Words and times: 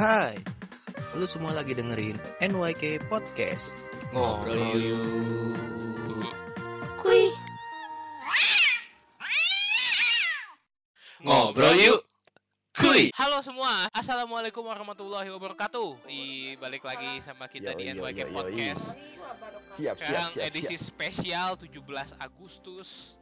Hai, 0.00 0.32
lu 1.20 1.28
semua 1.28 1.52
lagi 1.52 1.76
dengerin 1.76 2.16
NYK 2.40 3.04
Podcast. 3.12 3.68
Ngobrol 4.16 4.72
yuk. 4.80 5.04
Kuy. 7.04 7.28
Ngobrol 11.20 11.76
yuk. 11.76 12.00
Kuy. 12.72 13.12
Halo 13.12 13.44
semua, 13.44 13.92
Assalamualaikum 13.92 14.64
warahmatullahi 14.64 15.28
wabarakatuh. 15.36 16.08
I 16.08 16.56
balik 16.56 16.88
lagi 16.88 17.20
sama 17.20 17.44
kita 17.52 17.76
Yo, 17.76 17.84
di 17.84 17.92
yo, 17.92 18.00
NYK 18.00 18.24
yo, 18.24 18.24
yo, 18.24 18.32
Podcast. 18.40 18.96
Siap, 18.96 19.20
siap, 19.76 19.96
Sekarang 20.00 20.30
siap, 20.32 20.48
edisi 20.48 20.76
spesial 20.80 21.60
17 21.60 22.16
Agustus. 22.16 23.19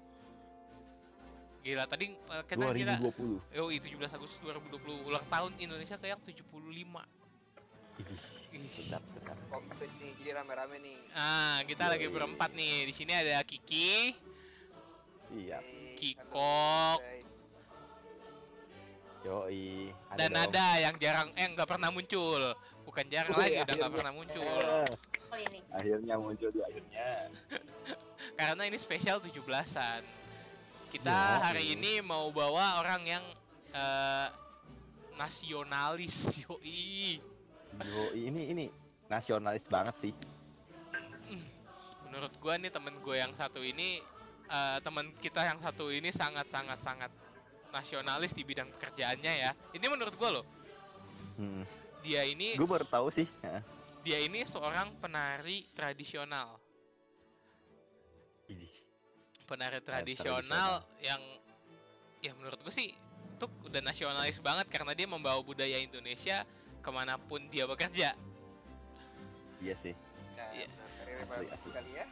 Gila, 1.69 1.85
tadi 1.85 2.09
eh, 2.09 2.43
kita 2.49 2.65
kira 2.73 2.97
2020. 2.97 3.61
Oh, 3.61 3.69
17 3.69 4.17
Agustus 4.17 4.41
2020 4.41 5.05
ulang 5.05 5.21
tahun 5.29 5.53
Indonesia 5.61 6.01
kayak 6.01 6.17
75. 6.25 6.41
Ih. 8.57 8.65
Sedap, 8.73 9.05
sedap. 9.05 9.37
Komplit 9.53 9.93
nih, 10.01 10.17
jadi 10.17 10.41
rame-rame 10.41 10.81
nih. 10.81 10.97
Ah, 11.13 11.61
kita 11.69 11.93
lagi 11.93 12.09
Yoi. 12.09 12.15
berempat 12.17 12.57
nih. 12.57 12.89
Di 12.89 12.95
sini 12.97 13.13
ada 13.13 13.45
Kiki, 13.45 14.17
Iya. 15.29 15.61
Kikok. 16.01 17.01
Yoi. 19.29 19.93
Ada 20.09 20.17
dan 20.17 20.31
dong. 20.33 20.45
ada 20.49 20.67
yang 20.81 20.95
jarang 20.97 21.29
eh 21.37 21.47
nggak 21.53 21.69
pernah 21.69 21.93
muncul. 21.93 22.41
Bukan 22.89 23.05
jarang 23.13 23.37
Wih, 23.37 23.45
lagi, 23.45 23.53
udah 23.53 23.61
nggak 23.61 23.77
akhirnya. 23.77 23.93
pernah 23.93 24.13
muncul. 24.17 24.49
Oh 25.29 25.37
ini. 25.37 25.61
akhirnya 25.69 26.17
muncul 26.17 26.49
di 26.49 26.61
akhirnya. 26.65 27.29
Karena 28.41 28.65
ini 28.65 28.81
spesial 28.81 29.21
17-an. 29.21 30.18
Kita 30.89 31.13
Ya, 31.13 31.53
hari 31.53 31.77
ini 31.77 32.01
mau 32.01 32.33
bawa 32.33 32.81
orang 32.81 33.05
yang 33.05 33.25
eh, 33.77 34.29
nasionalis. 35.21 36.41
Yoi. 36.49 37.21
Yoi, 37.77 38.21
ini 38.25 38.43
ini 38.57 38.65
nasionalis 39.13 39.69
banget 39.69 39.95
sih. 40.01 40.13
Menurut 42.09 42.33
gua 42.41 42.57
nih 42.57 42.73
temen 42.73 42.97
gue 43.05 43.17
yang 43.21 43.37
satu 43.37 43.61
ini 43.61 44.01
eh, 44.49 44.79
temen 44.81 45.13
kita 45.21 45.45
yang 45.45 45.61
satu 45.61 45.93
ini 45.93 46.09
sangat 46.09 46.49
sangat 46.49 46.81
sangat 46.81 47.13
nasionalis 47.69 48.33
di 48.33 48.49
bidang 48.49 48.73
pekerjaannya 48.81 49.33
ya. 49.45 49.53
Ini 49.77 49.87
menurut 49.93 50.17
gua 50.17 50.41
loh. 50.41 50.47
Hmm. 51.37 51.69
Dia 52.01 52.25
ini 52.25 52.57
Gue 52.57 52.65
baru 52.65 52.89
tahu 52.89 53.13
sih. 53.13 53.29
Heeh. 53.45 53.63
dia 54.09 54.25
ini 54.25 54.41
seorang 54.49 54.97
penari 55.05 55.69
tradisional. 55.77 56.57
Penari 59.49 59.81
tradisional. 59.81 60.45
tradisional 60.45 60.73
yang 61.01 61.23
ya 62.21 62.33
menurut 62.37 62.61
gue 62.61 62.75
sih 62.75 62.93
itu 63.39 63.47
udah 63.65 63.81
nasionalis 63.81 64.43
banget 64.45 64.67
karena 64.69 64.93
dia 64.93 65.09
membawa 65.09 65.41
budaya 65.41 65.81
Indonesia 65.81 66.45
ke 66.85 66.91
mana 66.93 67.17
pun 67.17 67.49
dia 67.49 67.65
bekerja. 67.65 68.13
Iya 69.59 69.75
sih. 69.79 69.95
Ya, 70.37 70.47
Iya. 70.55 70.67
nah, 70.71 71.25
Asli, 71.25 71.47
asli. 71.51 71.71
kali 71.75 71.91
ya. 71.97 72.07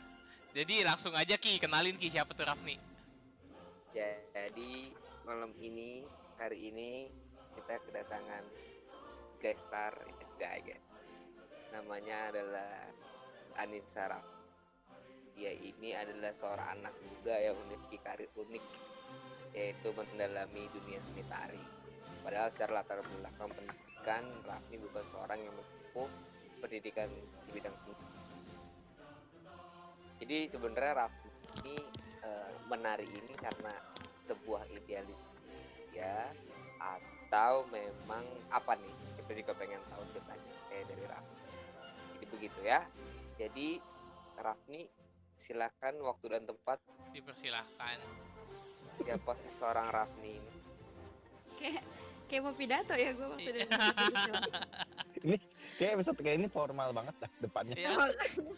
Jadi 0.57 0.75
langsung 0.83 1.13
aja 1.13 1.37
Ki, 1.37 1.61
kenalin 1.61 2.01
Ki 2.01 2.09
siapa 2.09 2.33
tuh 2.33 2.49
Rafni. 2.49 2.81
Jadi 3.93 4.93
malam 5.25 5.53
ini, 5.61 6.05
hari 6.37 6.69
ini 6.73 7.09
kita 7.57 7.81
kedatangan 7.85 8.45
guest 9.41 9.65
star 9.69 9.93
Jaya. 10.37 10.77
Namanya 11.73 12.33
adalah 12.33 12.93
Anin 13.57 13.85
Saraf. 13.89 14.36
Dia 15.37 15.53
ini 15.53 15.93
adalah 15.93 16.33
seorang 16.33 16.81
anak 16.81 16.97
muda 17.05 17.37
yang 17.37 17.53
memiliki 17.61 18.01
karir 18.01 18.33
unik 18.33 18.65
yaitu 19.53 19.89
mendalami 19.93 20.69
dunia 20.73 20.97
seni 21.05 21.21
tari. 21.29 21.61
Padahal 22.25 22.49
secara 22.49 22.81
latar 22.81 23.05
belakang 23.05 23.53
pendidikan, 23.53 24.25
Rafni 24.49 24.77
bukan 24.81 25.05
seorang 25.13 25.39
yang 25.45 25.53
menempuh 25.53 26.09
pendidikan 26.65 27.09
di 27.45 27.51
bidang 27.53 27.77
seni. 27.77 27.95
Jadi 30.25 30.39
sebenarnya 30.49 31.05
Rafni 31.05 31.31
ini 31.61 31.77
eh, 32.25 32.51
menari 32.73 33.05
ini 33.05 33.33
karena 33.37 33.73
sebuah 34.25 34.67
idealis 34.73 35.21
ya 35.95 36.29
atau 36.81 37.65
memang 37.73 38.25
apa 38.53 38.77
nih 38.77 38.95
kita 39.23 39.33
juga 39.39 39.53
pengen 39.57 39.81
tahu 39.89 40.03
ceritanya 40.13 40.53
kayak 40.69 40.85
dari 40.91 41.05
Rafni 41.09 41.41
jadi 42.19 42.27
begitu 42.29 42.61
ya 42.67 42.81
jadi 43.39 43.69
Rafni 44.37 44.85
silakan 45.37 45.95
waktu 46.01 46.27
dan 46.29 46.43
tempat 46.45 46.79
Dipersilahkan. 47.11 47.99
siapa 48.97 49.33
sih 49.37 49.53
seorang 49.53 49.89
Rafni 49.89 50.41
ini 50.41 50.53
Kayak 51.57 51.85
kayak 52.27 52.43
mau 52.43 52.53
pidato 52.53 52.93
ya 52.93 53.11
gue 53.13 53.27
waktu 53.27 53.51
Iya. 53.55 53.67
dari 55.17 55.37
Kayak 55.77 55.91
episode 55.95 56.19
kayak 56.19 56.37
ini 56.39 56.49
formal 56.49 56.89
banget 56.91 57.17
lah 57.19 57.31
depannya. 57.39 57.75
Ya, 57.77 57.93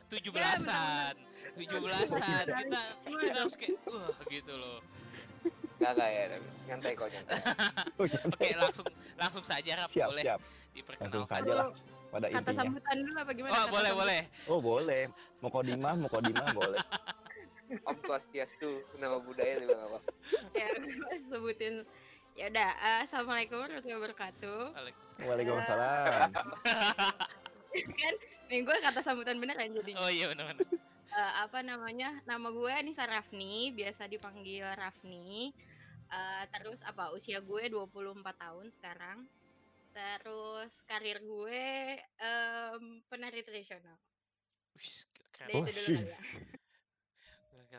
tujuh 0.07 0.31
belasan, 0.31 1.15
tujuh 1.55 1.79
belasan 1.81 2.47
kita 2.47 2.83
kita 3.03 3.27
harus 3.35 3.55
kayak 3.55 3.79
wah 3.85 4.19
gitu 4.29 4.55
loh. 4.55 4.79
Gak 5.79 5.95
gak 5.95 6.09
ya 6.11 6.23
nyantai 6.67 6.93
kok 6.95 7.09
nyantai 7.09 7.39
iya. 8.03 8.21
Oke 8.31 8.49
langsung 8.55 8.87
langsung 9.15 9.43
saja 9.43 9.71
Raf 9.79 9.91
siap, 9.91 10.09
boleh 10.11 10.23
siap. 10.23 10.41
Langsung 10.43 10.75
diperkenalkan. 11.27 11.27
saja 11.27 11.53
lah 11.53 11.67
pada 12.09 12.27
Kata 12.27 12.39
intinya. 12.41 12.59
sambutan 12.59 12.97
dulu 12.99 13.19
apa 13.19 13.33
gimana? 13.33 13.51
Oh 13.51 13.57
Kata 13.57 13.69
boleh 13.69 13.77
sambutan. 13.85 13.99
boleh. 14.01 14.21
Oh, 14.47 14.61
boleh. 14.61 15.03
Mau 15.39 15.51
kodimah, 15.51 15.95
mau 15.95 16.09
kodimah 16.09 16.47
boleh. 16.53 16.81
Om 17.85 17.97
Swastiastu 18.01 18.71
nama 18.97 19.21
budaya 19.21 19.61
juga 19.61 19.77
apa 19.85 19.99
Ya 20.53 20.69
gue 20.73 20.89
sebutin. 21.29 21.75
Ya 22.33 22.49
udah. 22.49 22.71
eh, 22.73 22.99
Assalamualaikum 23.05 23.57
warahmatullahi 23.59 23.99
wabarakatuh. 23.99 24.61
Waalaikumsalam. 25.21 26.31
Kan 27.99 28.15
nih 28.49 28.61
gue 28.63 28.77
kata 28.79 29.01
sambutan 29.03 29.37
beneran 29.37 29.69
jadi. 29.75 29.93
Oh 29.95 30.09
iya 30.09 30.29
benar-benar. 30.29 30.65
Eh, 31.09 31.33
apa 31.41 31.59
namanya? 31.61 32.17
Nama 32.25 32.49
gue 32.49 32.71
Anissa 32.71 33.05
Rafni, 33.05 33.69
biasa 33.71 34.07
dipanggil 34.07 34.65
Rafni. 34.71 35.53
Eh, 36.09 36.45
terus 36.51 36.81
apa 36.81 37.13
usia 37.13 37.39
gue 37.39 37.63
24 37.69 37.93
tahun 38.35 38.67
sekarang. 38.73 39.29
Terus 39.99 40.73
karir 40.89 41.19
gue 41.31 41.63
em, 42.29 42.85
penari 43.11 43.41
tradisional. 43.47 43.99
Keren. 45.33 45.53
Oh, 45.55 45.67
itu 45.69 45.81
dulu 45.87 45.99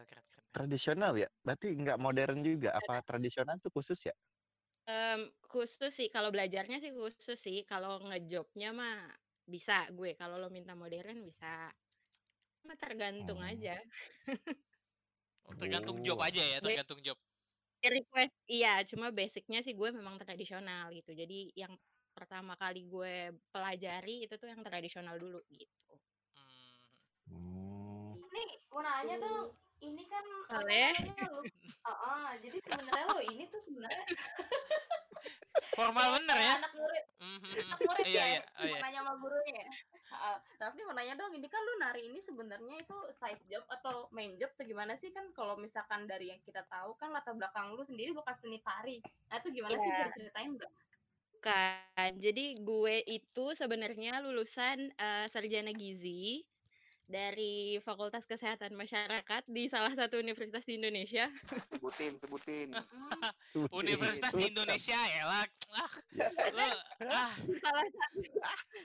keren, 0.08 0.26
keren. 0.32 0.50
Tradisional 0.56 1.14
ya? 1.22 1.28
Berarti 1.46 1.68
nggak 1.82 1.98
modern 2.02 2.40
juga. 2.46 2.70
Apa 2.80 3.02
tradisional 3.06 3.58
tuh 3.64 3.72
khusus 3.76 4.00
ya? 4.10 4.14
Em, 4.90 5.22
khusus 5.52 5.92
sih 5.98 6.08
kalau 6.16 6.30
belajarnya 6.36 6.78
sih 6.84 6.92
khusus 7.00 7.38
sih 7.46 7.58
kalau 7.72 7.92
ngejobnya 8.08 8.70
mah 8.80 8.96
bisa 9.54 9.76
gue 9.98 10.12
kalau 10.20 10.36
lo 10.42 10.48
minta 10.58 10.74
modern 10.82 11.18
bisa 11.30 11.46
mah 12.68 12.78
tergantung 12.84 13.40
Hmm. 13.40 13.50
aja 13.52 13.76
Oh, 15.48 15.56
tergantung 15.56 15.98
job 16.06 16.20
aja 16.28 16.44
ya, 16.44 16.60
tergantung 16.64 17.00
job. 17.04 17.18
Request 17.80 18.36
iya 18.52 18.84
cuma 18.84 19.08
basicnya 19.08 19.60
sih 19.64 19.72
gue 19.80 19.90
memang 19.96 20.20
tradisional 20.20 20.92
gitu 20.92 21.12
jadi 21.16 21.38
yang 21.56 21.74
pertama 22.20 22.54
kali 22.54 22.84
gue 22.84 23.16
pelajari 23.48 24.28
itu 24.28 24.36
tuh 24.36 24.46
yang 24.46 24.60
tradisional 24.60 25.16
dulu 25.16 25.40
gitu 25.48 25.96
Hmm. 27.30 28.18
Nih, 28.28 28.50
mau 28.68 28.82
nanya 28.82 29.16
dong. 29.16 29.54
Ini 29.80 30.02
kan 30.04 30.26
apa 30.50 30.60
Boleh. 30.60 30.92
namanya 30.92 31.30
lu? 31.30 31.42
Ah, 31.86 32.34
jadi 32.36 32.58
sebenarnya 32.58 33.06
lo 33.06 33.22
ini 33.22 33.46
tuh 33.46 33.62
sebenarnya 33.62 34.02
Formal 35.78 36.18
bener 36.18 36.36
ya. 36.36 36.54
anak 36.58 36.74
murid, 36.74 37.06
Mhm. 37.16 37.54
anak 37.64 37.80
murid 37.80 38.04
Iya 38.04 38.18
ya. 38.18 38.26
iya, 38.26 38.42
oh 38.42 38.60
mau 38.60 38.66
iya. 38.68 38.80
nanya 38.82 39.00
sama 39.00 39.14
gurunya 39.16 39.56
ya. 39.56 39.70
Ah, 40.10 40.38
Rafni 40.58 40.82
mau 40.84 40.92
nanya 40.92 41.14
dong, 41.16 41.32
ini 41.32 41.48
kan 41.48 41.62
lu 41.62 41.74
nari 41.78 42.02
ini 42.04 42.20
sebenarnya 42.20 42.76
itu 42.76 42.98
side 43.16 43.44
job 43.46 43.64
atau 43.70 44.10
main 44.10 44.34
job 44.36 44.50
atau 44.52 44.66
gimana 44.66 44.98
sih 44.98 45.14
kan 45.14 45.30
kalau 45.32 45.54
misalkan 45.56 46.04
dari 46.04 46.34
yang 46.34 46.42
kita 46.42 46.66
tahu 46.66 46.98
kan 46.98 47.14
latar 47.14 47.32
belakang 47.32 47.72
lu 47.72 47.86
sendiri 47.86 48.12
bukan 48.12 48.36
seni 48.36 48.60
tari. 48.60 48.98
Nah 49.30 49.38
itu 49.38 49.54
gimana 49.54 49.78
sih 49.78 49.86
Iya. 49.86 49.96
bisa 50.02 50.18
ceritain 50.18 50.52
nggak? 50.52 50.72
Kan 51.42 52.12
jadi 52.20 52.60
gue 52.60 52.96
itu 53.08 53.46
sebenarnya 53.56 54.20
lulusan 54.22 54.92
eh, 54.94 55.26
sarjana 55.32 55.72
gizi 55.74 56.44
dari 57.10 57.82
Fakultas 57.82 58.22
Kesehatan 58.30 58.78
Masyarakat 58.78 59.50
di 59.50 59.66
salah 59.66 59.90
satu 59.98 60.22
universitas 60.22 60.62
di 60.62 60.78
Indonesia 60.78 61.26
sebutin 61.74 62.14
sebutin 62.22 62.70
Universitas 63.82 64.30
di 64.38 64.46
Indonesia 64.54 65.00
ya 65.10 65.26
lah. 65.26 65.46
Ah, 65.74 65.92
Ya. 66.14 66.30
lu 66.54 66.70
ah, 67.10 67.34
salah 67.58 67.88
satu 67.90 68.20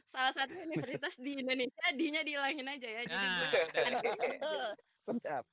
salah 0.08 0.32
satu 0.32 0.54
universitas 0.56 1.14
di 1.20 1.36
Indonesia 1.36 1.86
dinya 1.92 2.24
dihilangin 2.24 2.64
aja 2.64 2.88
ya 2.88 3.02
jadi 3.04 3.26
gue 3.28 3.48
udah. 4.00 4.72
Sedap. 5.04 5.44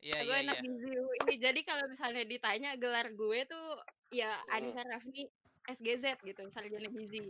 Iya 0.00 0.18
gue 0.24 0.32
iya 0.32 0.44
anak 0.44 0.56
iya. 0.60 0.64
gizi 0.64 0.90
UI. 0.96 1.34
jadi 1.40 1.60
kalau 1.64 1.84
misalnya 1.88 2.24
ditanya 2.24 2.70
gelar 2.76 3.08
gue 3.12 3.40
tuh 3.48 3.66
ya 4.12 4.32
Anissa 4.52 4.80
Rafni 4.84 5.28
SGZ 5.68 6.04
gitu 6.24 6.42
sarjana 6.48 6.88
gizi 6.88 7.20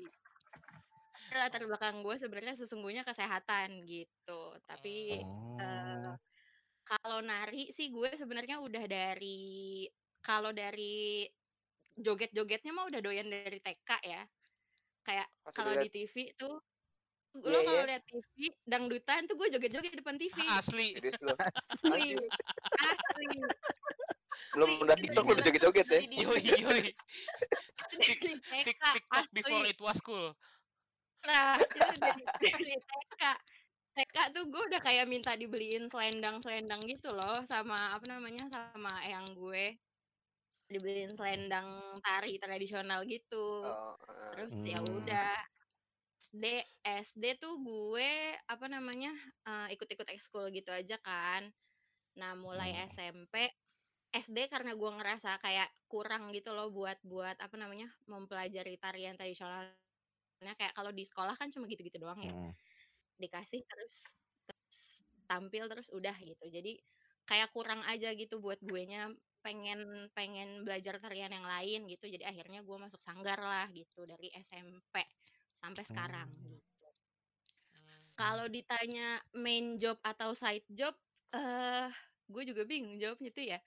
latar 1.31 1.63
belakang 1.63 2.03
gue 2.03 2.17
sebenarnya 2.19 2.59
sesungguhnya 2.59 3.07
kesehatan 3.07 3.87
gitu. 3.87 4.59
Tapi 4.67 5.23
Oh. 5.61 6.19
kalau 6.83 7.23
nari 7.23 7.71
sih 7.71 7.95
gue 7.95 8.11
sebenarnya 8.19 8.59
udah 8.59 8.85
dari 8.91 9.87
kalau 10.27 10.51
dari 10.51 11.23
joget-jogetnya 11.95 12.73
mah 12.75 12.91
udah 12.91 13.01
doyan 13.03 13.31
dari 13.31 13.63
TK 13.63 13.91
ya. 14.03 14.23
Kayak 15.07 15.29
kalau 15.55 15.75
di 15.79 15.89
TV 15.91 16.35
tuh 16.35 16.59
Iya, 17.31 17.47
lo 17.47 17.59
kalau 17.63 17.83
iya. 17.87 17.89
lihat 17.95 18.03
TV 18.11 18.35
dangdutan 18.67 19.23
tuh 19.31 19.39
gue 19.39 19.49
joget-joget 19.55 19.93
di 19.95 19.99
depan 20.03 20.19
TV 20.19 20.35
Asli. 20.51 20.99
asli. 20.99 22.11
Asli 22.75 23.27
Belum 24.55 24.71
udah 24.83 24.97
TikTok 24.99 25.25
udah 25.25 25.43
joget-joget 25.43 25.89
ya. 25.89 26.01
Yoi 26.07 26.43
yoi. 26.65 26.83
TikTok 28.01 29.27
before 29.31 29.65
it 29.67 29.79
was 29.79 29.99
cool. 30.01 30.33
nah 31.21 31.53
itu 31.53 31.95
dari, 32.01 32.25
TK 32.81 33.23
TK 33.93 34.17
tuh 34.33 34.49
gue 34.49 34.63
udah 34.73 34.81
kayak 34.81 35.05
minta 35.05 35.37
dibeliin 35.37 35.85
selendang-selendang 35.93 36.81
gitu 36.89 37.13
loh 37.13 37.45
sama 37.45 37.93
apa 37.93 38.09
namanya 38.09 38.49
sama 38.49 39.05
eyang 39.05 39.37
gue 39.37 39.77
dibeliin 40.73 41.13
selendang 41.21 42.01
tari 42.01 42.41
tradisional 42.41 43.05
gitu 43.05 43.69
Oh, 43.69 44.01
terus 44.33 44.55
ya 44.65 44.81
Hmm. 44.81 44.97
udah 44.97 45.35
SD 46.31 46.45
SD 46.87 47.25
tuh 47.37 47.61
gue 47.61 48.33
apa 48.49 48.67
namanya 48.73 49.13
eh, 49.45 49.77
ikut-ikut 49.77 50.09
ekskul 50.09 50.49
gitu 50.57 50.73
aja 50.73 50.97
kan 51.05 51.53
nah 52.17 52.33
mulai 52.33 52.73
Hmm. 52.73 52.97
SMP 52.97 53.51
SD 54.15 54.51
karena 54.51 54.75
gue 54.75 54.91
ngerasa 54.91 55.39
kayak 55.39 55.71
kurang 55.87 56.35
gitu 56.35 56.51
loh 56.51 56.67
buat 56.75 56.99
buat 57.07 57.39
apa 57.39 57.55
namanya 57.55 57.95
mempelajari 58.11 58.75
tarian 58.83 59.15
tradisionalnya. 59.15 59.95
Kayak 60.59 60.75
kalau 60.79 60.93
di 60.95 61.05
sekolah 61.07 61.35
kan 61.41 61.49
cuma 61.55 61.67
gitu-gitu 61.71 61.99
doang 62.03 62.21
ya. 62.25 62.33
Mm. 62.33 62.55
dikasih 63.23 63.63
terus, 63.69 63.95
terus 64.49 64.79
tampil 65.31 65.65
terus 65.73 65.89
udah 65.95 66.17
gitu. 66.23 66.47
Jadi 66.51 66.81
kayak 67.29 67.51
kurang 67.55 67.83
aja 67.87 68.13
gitu 68.19 68.41
buat 68.45 68.61
gue 68.63 68.83
nya 68.91 69.11
pengen 69.45 70.11
pengen 70.17 70.65
belajar 70.67 70.99
tarian 71.03 71.33
yang 71.33 71.47
lain 71.47 71.87
gitu. 71.93 72.07
Jadi 72.11 72.25
akhirnya 72.27 72.61
gue 72.67 72.77
masuk 72.81 73.01
sanggar 73.05 73.39
lah 73.41 73.69
gitu 73.75 74.05
dari 74.09 74.29
SMP 74.35 75.05
sampai 75.63 75.85
sekarang 75.87 76.29
Hmm. 76.29 76.61
gitu. 76.61 76.87
Kalau 78.19 78.47
ditanya 78.51 79.23
main 79.37 79.79
job 79.79 79.99
atau 80.03 80.35
side 80.35 80.67
job 80.75 80.95
eh 81.31 81.87
gue 82.31 82.43
juga 82.47 82.63
bingung 82.67 82.99
jawabnya 82.99 83.31
tuh 83.35 83.45
ya 83.55 83.59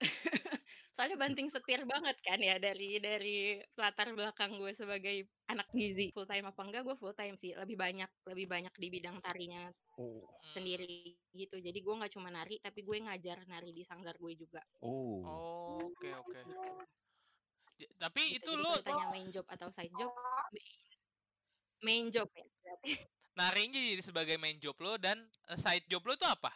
soalnya 0.94 1.18
banting 1.18 1.50
setir 1.50 1.82
banget 1.84 2.14
kan 2.22 2.38
ya 2.38 2.54
dari 2.56 3.02
dari 3.02 3.58
latar 3.74 4.14
belakang 4.14 4.54
gue 4.58 4.72
sebagai 4.74 5.26
anak 5.50 5.66
gizi 5.74 6.14
full 6.14 6.22
time 6.24 6.46
apa 6.46 6.60
enggak 6.62 6.82
gue 6.86 6.94
full 6.94 7.14
time 7.14 7.34
sih 7.34 7.50
lebih 7.50 7.74
banyak 7.74 8.06
lebih 8.30 8.46
banyak 8.46 8.74
di 8.74 8.88
bidang 8.90 9.18
tarinya 9.20 9.70
Oh. 9.94 10.26
sendiri 10.50 11.14
gitu 11.30 11.54
jadi 11.54 11.78
gue 11.78 11.94
nggak 11.94 12.18
cuma 12.18 12.26
nari 12.26 12.58
tapi 12.58 12.82
gue 12.82 12.98
ngajar 12.98 13.46
nari 13.46 13.70
di 13.70 13.86
sanggar 13.86 14.18
gue 14.18 14.34
juga 14.34 14.58
Oh. 14.82 15.22
Oh, 15.22 15.78
oke 15.86 16.08
oke. 16.18 16.38
J- 17.74 17.90
Tapi 17.94 18.22
gitu. 18.34 18.38
itu 18.42 18.50
jadi 18.50 18.58
lu 18.58 18.66
kalau 18.66 18.78
ditanya 18.82 19.06
main 19.08 19.28
job 19.30 19.46
atau 19.46 19.68
side 19.70 19.94
job 19.94 20.10
main, 20.50 20.66
main 21.80 22.04
job 22.10 22.26
ya 22.30 22.46
berarti. 22.58 22.92
narinya 23.34 23.78
jadi 23.78 24.02
sebagai 24.02 24.34
main 24.34 24.58
job 24.58 24.74
lo 24.78 24.94
dan 24.94 25.26
eh, 25.46 25.58
side 25.58 25.86
job 25.86 26.02
lo 26.02 26.14
itu 26.14 26.26
apa? 26.26 26.50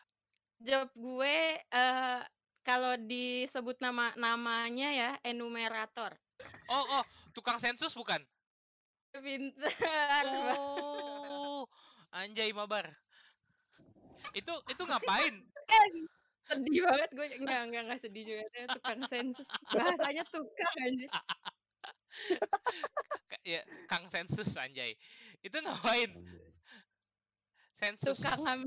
job 0.59 0.91
gue 0.95 1.37
eh 1.63 2.21
kalau 2.69 3.01
disebut 3.01 3.81
nama 3.81 4.13
namanya 4.21 4.93
ya 4.93 5.11
enumerator 5.25 6.13
Oh 6.69 6.85
oh, 7.01 7.05
tukang 7.33 7.57
sensus 7.57 7.97
bukan? 7.97 8.21
pintar. 9.19 10.23
Oh, 10.55 11.67
anjay 12.13 12.53
mabar. 12.53 12.93
Itu 14.37 14.53
itu 14.69 14.83
ngapain? 14.85 15.35
sedih 16.49 16.81
banget 16.81 17.11
gue 17.13 17.27
enggak 17.45 17.61
enggak 17.69 17.83
enggak 17.85 18.01
sedih 18.01 18.25
juga 18.25 18.65
tukang 18.73 19.05
sensus 19.13 19.45
bahasanya 19.69 20.25
tukang 20.33 20.75
anjir 20.81 21.11
ya, 23.45 23.61
Kang 23.85 24.09
sensus 24.09 24.57
anjay. 24.57 24.97
Itu 25.45 25.61
ngapain? 25.61 26.09
Sensus. 27.77 28.17
tukang 28.17 28.65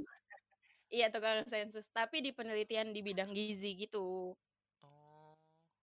iya 0.95 1.05
tukang 1.13 1.47
sensus 1.53 1.85
tapi 1.97 2.17
di 2.25 2.31
penelitian 2.37 2.87
di 2.95 2.99
bidang 3.07 3.31
gizi 3.37 3.67
gitu 3.81 3.97
Oh. 4.83 5.33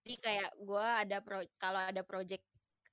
jadi 0.06 0.14
kayak 0.24 0.50
gue 0.66 0.86
ada 1.02 1.16
pro 1.26 1.38
kalau 1.62 1.80
ada 1.90 2.02
project 2.10 2.44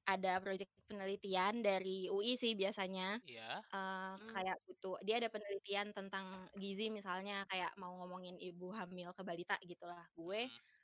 ada 0.06 0.38
project 0.44 0.72
penelitian 0.90 1.54
dari 1.66 2.08
UI 2.14 2.38
sih 2.42 2.54
biasanya 2.62 3.18
Iya. 3.24 3.66
eh, 3.74 4.14
kayak 4.34 4.58
butuh 4.66 4.96
dia 5.06 5.16
ada 5.22 5.30
penelitian 5.34 5.88
tentang 5.98 6.26
gizi 6.62 6.90
misalnya 6.94 7.34
kayak 7.52 7.72
mau 7.82 7.94
ngomongin 8.02 8.38
ibu 8.42 8.70
hamil 8.78 9.10
ke 9.18 9.24
balita 9.30 9.56
gitulah 9.66 10.06
gue 10.18 10.42
Hmm. 10.48 10.76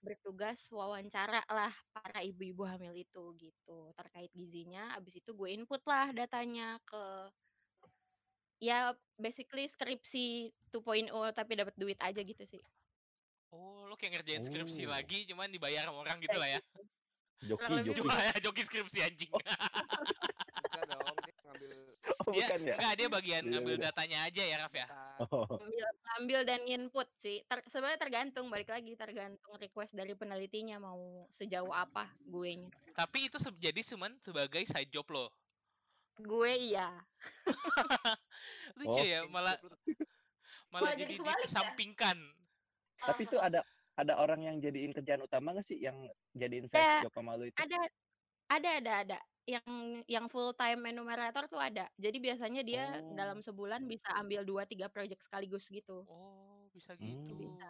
bertugas 0.00 0.64
wawancara 0.72 1.44
lah 1.52 1.72
para 1.92 2.24
ibu-ibu 2.24 2.64
hamil 2.64 2.94
itu 2.96 3.20
gitu 3.36 3.92
terkait 3.98 4.32
gizinya 4.32 4.96
abis 4.96 5.20
itu 5.20 5.30
gue 5.36 5.48
input 5.52 5.82
lah 5.84 6.08
datanya 6.16 6.80
ke 6.88 7.28
ya 8.60 8.92
basically 9.16 9.64
skripsi 9.66 10.26
2.0 10.70 11.08
tapi 11.32 11.52
dapat 11.54 11.74
duit 11.74 11.96
aja 11.98 12.20
gitu 12.20 12.44
sih 12.46 12.60
Oh, 13.50 13.82
lo 13.84 13.98
kayak 13.98 14.14
ngerjain 14.14 14.44
skripsi 14.44 14.86
Oh. 14.86 14.94
lagi 14.94 15.26
cuman 15.26 15.48
dibayar 15.48 15.82
sama 15.82 15.98
orang 15.98 16.22
gitu 16.22 16.38
lah 16.38 16.46
ya. 16.48 16.60
Joki, 17.42 17.58
Kurang 17.58 17.70
lebih 17.74 17.90
joki. 17.90 18.00
Cuma 18.00 18.14
ya 18.20 18.34
joki 18.38 18.62
skripsi 18.62 18.98
anjing. 19.02 19.26
Bukan 19.26 20.84
dong, 20.86 21.16
dia 21.18 21.34
ngambil 21.42 21.70
Oh, 22.20 22.30
dia 22.30 22.46
bukan 22.46 22.60
ya? 22.62 22.74
enggak 22.76 22.94
dia 22.94 23.08
bagian 23.10 23.42
Iya, 23.42 23.50
ngambil 23.50 23.74
beda. 23.74 23.84
datanya 23.86 24.18
aja 24.22 24.42
ya, 24.44 24.56
Raf 24.56 24.70
ya. 24.72 24.86
Oh. 25.24 25.44
ngambil, 25.50 25.86
ngambil 26.06 26.40
dan 26.44 26.60
input 26.62 27.08
sih 27.16 27.42
Ter- 27.42 27.66
sebenarnya 27.66 27.98
tergantung 27.98 28.46
balik 28.46 28.70
lagi 28.70 28.92
tergantung 28.94 29.54
request 29.56 29.92
dari 29.92 30.14
penelitinya 30.14 30.78
mau 30.78 31.00
sejauh 31.32 31.70
apa 31.70 32.06
gue 32.22 32.50
nya 32.56 32.70
Tapi 32.94 33.26
itu 33.26 33.36
se- 33.36 33.58
jadi 33.58 33.82
cuman 33.84 34.14
sebagai 34.16 34.62
side 34.62 34.88
job 34.88 35.10
lo. 35.10 35.26
Gue 36.16 36.50
iya 36.68 36.90
Lucu 38.78 38.96
Oh. 38.96 39.04
ya, 39.04 39.26
malah 39.26 39.56
malah 40.70 40.94
jadi 40.94 41.12
jadi 41.12 41.20
ya? 41.20 41.34
dikesampingkan. 41.36 42.16
Tapi 42.96 43.22
itu 43.24 43.36
ada 43.36 43.60
ada 43.92 44.16
orang 44.16 44.40
yang 44.40 44.56
jadiin 44.56 44.90
kerjaan 44.90 45.20
utama 45.20 45.52
nggak 45.52 45.66
sih 45.66 45.76
yang 45.76 45.96
jadiin 46.32 46.64
Ada. 46.64 46.72
side 46.72 47.04
job 47.04 47.12
sama 47.12 47.36
lu 47.36 47.44
itu? 47.44 47.58
ada 47.58 47.78
ada 48.48 48.70
ada 48.78 48.92
ada 49.04 49.18
yang 49.44 49.66
yang 50.06 50.26
full 50.26 50.52
time 50.52 50.78
enumerator 50.84 51.44
tuh 51.46 51.58
ada 51.58 51.90
jadi 51.96 52.16
biasanya 52.16 52.62
dia 52.62 52.84
Oh. 52.96 53.12
dalam 53.12 53.40
sebulan 53.40 53.82
bisa 53.84 54.08
ambil 54.14 54.46
dua 54.46 54.62
tiga 54.64 54.86
project 54.86 55.20
sekaligus 55.20 55.66
gitu 55.66 56.06
Oh, 56.06 56.64
bisa 56.70 56.94
Hmm. 56.94 57.02
gitu. 57.20 57.34
bisa 57.36 57.68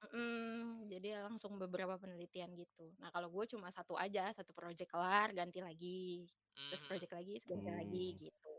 Mm, 0.00 0.88
jadi 0.88 1.20
langsung 1.20 1.60
beberapa 1.60 1.92
penelitian 1.94 2.56
gitu. 2.56 2.88
Nah 2.96 3.12
kalau 3.12 3.28
gue 3.28 3.44
cuma 3.46 3.68
satu 3.68 4.00
aja, 4.00 4.32
satu 4.32 4.56
project 4.56 4.88
kelar, 4.88 5.28
ganti 5.30 5.60
lagi, 5.60 6.24
terus 6.68 6.82
Mhm. 6.82 6.88
project 6.88 7.12
lagi, 7.16 7.34
lagi 7.64 8.06
Hmm. 8.12 8.24
gitu. 8.26 8.52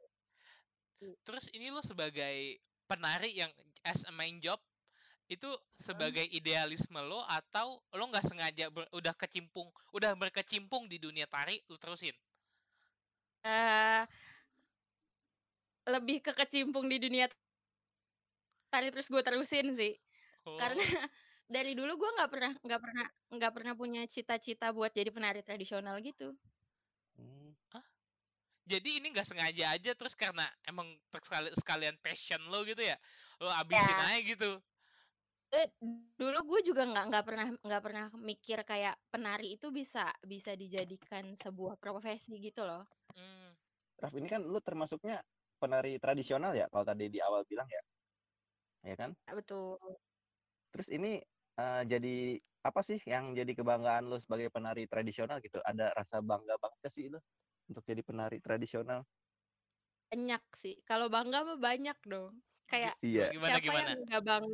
Terus 1.26 1.46
ini 1.54 1.68
lo 1.74 1.82
sebagai 1.82 2.62
penari 2.90 3.34
yang 3.38 3.52
as 3.86 4.06
a 4.06 4.14
main 4.14 4.38
job 4.42 4.60
itu 5.32 5.48
sebagai 5.80 6.28
idealisme 6.28 7.00
lo 7.00 7.24
atau 7.24 7.80
lo 7.96 8.04
nggak 8.12 8.26
sengaja 8.28 8.66
ber- 8.68 8.92
udah 8.92 9.16
kecimpung 9.16 9.72
udah 9.96 10.12
berkecimpung 10.20 10.92
di 10.92 11.00
dunia 11.00 11.24
tari 11.24 11.64
lo 11.72 11.80
terusin 11.80 12.12
Eh 13.44 14.06
lebih 15.90 16.18
ke 16.26 16.32
kecimpung 16.38 16.86
di 16.92 16.98
dunia 17.02 17.26
tari 18.72 18.88
terus 18.94 19.08
gue 19.12 19.22
terusin 19.28 19.68
sih, 19.80 19.94
oh, 20.46 20.58
karena 20.62 20.80
dari 21.56 21.72
dulu 21.80 21.92
gue 22.02 22.10
nggak 22.16 22.30
pernah 22.32 22.52
nggak 22.66 22.82
pernah 22.86 23.06
nggak 23.36 23.52
pernah 23.56 23.74
punya 23.76 24.02
cita-cita 24.08 24.72
buat 24.72 24.92
jadi 24.96 25.10
penari 25.16 25.42
tradisional 25.44 25.96
gitu. 26.00 26.36
Jadi 28.62 29.02
ini 29.02 29.08
nggak 29.12 29.28
sengaja 29.28 29.74
aja 29.74 29.92
terus 29.98 30.14
karena 30.14 30.46
emang 30.64 30.88
tersekali- 31.10 31.54
sekalian 31.58 31.98
passion 32.00 32.40
lo 32.48 32.62
gitu 32.64 32.82
ya 32.82 32.98
lo 33.42 33.50
abisin 33.50 33.98
Ya. 33.98 34.06
aja 34.06 34.22
gitu 34.22 34.52
Eh, 35.52 35.68
dulu 36.16 36.56
gue 36.56 36.72
juga 36.72 36.88
nggak 36.88 37.06
nggak 37.12 37.26
pernah 37.28 37.48
nggak 37.60 37.84
pernah 37.84 38.06
mikir 38.24 38.64
kayak 38.64 38.96
penari 39.12 39.60
itu 39.60 39.68
bisa 39.68 40.16
bisa 40.24 40.56
dijadikan 40.56 41.36
sebuah 41.36 41.76
profesi 41.76 42.40
gitu 42.40 42.64
loh. 42.64 42.88
Hmm, 43.12 43.52
Raf 44.00 44.16
ini 44.16 44.32
kan 44.32 44.48
lu 44.48 44.64
termasuknya 44.64 45.20
penari 45.60 46.00
tradisional 46.00 46.56
ya 46.56 46.72
kalau 46.72 46.88
tadi 46.88 47.12
di 47.12 47.20
awal 47.20 47.44
bilang 47.44 47.68
ya. 47.68 47.84
Ya 48.88 48.96
kan? 48.96 49.12
Betul. 49.28 49.76
Terus 50.72 50.88
ini 50.88 51.20
eh, 51.60 51.82
jadi 51.84 52.40
apa 52.64 52.80
sih 52.80 53.04
yang 53.04 53.36
jadi 53.36 53.52
kebanggaan 53.52 54.08
lu 54.08 54.16
sebagai 54.24 54.48
penari 54.56 54.88
tradisional 54.88 55.44
gitu? 55.44 55.60
Ada 55.68 55.92
rasa 55.92 56.24
bangga 56.24 56.56
banget 56.64 56.96
sih 56.96 57.12
lu 57.12 57.20
untuk 57.72 57.84
jadi 57.84 58.04
penari 58.04 58.38
tradisional? 58.38 59.08
Banyak 60.12 60.44
sih. 60.60 60.76
Kalau 60.84 61.08
bangga 61.08 61.48
mah 61.48 61.56
banyak 61.56 61.96
dong. 62.04 62.36
Kayak 62.68 63.00
Iya. 63.00 63.32
gimana 63.32 63.56
siapa 63.56 63.64
gimana 63.64 63.88
yang 63.90 64.02
nggak 64.06 64.24
bang 64.24 64.46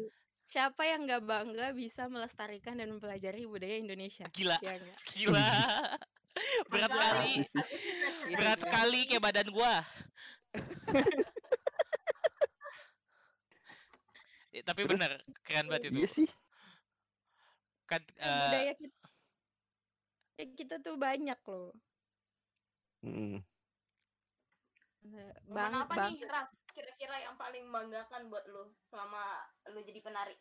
siapa 0.47 0.81
yang 0.85 1.01
nggak 1.03 1.23
bangga 1.23 1.67
bisa 1.71 2.07
melestarikan 2.07 2.77
dan 2.77 2.89
mempelajari 2.89 3.43
budaya 3.43 3.77
Indonesia? 3.77 4.25
gila 4.31 4.57
Ya 4.61 4.77
gila 5.11 5.43
berat 6.69 6.89
sekali 6.89 7.33
sih. 7.43 7.63
berat 8.31 8.59
sekali 8.61 8.99
kayak 9.05 9.23
badan 9.23 9.49
gua 9.49 9.81
Ya, 14.49 14.61
tapi 14.65 14.81
Terus- 14.83 14.97
bener 14.97 15.11
keren 15.45 15.67
banget 15.67 15.93
itu 15.93 15.99
Iya 15.99 16.09
sih. 16.09 16.29
kan 17.85 18.01
eh, 18.17 18.41
budaya 18.41 18.73
kita 18.73 18.97
ya, 20.33 20.45
kita 20.55 20.75
tuh 20.81 20.95
banyak 20.97 21.39
loh. 21.45 21.71
Mm. 23.05 23.39
Momen 25.47 25.55
Bang, 25.55 25.73
apa 25.73 25.93
bang, 25.95 26.11
nih, 26.13 26.27
Raf? 26.27 26.49
Kira-kira 26.73 27.15
yang 27.23 27.35
paling 27.39 27.63
membanggakan 27.65 28.27
buat 28.27 28.43
lu 28.49 28.69
selama 28.91 29.39
lu 29.71 29.79
jadi 29.81 30.03
penari? 30.03 30.35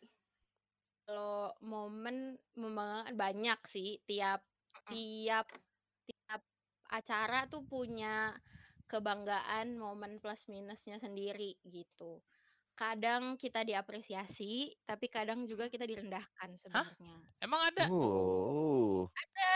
kalau 1.07 1.55
momen 1.63 2.35
membanggakan 2.59 3.15
banyak 3.15 3.59
sih. 3.71 4.03
Tiap 4.03 4.43
tiap 4.91 5.47
tiap 6.03 6.41
acara 6.91 7.47
tuh 7.47 7.63
punya 7.63 8.35
kebanggaan 8.91 9.79
momen 9.79 10.19
plus 10.19 10.43
minusnya 10.51 10.99
sendiri 10.99 11.55
gitu. 11.63 12.19
Kadang 12.77 13.41
kita 13.41 13.65
diapresiasi, 13.65 14.69
tapi 14.85 15.09
kadang 15.09 15.49
juga 15.49 15.65
kita 15.65 15.89
direndahkan 15.89 16.53
sebenarnya. 16.61 17.25
Emang 17.41 17.73
ada? 17.73 17.89
Oh. 17.89 19.09
Ada, 19.15 19.49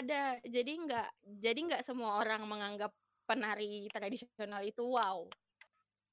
ada. 0.00 0.22
Jadi 0.42 0.72
nggak 0.86 1.08
jadi 1.38 1.58
nggak 1.70 1.82
semua 1.86 2.18
orang 2.18 2.42
menganggap 2.50 2.92
penari 3.28 3.86
tradisional 3.94 4.62
itu 4.66 4.82
wow. 4.84 5.28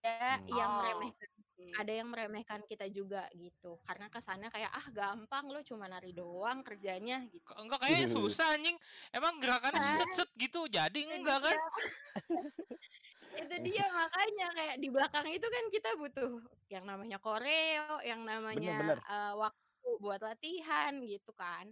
Ada 0.03 0.39
Hmm. 0.39 0.47
yang 0.49 0.71
Oh, 0.71 0.77
meremehkan, 0.77 1.29
ada 1.77 1.91
yang 1.93 2.09
meremehkan 2.13 2.61
kita 2.69 2.87
juga 2.93 3.27
gitu. 3.37 3.81
Karena 3.85 4.07
kesannya 4.13 4.49
kayak 4.53 4.71
ah 4.73 4.87
gampang 4.93 5.45
lo 5.53 5.61
cuma 5.65 5.85
nari 5.89 6.13
doang 6.13 6.61
kerjanya 6.65 7.25
gitu. 7.29 7.53
Enggak 7.59 7.79
kayaknya 7.83 8.07
susah 8.15 8.55
anjing. 8.55 8.77
Emang 9.11 9.41
gerakannya 9.43 9.81
Kan? 9.81 9.97
set 9.97 10.09
set 10.15 10.29
gitu. 10.39 10.67
Jadi 10.71 10.99
enggak 11.11 11.39
kan? 11.51 11.57
itu 13.37 13.55
dia 13.63 13.85
makanya 13.91 14.47
kayak 14.55 14.75
di 14.81 14.87
belakang 14.91 15.27
itu 15.31 15.47
kan 15.47 15.63
kita 15.71 15.89
butuh 15.95 16.31
yang 16.67 16.83
namanya 16.83 17.17
koreo, 17.19 17.99
yang 18.03 18.21
namanya 18.27 18.77
bener. 18.79 18.97
eh, 18.99 19.33
waktu 19.35 19.89
buat 19.99 20.21
latihan 20.23 20.93
gitu 21.03 21.31
kan. 21.35 21.67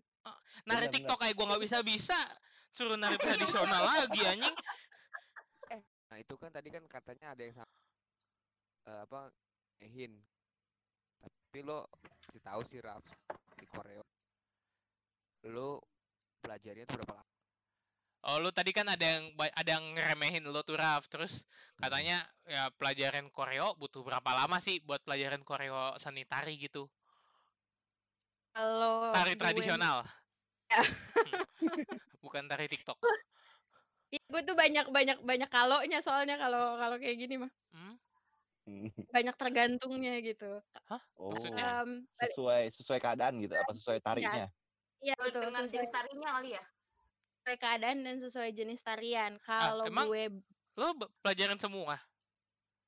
Nari 0.67 0.87
Bener, 0.87 0.93
TikTok 0.93 1.17
kayak 1.19 1.33
gua 1.35 1.45
nggak 1.55 1.63
bisa 1.63 1.77
bisa. 1.81 2.19
Suruh 2.69 2.95
nari 2.99 3.17
tradisional 3.23 3.83
lagi 3.85 4.21
anjing. 4.25 4.55
Nah 6.09 6.17
itu 6.17 6.33
kan 6.37 6.49
tadi 6.49 6.69
kan 6.73 6.83
katanya 6.89 7.37
ada 7.37 7.41
yang 7.41 7.55
sama 7.55 7.75
eh, 8.89 8.99
apa 9.05 9.19
ngehin. 9.81 10.13
Tapi 11.19 11.59
lo 11.65 11.89
kasih 12.29 12.41
tahu 12.45 12.61
sih 12.65 12.79
Raf 12.81 13.05
di 13.57 13.65
koreo. 13.65 14.03
Lo 15.49 15.81
pelajarinya 16.43 16.85
tuh 16.89 16.97
berapa 17.01 17.13
lama? 17.21 17.38
Oh 18.21 18.35
lu 18.35 18.51
tadi 18.51 18.75
kan 18.75 18.83
ada 18.83 18.99
yang 18.99 19.31
ada 19.37 19.69
yang 19.69 19.85
ngeremehin 19.95 20.43
lu 20.43 20.59
tuh 20.61 20.75
Raf. 20.75 21.07
Terus 21.07 21.43
katanya 21.75 22.19
ya 22.43 22.67
pelajaran 22.71 23.31
koreo 23.31 23.73
butuh 23.73 24.03
berapa 24.03 24.27
lama 24.35 24.59
sih 24.59 24.83
buat 24.83 24.99
pelajaran 25.01 25.39
koreo 25.41 25.95
seni 25.97 26.27
tari 26.27 26.59
gitu? 26.59 26.91
Kalau 28.51 29.13
Tari 29.13 29.33
gue 29.33 29.39
tradisional. 29.39 30.03
Ya. 30.69 30.85
Hmm. 30.85 31.81
Bukan 32.21 32.45
tari 32.45 32.69
TikTok. 32.69 33.01
Iya, 34.13 34.21
gue 34.21 34.41
tuh 34.45 34.53
banyak 34.53 34.85
banyak 34.85 35.17
banyak 35.25 35.49
kalonya 35.49 35.97
soalnya 35.97 36.37
kalau 36.37 36.77
kalau 36.77 37.01
kayak 37.01 37.17
gini 37.17 37.41
mah 37.41 37.49
Hmm? 37.73 37.97
banyak 39.09 39.33
tergantungnya 39.33 40.21
gitu. 40.21 40.61
Oh. 41.17 41.33
Maksudnya? 41.33 41.81
Em, 41.81 42.05
balik- 42.05 42.21
Sesuai 42.29 42.63
sesuai 42.69 42.99
keadaan 43.01 43.41
gitu 43.41 43.57
apa 43.57 43.71
sesuai 43.73 43.97
tarinya? 43.97 44.45
Iya 45.01 45.17
Sesuai 45.17 45.25
betul 45.25 45.41
dengan 45.49 45.63
sesuai, 45.65 45.89
tarinya 45.89 46.29
kali 46.37 46.49
ya? 46.53 46.63
Sesuai 47.49 47.65
keadaan 47.65 48.05
dan 48.05 48.21
sesuai 48.21 48.53
jenis 48.53 48.77
tarian. 48.79 49.41
Kalau 49.41 49.81
emang? 49.81 50.05
gue 50.05 50.29
be- 50.93 51.09
pelajaran 51.19 51.57
semua? 51.57 51.97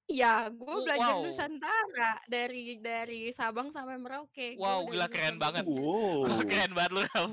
Iya, 0.05 0.53
gue 0.53 0.69
Oh, 0.69 0.85
belajar 0.85 1.17
wow. 1.17 1.25
Nusantara 1.25 2.21
dari 2.29 2.77
dari 2.77 3.33
Sabang 3.33 3.73
sampai 3.73 3.97
Merauke. 3.97 4.53
Gue 4.53 4.61
Wow, 4.61 4.85
gila 4.85 5.09
keren 5.09 5.33
Nusantara. 5.33 5.45
banget. 5.49 5.63
Wow. 5.65 6.29
Wah, 6.29 6.41
keren 6.51 6.71
banget 6.77 6.91
lu 6.93 7.01
Raf. 7.03 7.31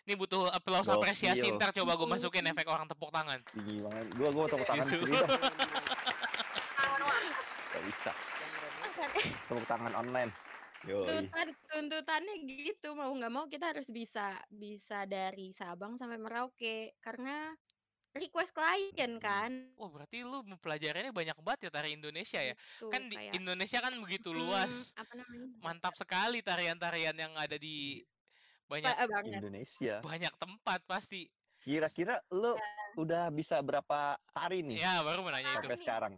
Ini 0.00 0.14
butuh 0.14 0.48
applause 0.48 0.86
Gokil. 0.86 0.96
apresiasi 0.96 1.46
ntar 1.52 1.74
coba 1.74 1.92
gue 1.92 2.08
masukin 2.08 2.46
efek 2.46 2.64
orang 2.64 2.88
tepuk 2.88 3.12
tangan. 3.12 3.36
Tinggi 3.44 3.84
banget. 3.84 4.06
Gua 4.16 4.28
gua 4.32 4.44
tepuk 4.48 4.64
tangan 4.64 4.80
di 4.82 4.92
Gitu. 4.94 5.04
sini. 5.04 5.12
Gak 7.68 7.82
bisa. 7.84 8.12
Tepuk 9.44 9.66
tangan 9.66 9.92
online. 9.94 10.32
Yoi. 10.86 11.06
Tuntutan 11.06 11.48
tuntutannya 11.66 12.34
gitu 12.46 12.94
mau 12.94 13.10
nggak 13.10 13.32
mau 13.32 13.44
kita 13.50 13.74
harus 13.74 13.90
bisa 13.90 14.38
bisa 14.48 15.02
dari 15.04 15.50
Sabang 15.50 15.98
sampai 15.98 16.14
Merauke 16.16 16.94
karena 17.02 17.58
request 18.14 18.54
klien 18.54 19.18
kan. 19.20 19.76
Wah, 19.76 19.90
berarti 19.92 20.24
lu 20.24 20.40
mempelajarinya 20.40 21.12
banyak 21.12 21.36
banget 21.42 21.68
ya 21.68 21.70
tari 21.74 21.90
Indonesia 21.92 22.40
ya? 22.40 22.54
Gitu, 22.56 22.88
Kan 22.88 23.12
di 23.12 23.16
kayak, 23.18 23.34
Indonesia 23.36 23.78
kan 23.84 23.92
begitu 24.00 24.32
hmm, 24.32 24.38
luas. 24.40 24.96
apa 24.96 25.12
namanya? 25.12 25.46
Mantap 25.60 25.94
sekali 26.00 26.40
tarian-tarian 26.40 27.12
yang 27.12 27.36
ada 27.36 27.60
di 27.60 28.00
banyak 28.66 28.88
Ba- 28.88 29.10
banget. 29.20 29.40
Indonesia. 29.42 29.94
banyak 30.00 30.32
tempat 30.38 30.80
pasti. 30.88 31.28
Kira-kira 31.60 32.22
lu 32.30 32.54
udah 32.94 33.26
bisa 33.34 33.58
berapa 33.58 34.16
tari 34.30 34.62
nih 34.62 34.78
Ya, 34.80 35.02
baru 35.02 35.20
mau 35.20 35.34
nanya 35.34 35.50
itu. 35.52 35.66
sampai 35.66 35.76
sekarang? 35.82 36.12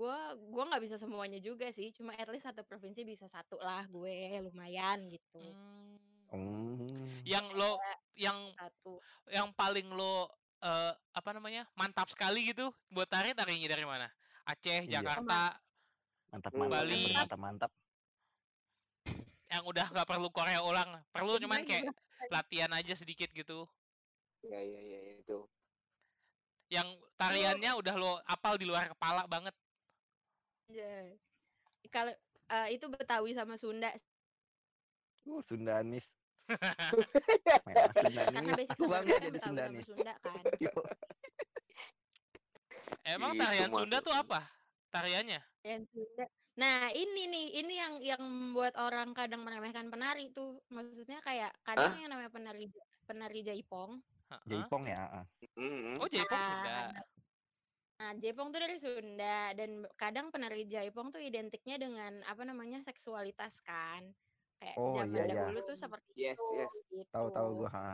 Gua 0.00 0.16
gua 0.48 0.64
nggak 0.64 0.80
bisa 0.80 0.96
semuanya 0.96 1.36
juga 1.36 1.68
sih, 1.76 1.92
cuma 1.92 2.16
at 2.16 2.24
least 2.32 2.48
satu 2.48 2.64
provinsi 2.64 3.04
bisa 3.04 3.28
satu 3.28 3.60
lah 3.60 3.84
gue 3.84 4.40
lumayan 4.40 4.96
gitu. 5.12 5.44
Hmm. 5.44 6.00
Hmm. 6.32 7.04
Yang 7.28 7.52
lo 7.52 7.76
yang 8.16 8.38
Satu. 8.56 8.96
yang 9.28 9.52
paling 9.52 9.92
lo 9.92 10.24
eh, 10.64 10.92
apa 11.12 11.30
namanya? 11.36 11.68
mantap 11.76 12.08
sekali 12.08 12.48
gitu 12.48 12.72
buat 12.88 13.12
tari 13.12 13.36
tarinya 13.36 13.68
dari 13.68 13.84
mana? 13.84 14.08
Aceh, 14.48 14.88
Iya. 14.88 15.04
Jakarta, 15.04 15.52
Mantap 16.32 16.52
mantap 16.56 16.72
Bali. 16.80 17.04
mantap 17.12 17.38
mantap. 17.38 17.70
yang 19.50 19.66
udah 19.66 19.84
nggak 19.90 20.06
perlu 20.06 20.30
koreo 20.30 20.62
ulang, 20.64 20.96
perlu 21.10 21.34
Gimana, 21.36 21.42
cuman 21.42 21.60
kayak 21.66 21.82
gimana? 21.90 22.30
latihan 22.30 22.70
aja 22.70 22.94
sedikit 22.94 23.28
gitu. 23.34 23.66
Ya 24.40 24.62
ya 24.62 24.80
ya, 24.80 25.00
itu. 25.18 25.44
Yang 26.70 26.88
tariannya 27.18 27.70
udah 27.74 27.94
lo 27.98 28.12
apal 28.24 28.54
di 28.56 28.64
luar 28.64 28.94
kepala 28.94 29.26
banget. 29.26 29.52
Anjay. 30.70 31.18
Kalau 31.90 32.14
eh, 32.46 32.68
itu 32.78 32.86
Betawi 32.86 33.34
sama 33.34 33.58
Sunda 33.58 33.90
Uh, 35.28 35.44
Sundanis. 35.44 36.08
Memang 37.68 37.92
karena 37.92 38.40
basic 38.56 38.72
Aku 38.72 38.88
bangga 38.88 39.14
kan 39.18 39.20
jadi 39.20 39.36
Betawi 39.36 39.36
sama 39.36 39.50
Sundanis. 39.50 39.86
Sunda 39.90 40.14
kan. 40.22 40.40
Emang 43.14 43.32
Gitu 43.34 43.42
tarian 43.44 43.70
Sunda 43.74 43.98
tuh 44.00 44.14
apa? 44.14 44.40
Tariannya? 44.94 45.40
Yang 45.66 45.82
Sunda. 45.92 46.24
Nah, 46.56 46.90
ini 46.94 47.22
nih, 47.30 47.46
ini 47.62 47.74
yang 47.76 47.92
yang 48.00 48.22
membuat 48.22 48.74
orang 48.80 49.12
kadang 49.12 49.44
meremehkan 49.44 49.92
penari 49.92 50.32
tuh. 50.32 50.62
Maksudnya 50.72 51.20
kayak 51.20 51.52
kadang 51.66 52.00
yang 52.00 52.10
namanya 52.14 52.30
penari 52.32 52.70
penari 53.04 53.44
jaipong. 53.44 54.00
Heeh. 54.30 54.46
Jaipong 54.46 54.86
ya. 54.86 55.26
Hmm. 55.58 55.98
Oh, 56.00 56.08
Jaipong 56.08 56.38
Nah, 56.38 56.48
Sunda. 56.48 56.76
Nah, 58.00 58.16
jaipong 58.16 58.48
tuh 58.54 58.60
dari 58.64 58.76
Sunda 58.80 59.52
dan 59.52 59.84
kadang 60.00 60.32
penari 60.32 60.64
jaipong 60.64 61.12
tuh 61.12 61.20
identiknya 61.20 61.76
dengan 61.76 62.12
apa 62.24 62.42
namanya 62.48 62.80
seksualitas 62.80 63.60
kan. 63.60 64.16
Kayak 64.56 64.78
Oh, 64.78 64.96
zaman 64.96 65.10
iya, 65.10 65.24
iya. 65.30 65.44
dahulu 65.44 65.58
tuh 65.68 65.76
seperti 65.76 66.12
Yes, 66.14 66.40
itu 66.40 66.42
yes. 66.54 66.72
gitu. 66.88 67.12
Tahu 67.12 67.26
tahu 67.34 67.48
gua. 67.58 67.70
ha. 67.74 67.86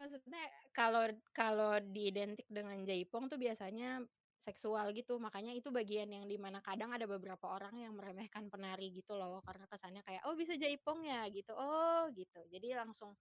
Maksudnya 0.00 0.42
kalau 0.72 1.04
kalau 1.36 1.78
diidentik 1.82 2.48
dengan 2.50 2.82
jaipong 2.88 3.28
tuh 3.32 3.36
biasanya 3.40 4.06
seksual 4.40 4.92
gitu. 4.96 5.18
Makanya 5.20 5.52
itu 5.56 5.68
bagian 5.74 6.08
yang 6.12 6.24
di 6.30 6.36
mana 6.40 6.60
kadang 6.64 6.90
ada 6.96 7.04
beberapa 7.10 7.46
orang 7.52 7.76
yang 7.82 7.94
meremehkan 7.98 8.48
penari 8.52 8.92
gitu 8.96 9.14
loh. 9.20 9.42
Karena 9.44 9.66
kesannya 9.68 10.02
kayak, 10.06 10.22
oh 10.28 10.34
bisa 10.38 10.56
jaipong 10.56 11.04
ya 11.04 11.26
gitu. 11.32 11.52
Oh 11.56 12.08
gitu. 12.16 12.40
Jadi 12.48 12.72
langsung 12.78 13.14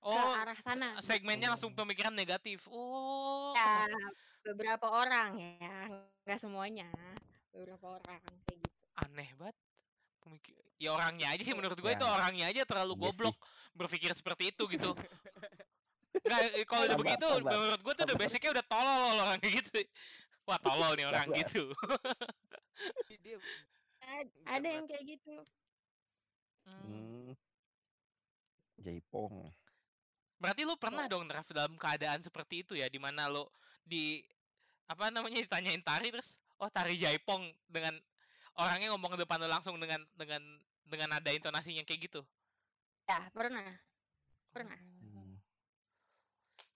ke 0.00 0.08
Oh, 0.08 0.32
arah 0.32 0.56
sana. 0.58 0.96
segmennya 0.98 1.52
langsung 1.52 1.70
pemikiran 1.70 2.10
negatif. 2.10 2.64
Oh, 2.66 3.52
Ya, 3.52 3.84
beberapa 4.42 4.88
orang 4.88 5.36
ya. 5.36 5.76
Nggak 6.24 6.40
semuanya. 6.40 6.88
Beberapa 7.50 7.96
orang 7.96 8.20
kayak 8.44 8.58
gitu. 8.58 8.80
aneh 8.96 9.28
banget. 9.36 9.56
Pemikir 10.20 10.52
ya 10.76 10.90
orangnya 10.90 11.28
aja 11.28 11.42
sih 11.42 11.52
menurut 11.52 11.76
gue 11.76 11.92
Ya. 11.92 11.96
itu 11.96 12.06
orangnya 12.06 12.46
aja 12.48 12.60
terlalu 12.64 12.92
sih. 12.92 13.00
goblok 13.02 13.36
berpikir 13.74 14.10
seperti 14.12 14.48
itu 14.48 14.64
gitu. 14.68 14.90
Nggak, 16.24 16.40
eh, 16.54 16.64
kalau 16.64 16.84
udah 16.84 16.98
begitu 16.98 17.26
sabar, 17.28 17.52
menurut 17.54 17.80
gue 17.80 17.92
tuh 17.94 18.04
udah 18.04 18.16
basicnya 18.16 18.50
udah 18.50 18.64
tolol 18.64 19.00
loh 19.14 19.24
orang 19.24 19.38
kayak 19.38 19.54
gitu. 19.60 19.70
Wah 20.44 20.58
tolol 20.58 20.92
nih 20.96 21.06
orang 21.06 21.26
Sabar. 21.28 21.40
gitu. 21.44 21.62
Ada 24.44 24.68
yang 24.68 24.84
kayak 24.88 25.04
gitu. 25.06 25.36
Hmm. 26.66 26.80
Hmm. 26.82 27.30
Jaipong. 28.80 29.52
Berarti 30.40 30.64
lu 30.64 30.74
pernah 30.80 31.04
dong 31.04 31.28
draft 31.28 31.52
dalam 31.52 31.76
keadaan 31.76 32.24
seperti 32.24 32.64
itu 32.64 32.72
ya, 32.72 32.88
di 32.88 32.96
mana 32.96 33.28
lu 33.28 33.44
di 33.84 34.24
apa 34.88 35.12
namanya 35.12 35.38
ditanyain 35.44 35.84
tari 35.84 36.10
terus 36.10 36.40
oh 36.58 36.66
tari 36.66 36.98
jaipong 36.98 37.46
dengan 37.70 37.94
orangnya 38.58 38.90
ngomong 38.90 39.14
ke 39.14 39.18
depan 39.22 39.38
lu 39.38 39.48
langsung 39.52 39.76
dengan 39.78 40.02
dengan 40.16 40.42
dengan 40.88 41.14
nada 41.14 41.30
intonasinya 41.30 41.84
kayak 41.86 42.10
gitu. 42.10 42.20
Ya, 43.06 43.28
pernah. 43.30 43.78
Pernah. 44.50 44.80
Hmm. 44.80 45.38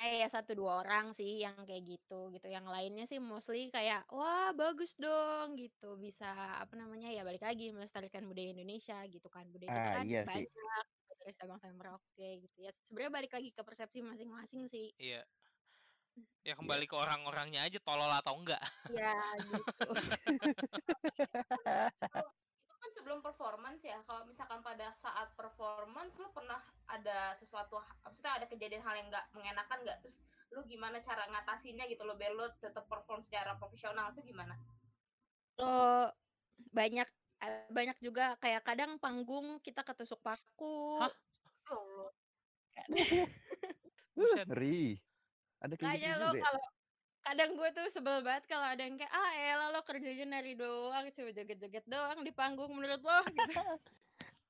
Eh 0.04 0.20
ya 0.20 0.28
satu 0.28 0.52
dua 0.54 0.84
orang 0.84 1.16
sih 1.16 1.40
yang 1.42 1.56
kayak 1.64 1.82
gitu 1.88 2.30
gitu. 2.36 2.46
Yang 2.46 2.66
lainnya 2.68 3.04
sih 3.08 3.18
mostly 3.18 3.72
kayak 3.72 4.04
wah 4.12 4.52
bagus 4.52 4.92
dong 5.00 5.56
gitu. 5.56 5.96
Bisa 5.98 6.60
apa 6.60 6.74
namanya 6.76 7.08
ya 7.10 7.24
balik 7.24 7.42
lagi 7.42 7.72
melestarikan 7.72 8.28
budaya 8.28 8.52
Indonesia 8.52 9.00
gitu 9.08 9.26
kan. 9.32 9.48
Budaya 9.50 9.70
kita 9.72 9.90
Ah, 9.90 9.94
kan 9.98 10.04
iya 10.06 10.22
sih. 10.28 10.46
banyak 10.46 10.86
Sabang 11.32 11.56
sampai 11.62 11.78
Merauke 11.78 12.30
gitu 12.44 12.58
ya. 12.60 12.70
Sebenarnya 12.90 13.12
balik 13.14 13.32
lagi 13.32 13.48
ke 13.54 13.62
persepsi 13.64 14.04
masing-masing 14.04 14.68
sih. 14.68 14.92
Iya. 15.00 15.24
Ya 16.44 16.54
kembali 16.54 16.86
ke 16.86 16.94
orang-orangnya 16.94 17.66
aja 17.66 17.78
tolol 17.82 18.12
atau 18.12 18.38
enggak. 18.38 18.60
ya 18.92 19.16
gitu 19.42 19.90
itu 22.64 22.74
kan 22.78 22.90
sebelum 22.94 23.18
performance 23.18 23.82
ya 23.82 23.98
kalau 24.06 24.22
misalkan 24.28 24.62
pada 24.62 24.94
saat 25.02 25.34
performance 25.34 26.14
lu 26.20 26.30
pernah 26.30 26.62
ada 26.86 27.34
sesuatu 27.42 27.82
maksudnya 28.06 28.38
ada 28.38 28.46
kejadian 28.46 28.84
hal 28.86 28.94
yang 28.94 29.08
nggak 29.10 29.26
mengenakan 29.34 29.78
nggak 29.82 29.98
terus 30.06 30.22
lu 30.54 30.62
gimana 30.70 31.02
cara 31.02 31.26
ngatasinnya 31.32 31.90
gitu 31.90 32.06
lo 32.06 32.14
biar 32.14 32.30
lu 32.30 32.46
tetap 32.62 32.86
perform 32.86 33.26
secara 33.26 33.58
profesional 33.58 34.14
itu 34.14 34.30
gimana 34.30 34.54
Oh, 35.54 36.10
banyak 36.74 37.06
banyak 37.70 37.98
juga 38.00 38.36
kayak 38.38 38.62
kadang 38.62 38.96
panggung 39.00 39.58
kita 39.60 39.82
ketusuk 39.82 40.20
paku 40.22 41.00
Hah? 41.00 41.12
oh 41.72 42.10
Buset. 44.14 44.46
Ngeri. 44.46 44.98
Ada 45.58 45.74
kayak 45.74 45.88
Makanya 45.90 46.10
gitu 46.10 46.20
lo 46.22 46.28
juga. 46.30 46.38
ya? 46.38 46.42
kalau 46.44 46.62
kadang 47.24 47.50
gue 47.56 47.68
tuh 47.72 47.86
sebel 47.88 48.18
banget 48.20 48.44
kalau 48.52 48.66
ada 48.68 48.82
yang 48.84 48.96
kayak 49.00 49.10
ah 49.16 49.32
elah 49.32 49.68
lo 49.72 49.80
kerjanya 49.80 50.26
nari 50.28 50.52
doang 50.52 51.08
cuma 51.16 51.30
joget-joget 51.32 51.84
doang 51.88 52.20
di 52.20 52.30
panggung 52.30 52.70
menurut 52.70 53.00
lo 53.00 53.18
gitu. 53.32 53.60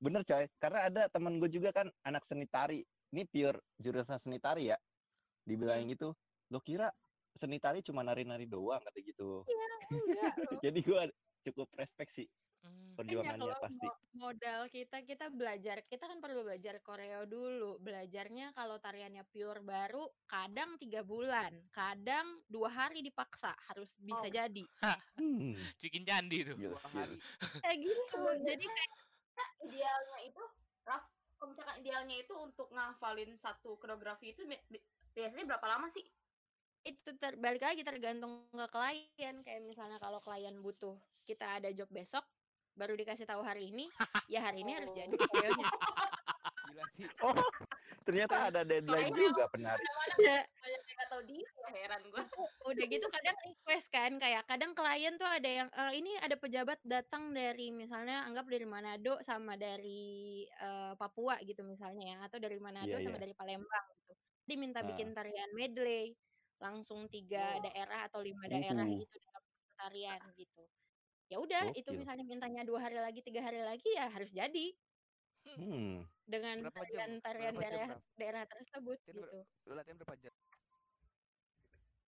Bener 0.02 0.20
coy, 0.26 0.44
karena 0.60 0.80
ada 0.90 1.02
temen 1.08 1.40
gue 1.40 1.48
juga 1.48 1.70
kan 1.72 1.88
anak 2.04 2.26
seni 2.28 2.44
tari. 2.44 2.84
Ini 3.14 3.24
pure 3.30 3.62
jurusan 3.78 4.18
seni 4.18 4.36
tari 4.42 4.68
ya. 4.68 4.76
Dibilangin 5.46 5.94
gitu, 5.94 6.12
lo 6.50 6.58
kira 6.60 6.90
seni 7.32 7.56
tari 7.62 7.80
cuma 7.80 8.02
nari-nari 8.04 8.44
doang 8.44 8.82
kata 8.84 9.00
gitu. 9.00 9.46
Enggak 9.88 10.32
loh. 10.44 10.58
Jadi 10.60 10.78
gue 10.82 11.02
cukup 11.48 11.68
respect 11.78 12.12
sih 12.12 12.26
Makanya 12.64 12.94
perjuangannya 12.94 13.42
kalau 13.42 13.59
pasti. 13.59 13.87
mo- 13.87 14.00
modal 14.14 14.61
kita 14.71 15.02
kita 15.02 15.26
belajar 15.28 15.83
kita 15.83 16.04
kan 16.06 16.23
perlu 16.23 16.47
belajar 16.47 16.78
koreo 16.78 17.26
dulu 17.26 17.76
belajarnya 17.78 18.54
kalau 18.54 18.78
tariannya 18.78 19.26
pure 19.26 19.61
baru 19.61 20.06
kadang 20.25 20.78
tiga 20.78 21.02
bulan 21.02 21.50
kadang 21.68 22.38
dua 22.47 22.71
hari 22.71 23.02
dipaksa 23.02 23.50
harus 23.66 23.90
bisa 23.99 24.23
Oh. 24.23 24.30
jadi 24.30 24.64
Hmm, 25.18 25.59
Bikin 25.83 26.06
candi 26.06 26.47
tuh. 26.47 26.54
Dua 26.54 26.78
hari. 26.78 27.18
kayak 27.66 27.78
gitu 27.83 28.18
jadi 28.47 28.62
kayak 28.64 28.92
idealnya 29.66 30.18
itu 30.23 30.42
Raf 30.85 31.02
kalau 31.35 31.50
misalkan 31.50 31.76
idealnya 31.83 32.16
itu 32.16 32.35
untuk 32.38 32.71
ngafalin 32.71 33.35
satu 33.37 33.75
koreografi 33.75 34.30
itu 34.30 34.47
bi- 34.47 34.62
bi- 34.71 34.85
biasanya 35.11 35.44
berapa 35.50 35.66
lama 35.66 35.90
sih 35.90 36.06
itu 36.85 37.11
ter- 37.18 37.37
balik 37.37 37.61
lagi 37.61 37.83
tergantung 37.83 38.47
ke 38.49 38.66
klien 38.71 39.42
kayak 39.42 39.61
misalnya 39.61 39.99
kalau 39.99 40.23
klien 40.23 40.54
butuh 40.56 40.94
kita 41.25 41.59
ada 41.59 41.73
job 41.73 41.88
besok 41.90 42.23
baru 42.74 42.94
dikasih 42.94 43.24
tahu 43.24 43.40
hari 43.40 43.70
ini 43.70 43.86
ya 44.26 44.42
hari 44.42 44.62
ini 44.62 44.72
harus 44.72 44.90
Oh. 44.90 44.96
jadi 44.96 45.14
koreonya 45.14 45.66
Gila 46.64 46.84
sih. 46.92 47.06
Oh, 47.24 47.36
ternyata 48.02 48.48
ada 48.48 48.60
deadline 48.62 49.08
Makanya- 49.08 49.30
juga 49.30 49.44
penari. 49.48 49.84
Ya, 50.20 50.38
banyak 50.42 50.80
yang 50.80 50.94
nggak 50.94 51.08
tahu 51.08 51.22
dia 51.24 51.42
ya 51.42 51.68
heran 51.72 52.02
gue 52.04 52.22
udah 52.70 52.84
gitu 52.86 53.06
kadang 53.08 53.36
request 53.40 53.86
kan 53.88 54.12
kayak 54.16 54.42
kadang 54.44 54.70
klien 54.72 55.14
tuh 55.14 55.26
ada 55.26 55.50
yang 55.50 55.68
"Eh, 55.70 55.92
ini 55.96 56.12
ada 56.16 56.34
pejabat 56.34 56.78
datang 56.82 57.30
dari 57.30 57.70
misalnya 57.70 58.22
anggap 58.22 58.46
dari 58.46 58.62
Manado 58.64 59.18
sama 59.20 59.54
dari 59.54 60.02
eh, 60.46 60.92
Papua 60.94 61.38
gitu 61.40 61.62
misalnya 61.62 62.04
ya 62.06 62.18
atau 62.22 62.38
dari 62.38 62.58
Manado 62.58 62.90
Iya, 62.90 63.02
sama 63.02 63.16
iya. 63.16 63.22
dari 63.22 63.34
Palembang 63.34 63.86
gitu 64.00 64.12
diminta 64.44 64.78
Ah. 64.78 64.86
bikin 64.86 65.08
tarian 65.10 65.50
medley 65.52 66.14
langsung 66.56 67.06
tiga 67.08 67.58
Oh. 67.58 67.62
daerah 67.62 68.06
atau 68.06 68.20
lima 68.20 68.46
daerah 68.46 68.84
Uhuh. 68.84 69.00
gitu 69.00 69.16
dalam 69.20 69.42
tarian 69.76 70.20
gitu 70.34 70.62
ya 71.26 71.36
udah 71.40 71.72
itu 71.72 71.88
Gokil. 71.88 72.00
misalnya 72.00 72.24
mintanya 72.24 72.62
dua 72.62 72.80
hari 72.84 73.00
lagi 73.00 73.20
tiga 73.20 73.40
hari 73.40 73.60
lagi 73.60 73.88
ya 73.92 74.08
harus 74.08 74.30
jadi 74.30 74.74
Hmm, 75.44 76.08
dengan 76.24 76.64
Berapa 76.64 76.88
jam? 76.88 76.88
tarian 76.88 77.10
tarian 77.20 77.52
Berapa 77.52 77.60
jam, 77.60 77.68
daerah 77.68 77.88
daerah 78.16 78.42
tersebut 78.48 78.96
Latihan 78.96 79.12
ber- 79.12 79.28
gitu 79.28 79.38
Lu 79.68 79.72
latihan 79.76 79.96
berapa 80.00 80.16
jam? 80.16 80.34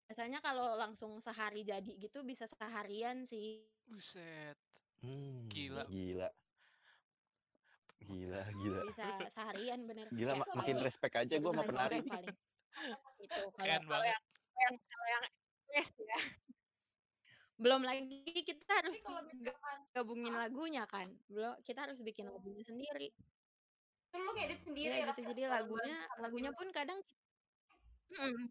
biasanya 0.10 0.40
kalau 0.42 0.74
langsung 0.74 1.22
sehari 1.22 1.62
jadi 1.62 1.92
gitu 2.02 2.26
bisa 2.26 2.50
seharian 2.50 3.30
sih 3.30 3.70
Buset. 3.86 4.58
hmm, 5.06 5.46
Gila. 5.50 5.86
Gila. 5.86 6.30
Gila, 8.00 8.42
gila. 8.50 8.82
bisa 8.90 9.06
seharian 9.30 9.86
bener 9.86 10.10
Gila, 10.10 10.34
ma- 10.34 10.50
makin 10.58 10.82
paling 10.82 10.82
respect 10.82 11.14
aja 11.14 11.36
gue 11.38 11.52
sama 11.54 11.62
penari 11.62 11.78
sore 11.86 11.98
nih. 12.02 12.10
paling 12.10 12.38
itu 13.22 13.30
kalau 13.30 13.50
Keren 13.54 13.82
kalau 13.86 13.92
banget. 13.94 14.10
yang 14.10 14.24
yang 14.58 14.74
kalau 14.82 15.08
yang 15.08 15.24
yes 15.70 15.92
ya 16.02 16.20
belum 17.60 17.84
lagi 17.84 18.24
kita 18.24 18.64
harus 18.72 18.96
tapi 18.98 19.04
kalau 19.04 19.20
ga- 19.20 19.28
misalkan 19.36 19.78
gabungin 19.92 20.32
Ah. 20.34 20.48
lagunya 20.48 20.84
kan 20.88 21.08
belum 21.28 21.60
kita 21.68 21.80
harus 21.84 22.00
bikin 22.00 22.32
lagunya 22.32 22.64
sendiri 22.64 23.12
itu 24.10 24.16
lu 24.18 24.32
ngedit 24.34 24.60
sendiri 24.64 24.96
ya 24.96 25.06
Raf, 25.06 25.14
gitu 25.14 25.22
ya? 25.22 25.28
jadi 25.36 25.42
lagunya 25.52 25.98
lagunya 26.18 26.52
pun 26.56 26.68
kadang 26.72 27.00
Mm-mm. 28.10 28.50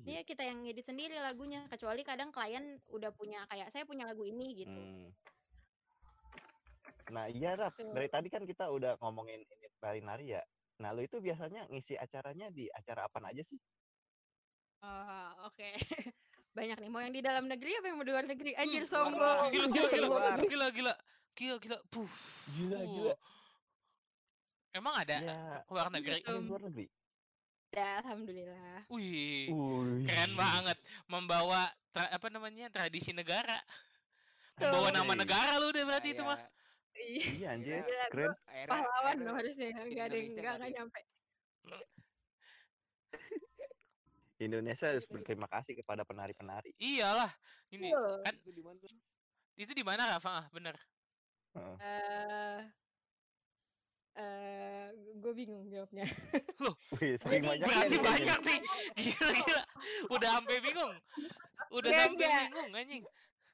Iya 0.00 0.24
kita 0.24 0.46
yang 0.46 0.64
ngedit 0.64 0.88
sendiri 0.88 1.20
lagunya 1.20 1.68
kecuali 1.68 2.00
kadang 2.00 2.32
klien 2.32 2.80
udah 2.88 3.12
punya 3.12 3.44
kayak 3.50 3.68
saya 3.68 3.84
punya 3.84 4.08
lagu 4.08 4.24
ini 4.24 4.64
gitu 4.64 4.72
Hmm. 4.72 5.10
Nah 7.10 7.26
iya 7.26 7.58
Raf, 7.58 7.74
Tuh. 7.74 7.90
dari 7.90 8.06
tadi 8.06 8.30
kan 8.30 8.46
kita 8.46 8.70
udah 8.70 8.94
ngomongin 9.02 9.42
ini 9.42 9.66
nari-nari 9.82 10.38
ya. 10.38 10.42
Nah 10.78 10.94
lu 10.94 11.02
itu 11.02 11.18
biasanya 11.18 11.66
ngisi 11.66 11.98
acaranya 11.98 12.54
di 12.54 12.70
acara 12.70 13.10
apa 13.10 13.18
aja 13.26 13.42
sih? 13.42 13.58
Oh, 14.80 15.50
oke. 15.50 15.70
Banyak 16.50 16.76
nih. 16.82 16.90
Mau 16.90 17.00
yang 17.00 17.14
di 17.14 17.22
dalam 17.22 17.44
negeri 17.46 17.72
apa 17.78 17.86
yang 17.86 17.96
mau 17.96 18.06
di 18.06 18.12
luar 18.12 18.26
negeri? 18.26 18.50
Anjir 18.58 18.82
luar 18.84 18.90
sombong. 18.90 19.50
Gila, 19.54 19.66
gila, 19.70 19.88
gila, 19.88 20.06
luar 20.06 20.22
gila, 20.42 20.66
gila, 20.74 20.94
gila, 21.34 21.56
gila, 21.62 21.78
puh. 21.86 22.10
Gila, 22.58 22.78
gila. 22.82 23.14
Emang 24.70 24.94
ada 24.94 25.16
Ya, 25.18 25.38
keluar 25.66 25.90
negeri? 25.90 26.22
luar 26.26 26.62
negeri. 26.70 26.86
Ya, 27.70 28.02
alhamdulillah. 28.02 28.82
Wih, 28.90 29.46
keren 30.06 30.32
banget. 30.34 30.78
Membawa 31.06 31.70
tra- 31.94 32.10
apa 32.10 32.26
namanya 32.26 32.66
tradisi 32.66 33.14
negara. 33.14 33.62
Membawa 34.58 34.90
nama 34.90 35.14
negara 35.14 35.54
lu 35.62 35.70
deh 35.70 35.86
berarti 35.86 36.18
itu 36.18 36.22
mah. 36.26 36.38
Kayak 36.38 36.58
Iya, 37.00 37.24
Iya 37.32 37.48
anjir, 37.54 37.74
Gila, 37.86 38.06
keren. 38.10 38.30
pahlawan 38.66 39.16
dong 39.22 39.36
harusnya. 39.38 39.66
Enggak 39.70 40.06
ada 40.10 40.18
tadi. 40.58 40.74
nyampe. 40.74 41.00
Indonesia 44.40 44.88
harus 44.88 45.04
berterima 45.04 45.44
kasih 45.46 45.76
kepada 45.76 46.02
penari-penari. 46.02 46.72
Iyalah. 46.76 47.28
Ini 47.68 47.90
Iya. 47.90 48.04
kan 48.24 48.34
Itu 48.36 48.50
di 48.50 48.62
mana? 48.62 48.78
itu 49.54 49.72
di 49.72 49.84
mana 49.84 50.02
Rafa? 50.08 50.30
Ah, 50.30 50.46
bener. 50.48 50.76
Heeh. 51.52 51.76
Eh 51.78 52.60
eh 54.16 54.86
gue 55.16 55.32
bingung 55.32 55.68
jawabnya. 55.68 56.04
Wih, 56.98 57.14
saking 57.16 57.40
Jadi- 57.40 57.48
banyaknya 57.48 57.68
Berarti 57.68 57.94
nih 57.94 58.02
banyak 58.02 58.38
nih. 58.42 58.58
Gila, 58.96 59.30
gila. 59.38 59.62
Udah 60.10 60.28
sampai 60.36 60.56
bingung. 60.60 60.92
Udah 61.76 61.90
sampai 61.94 62.26
bingung 62.26 62.70
anjing. 62.74 63.02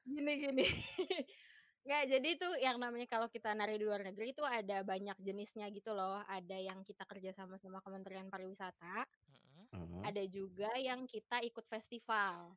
Gini 0.07 0.33
gini. 0.39 0.67
Nggak, 1.87 2.03
jadi 2.11 2.29
itu 2.35 2.49
yang 2.59 2.83
namanya 2.83 3.07
kalau 3.07 3.31
kita 3.31 3.55
nari 3.55 3.79
di 3.79 3.87
luar 3.87 4.03
negeri 4.03 4.35
itu 4.35 4.43
ada 4.43 4.83
banyak 4.83 5.15
jenisnya 5.23 5.71
gitu 5.71 5.95
loh. 5.95 6.19
Ada 6.27 6.59
yang 6.59 6.83
kita 6.83 7.07
kerja 7.07 7.31
sama 7.31 7.63
sama 7.63 7.79
Kementerian 7.79 8.27
Pariwisata, 8.27 9.07
Mm-mm. 9.07 9.46
Hmm. 9.73 10.03
ada 10.03 10.23
juga 10.29 10.71
yang 10.79 11.05
kita 11.07 11.43
ikut 11.43 11.67
festival. 11.67 12.57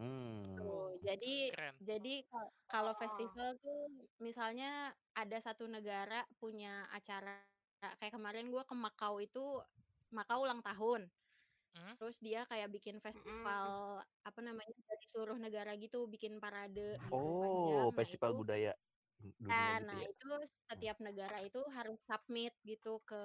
Hmm. 0.00 0.56
Tuh, 0.56 0.96
jadi 1.04 1.52
Keren. 1.52 1.74
jadi 1.84 2.12
kal- 2.30 2.52
kalau 2.66 2.92
Oh. 2.96 2.98
festival 2.98 3.48
tuh 3.60 3.78
misalnya 4.18 4.66
ada 5.12 5.36
satu 5.40 5.68
negara 5.68 6.24
punya 6.40 6.88
acara 6.90 7.44
kayak 8.00 8.12
kemarin 8.16 8.48
gua 8.52 8.64
ke 8.64 8.74
Makau 8.76 9.20
itu 9.20 9.60
Makau 10.12 10.42
ulang 10.48 10.60
tahun. 10.64 11.12
Hmm? 11.76 11.94
Terus 12.00 12.18
dia 12.18 12.42
kayak 12.50 12.68
bikin 12.74 12.98
festival 12.98 14.02
apa 14.26 14.40
namanya 14.42 14.74
dari 14.88 15.04
seluruh 15.06 15.38
negara 15.38 15.72
gitu, 15.78 16.08
bikin 16.10 16.40
parade 16.42 16.98
gitu 16.98 17.30
panjang. 17.40 17.86
Oh, 17.86 17.90
Nah, 17.94 17.94
festival 17.94 18.30
itu 18.32 18.38
budaya 18.40 18.72
dunia 19.20 19.48
Nah, 19.50 19.72
gitu 19.78 19.84
nah 19.86 19.98
ya. 20.02 20.08
itu 20.10 20.28
setiap 20.70 20.96
negara 21.00 21.38
itu 21.44 21.60
harus 21.70 21.98
submit 22.08 22.52
gitu 22.64 23.00
ke 23.06 23.16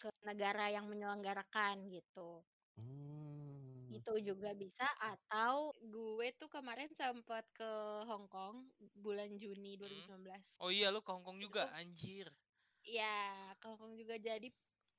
ke 0.00 0.08
negara 0.24 0.72
yang 0.72 0.88
menyelenggarakan 0.88 1.92
gitu. 1.92 2.40
Hmm. 2.80 3.92
Itu 3.92 4.16
juga 4.24 4.56
bisa 4.56 4.88
atau 4.96 5.76
gue 5.76 6.32
tuh 6.40 6.48
kemarin 6.48 6.88
sempat 6.96 7.44
ke 7.52 7.70
Hong 8.08 8.24
Kong 8.32 8.64
bulan 8.96 9.36
Juni 9.36 9.76
2019. 9.76 10.64
Oh 10.64 10.72
iya 10.72 10.88
lu 10.88 11.04
ke 11.04 11.12
Hongkong 11.12 11.36
juga 11.36 11.68
anjir. 11.76 12.32
Iya, 12.80 13.52
ke 13.60 13.64
Hong 13.68 13.76
Kong 13.76 13.94
juga 14.00 14.16
jadi 14.16 14.48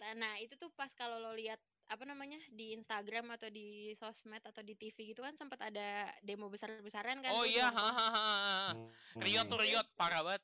nah 0.01 0.33
itu 0.41 0.57
tuh 0.57 0.73
pas 0.73 0.89
kalau 0.97 1.21
lo 1.21 1.29
lihat 1.37 1.61
apa 1.85 2.09
namanya 2.09 2.41
di 2.49 2.73
Instagram 2.73 3.37
atau 3.37 3.53
di 3.53 3.93
sosmed 4.01 4.41
atau 4.41 4.65
di 4.65 4.73
TV 4.73 5.13
gitu 5.13 5.21
kan 5.21 5.37
sempat 5.37 5.61
ada 5.61 6.09
demo 6.25 6.49
besar-besaran 6.49 7.21
kan 7.21 7.35
Oh 7.37 7.45
tuh 7.45 7.51
di 7.51 7.59
iya, 7.59 7.69
Hong 7.69 7.77
Kong. 7.77 7.93
Hmm. 8.71 9.21
Riot 9.21 9.45
tuh 9.45 9.59
Riot 9.61 9.87
parah 9.93 10.25
banget. 10.25 10.41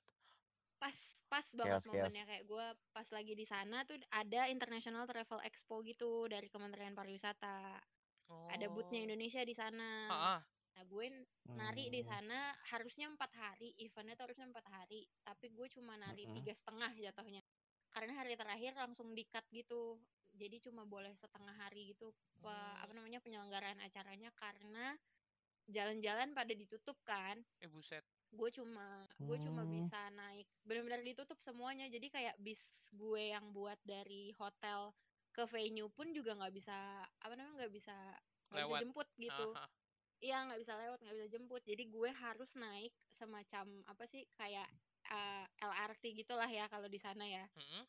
Pas 1.58 1.66
banget 1.66 1.74
Chaos, 1.74 1.86
chaos. 1.86 1.96
momennya 1.98 2.26
kayak 2.26 2.44
gue 2.46 2.66
pas 2.92 3.08
lagi 3.10 3.34
di 3.34 3.46
sana 3.46 3.78
tuh 3.84 3.98
ada 4.12 4.42
International 4.48 5.04
Travel 5.04 5.42
Expo 5.42 5.82
gitu 5.82 6.30
dari 6.30 6.48
Kementerian 6.48 6.94
Pariwisata 6.94 7.82
ada 8.48 8.66
bootnya 8.70 9.00
Oh. 9.02 9.06
Indonesia 9.08 9.42
di 9.42 9.56
sana 9.56 9.90
Ah, 10.08 10.24
ah. 10.36 10.42
nah 10.72 10.84
gue 10.84 11.06
nari 11.50 11.90
di 11.90 12.04
Hmm. 12.04 12.10
sana 12.12 12.40
harusnya 12.70 13.08
empat 13.08 13.32
hari 13.34 13.74
eventnya 13.78 14.14
tuh 14.14 14.30
harusnya 14.30 14.46
empat 14.46 14.66
hari 14.68 15.02
tapi 15.24 15.50
gue 15.50 15.68
cuma 15.70 15.96
nari 15.96 16.24
Mm-mm. 16.24 16.36
tiga 16.36 16.54
setengah 16.54 16.92
jatuhnya 16.94 17.42
karena 17.90 18.14
hari 18.14 18.36
terakhir 18.36 18.76
langsung 18.76 19.16
di 19.16 19.26
cut 19.26 19.48
gitu 19.50 19.98
jadi 20.38 20.62
cuma 20.62 20.86
boleh 20.86 21.16
setengah 21.18 21.56
hari 21.56 21.92
gitu 21.92 22.12
pe- 22.38 22.46
Hmm. 22.46 22.84
apa 22.84 22.92
namanya 22.94 23.18
penyelenggaraan 23.20 23.80
acaranya 23.82 24.30
karena 24.36 24.94
jalan-jalan 25.68 26.32
pada 26.32 26.54
ditutup 26.54 26.96
kan 27.04 27.42
Eh 27.60 27.68
buset. 27.68 28.04
Gue 28.32 28.50
cuma 28.52 29.08
gue 29.20 29.38
cuma 29.40 29.64
Hmm. 29.64 29.72
bisa 29.72 30.00
naik 30.14 30.48
benar-benar 30.68 31.02
ditutup 31.04 31.40
semuanya. 31.42 31.88
Jadi 31.90 32.08
kayak 32.12 32.36
bis 32.42 32.60
gue 32.92 33.32
yang 33.34 33.52
buat 33.54 33.80
dari 33.84 34.32
hotel 34.36 34.92
ke 35.36 35.46
venue 35.48 35.90
pun 35.94 36.10
juga 36.16 36.34
nggak 36.36 36.54
bisa 36.56 36.76
apa 37.22 37.34
namanya 37.38 37.66
nggak 37.66 37.74
bisa 37.74 37.96
nggak 38.52 38.66
bisa 38.68 38.80
jemput 38.82 39.08
gitu. 39.18 39.48
Iya 40.24 40.38
nggak 40.50 40.60
bisa 40.66 40.74
lewat 40.80 41.00
nggak 41.04 41.16
bisa 41.18 41.30
jemput. 41.30 41.62
Jadi 41.66 41.84
gue 41.88 42.10
harus 42.12 42.50
naik 42.58 42.94
semacam 43.14 43.66
apa 43.86 44.04
sih 44.10 44.26
kayak 44.38 44.68
eh, 45.08 45.46
LRT 45.62 46.04
gitulah 46.18 46.50
ya 46.50 46.66
kalau 46.70 46.88
di 46.90 47.00
sana 47.00 47.26
ya. 47.26 47.46
Mm-mm. 47.56 47.86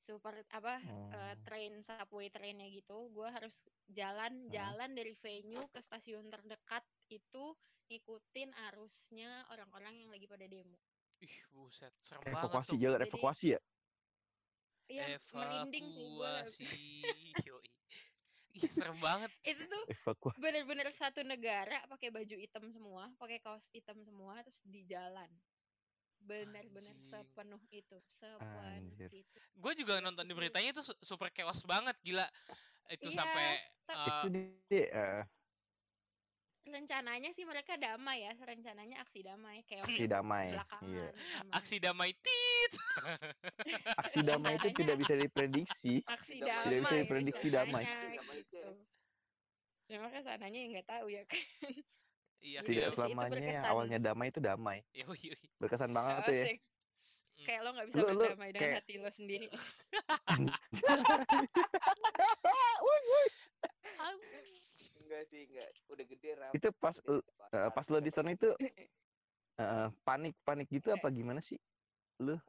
super 0.00 0.34
apa 0.50 0.74
eh, 1.14 1.34
Oh. 1.36 1.42
train 1.46 1.84
subway 1.86 2.26
trainnya 2.34 2.66
gitu. 2.66 3.08
Gue 3.14 3.28
harus 3.30 3.54
jalan-jalan 3.86 4.90
dari 4.96 5.14
venue 5.14 5.66
ke 5.70 5.78
stasiun 5.86 6.26
terdekat 6.32 6.82
itu 7.12 7.54
ngikutin 7.90 8.50
arusnya 8.70 9.30
orang-orang 9.50 9.98
yang 9.98 10.10
lagi 10.10 10.24
pada 10.24 10.46
demo 10.46 10.78
Ih 11.20 11.36
buset. 11.52 11.92
Serem 12.00 12.24
banget 12.24 12.38
Evakuasi 12.40 12.70
tuh. 12.70 12.78
jalur 12.80 12.96
Jadi- 12.96 13.10
evakuasi 13.10 13.46
ya. 13.50 13.60
iya 14.88 15.06
merinding 15.30 15.86
sih 15.86 16.00
gue 16.00 16.32
Evakuasi. 16.32 16.66
Ih 18.50 18.66
serem 18.66 18.98
banget. 18.98 19.30
itu 19.52 19.62
tuh 19.64 19.82
Evakuasi. 19.86 20.38
bener-bener 20.38 20.88
satu 20.92 21.20
negara 21.20 21.84
pakai 21.86 22.08
baju 22.08 22.36
hitam 22.36 22.64
semua 22.68 23.10
pakai 23.14 23.38
kaos 23.38 23.62
hitam 23.70 24.00
semua 24.00 24.40
terus 24.40 24.58
di 24.64 24.80
jalan 24.84 25.28
bener-bener 26.20 26.92
sepenuh 27.02 27.60
itu 27.70 27.96
sepenuh 28.16 28.64
Anjir. 28.70 29.08
itu 29.10 29.38
Gue 29.54 29.72
juga 29.74 29.98
nonton 29.98 30.22
di 30.22 30.32
beritanya 30.32 30.70
itu 30.70 30.82
su- 30.82 31.00
super 31.00 31.28
chaos 31.30 31.64
banget 31.64 31.96
gila. 32.00 32.28
Itu 32.88 33.08
Iya, 33.08 33.16
sampai 33.16 33.46
tapi- 33.84 34.00
eh, 34.00 34.08
Itu 34.08 34.28
dia. 34.66 34.84
eh, 34.90 35.22
rencananya 36.62 37.30
sih 37.30 37.42
mereka 37.42 37.74
damai 37.74 38.22
ya 38.22 38.32
rencananya 38.36 39.00
aksi 39.00 39.20
damai 39.20 39.64
kayak 39.64 39.84
aksi 39.84 40.04
damai. 40.04 40.52
belakangan 40.52 40.86
Iya. 40.86 41.08
aksi 41.50 41.76
damai 41.78 42.10
tit. 42.14 42.72
Aksi 44.00 44.20
damai 44.20 44.54
itu 44.54 44.68
tidak 44.72 44.96
bisa 44.98 45.14
diprediksi. 45.14 45.94
aksi 46.04 46.38
Tidak 46.38 46.48
damai 46.48 46.80
bisa 46.80 46.94
diprediksi 46.96 47.46
damai. 47.48 47.82
rencananya 47.82 47.96
Aksi 47.96 48.08
damai, 48.12 48.36
gitu. 48.36 48.64
Ya 49.86 49.96
makanya 49.98 50.24
sananya 50.24 50.58
ya 50.58 50.66
nggak 50.70 50.86
tahu 50.86 51.06
ya 51.08 51.22
kan 51.24 51.42
Iya 52.40 52.58
Gitu. 52.60 52.68
Tidak 52.72 52.86
Itu 52.86 52.94
selamanya 52.94 53.36
yang 53.42 53.66
awalnya 53.66 53.98
damai 54.00 54.28
itu 54.28 54.40
damai. 54.40 54.78
Yoi, 54.94 55.18
yoi. 55.28 55.44
Berkesan 55.58 55.92
banget 55.92 56.24
tuh 56.24 56.34
ya. 56.34 56.44
Kayak 57.40 57.60
lo 57.64 57.70
nggak 57.72 57.86
bisa 57.88 57.96
Lu- 57.96 58.06
lu 58.06 58.20
berdamai 58.22 58.50
dengan 58.50 58.62
kayak- 58.62 58.78
hati 58.80 58.94
lo 58.96 59.10
sendiri 59.10 59.46
Enggak 65.10 65.26
sih, 65.26 65.42
enggak. 65.50 65.70
Udah 65.90 66.04
gede 66.06 66.30
Raf. 66.38 66.52
Itu 66.54 66.68
pas 66.70 66.96
lu- 67.02 67.26
pas- 67.50 67.90
lo 67.90 67.98
di 67.98 68.14
sana 68.14 68.30
itu 68.30 68.46
eh, 69.58 69.88
panik 70.06 70.38
panik 70.40 70.70
gitu 70.70 70.88
apa 70.88 71.10
gimana 71.10 71.42
sih 71.42 71.58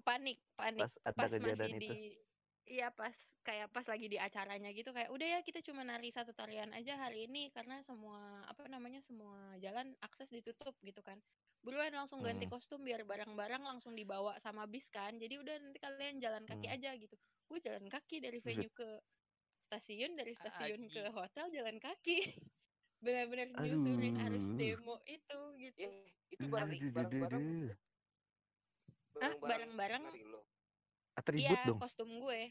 panik 0.04 0.40
panik 0.54 0.84
pas 0.84 0.94
ada 1.04 1.16
pas 1.16 1.32
kejadian 1.32 1.58
masih 1.58 1.76
itu? 1.76 1.94
di 1.96 2.04
iya 2.70 2.88
pas 2.92 3.16
kayak 3.42 3.68
pas 3.74 3.84
lagi 3.84 4.08
di 4.08 4.16
acaranya 4.16 4.70
gitu 4.72 4.92
kayak 4.94 5.10
udah 5.12 5.28
ya 5.28 5.40
kita 5.42 5.60
cuma 5.66 5.82
nari 5.84 6.12
satu 6.12 6.32
tarian 6.32 6.72
aja 6.72 6.96
hari 6.96 7.28
ini 7.28 7.50
karena 7.52 7.82
semua 7.84 8.46
apa 8.48 8.68
namanya 8.68 9.02
semua 9.04 9.58
jalan 9.60 9.92
akses 10.00 10.30
ditutup 10.30 10.76
gitu 10.84 11.00
kan 11.02 11.20
buruan 11.60 11.92
langsung 11.92 12.24
ganti 12.24 12.48
Hmm. 12.48 12.54
kostum 12.54 12.84
biar 12.84 13.04
barang-barang 13.04 13.64
langsung 13.64 13.92
dibawa 13.92 14.38
sama 14.40 14.68
bis 14.68 14.88
kan 14.88 15.16
jadi 15.18 15.40
udah 15.40 15.56
nanti 15.60 15.80
kalian 15.80 16.20
jalan 16.20 16.44
kaki 16.48 16.68
Hmm. 16.68 16.76
aja 16.80 16.92
gitu 16.96 17.16
gue 17.48 17.60
jalan 17.60 17.86
kaki 17.88 18.24
dari 18.24 18.40
venue 18.40 18.72
ke 18.80 18.88
stasiun 19.72 20.20
dari 20.20 20.36
stasiun 20.36 20.92
ke 20.92 21.08
hotel 21.16 21.48
jalan 21.48 21.80
kaki 21.80 22.20
benar-benar 23.06 23.48
nyusurin 23.56 24.20
arus 24.28 24.44
Aduh. 24.44 24.58
demo 24.60 24.96
itu 25.08 25.40
gitu 25.56 25.88
Eh, 25.88 26.12
itu 26.32 26.44
aduh, 26.44 26.60
barang-barang. 29.44 30.04
Ah, 30.08 30.16
lo. 30.24 30.42
Atribut 31.20 31.44
Iya, 31.44 31.68
dong. 31.68 31.80
kostum 31.84 32.10
gue. 32.24 32.42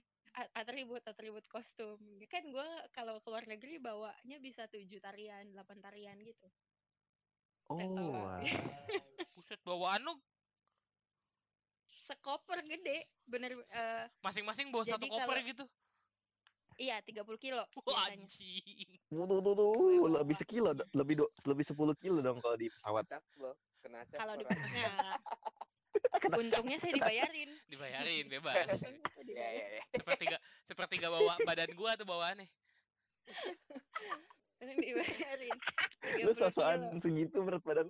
Atribut, 0.54 1.02
atribut 1.02 1.44
kostum. 1.48 1.98
Ya 2.20 2.28
Kan 2.28 2.52
gue 2.52 2.68
kalau 2.92 3.18
keluar 3.24 3.42
negeri 3.48 3.80
bawanya 3.80 4.36
bisa 4.38 4.68
tujuh 4.68 5.00
tarian, 5.00 5.50
delapan 5.50 5.80
tarian 5.80 6.18
gitu. 6.20 6.46
Oh, 7.72 7.80
bawa. 7.80 8.38
wah. 8.38 8.40
Buset 9.34 9.58
bawaan 9.64 10.04
lu 10.04 10.14
Sekoper 12.10 12.58
gede, 12.66 13.06
bener. 13.24 13.54
eh, 13.54 14.06
masing-masing 14.20 14.70
bawa 14.74 14.82
satu 14.82 15.06
koper 15.06 15.38
gitu. 15.46 15.64
Iya, 16.80 16.96
30 17.04 17.36
kilo 17.36 17.60
Wah, 17.60 17.68
biasanya. 17.84 18.24
anjing. 18.24 18.88
Tuh, 19.06 19.28
tuh, 19.28 19.38
tuh, 19.44 19.52
tuh, 19.52 20.08
lebih 20.08 20.32
sekilo, 20.32 20.72
lebih 20.72 21.14
do- 21.20 21.32
lebih 21.44 21.64
10 21.68 21.92
kilo 21.94 22.18
dong 22.18 22.40
kalau 22.40 22.56
di 22.56 22.72
pesawat. 22.72 23.04
Kena 23.80 24.00
cas 24.08 24.16
Kalau 24.16 24.34
di 24.34 24.44
Raf. 24.44 24.56
nah, 26.30 26.36
untungnya 26.38 26.78
saya 26.78 26.92
dibayarin. 26.94 27.50
Dibayarin 27.66 28.24
bebas. 28.34 28.64
Untungnya 28.70 29.08
saya 29.12 29.20
Ya, 29.20 29.24
dibayarin. 29.28 29.60
ya, 29.60 29.68
ya. 29.68 29.82
Sepertiga 29.92 30.36
sepertiga 30.64 31.06
bawa 31.10 31.34
badan 31.44 31.70
gua 31.76 31.92
tuh 32.00 32.08
bawaannya. 32.08 32.48
Dibayarin. 34.80 35.56
Lu 35.56 35.60
30 36.00 36.16
kilo 36.16 36.32
sosokan 36.32 36.80
segitu 36.96 37.38
berat 37.44 37.62
badan. 37.62 37.88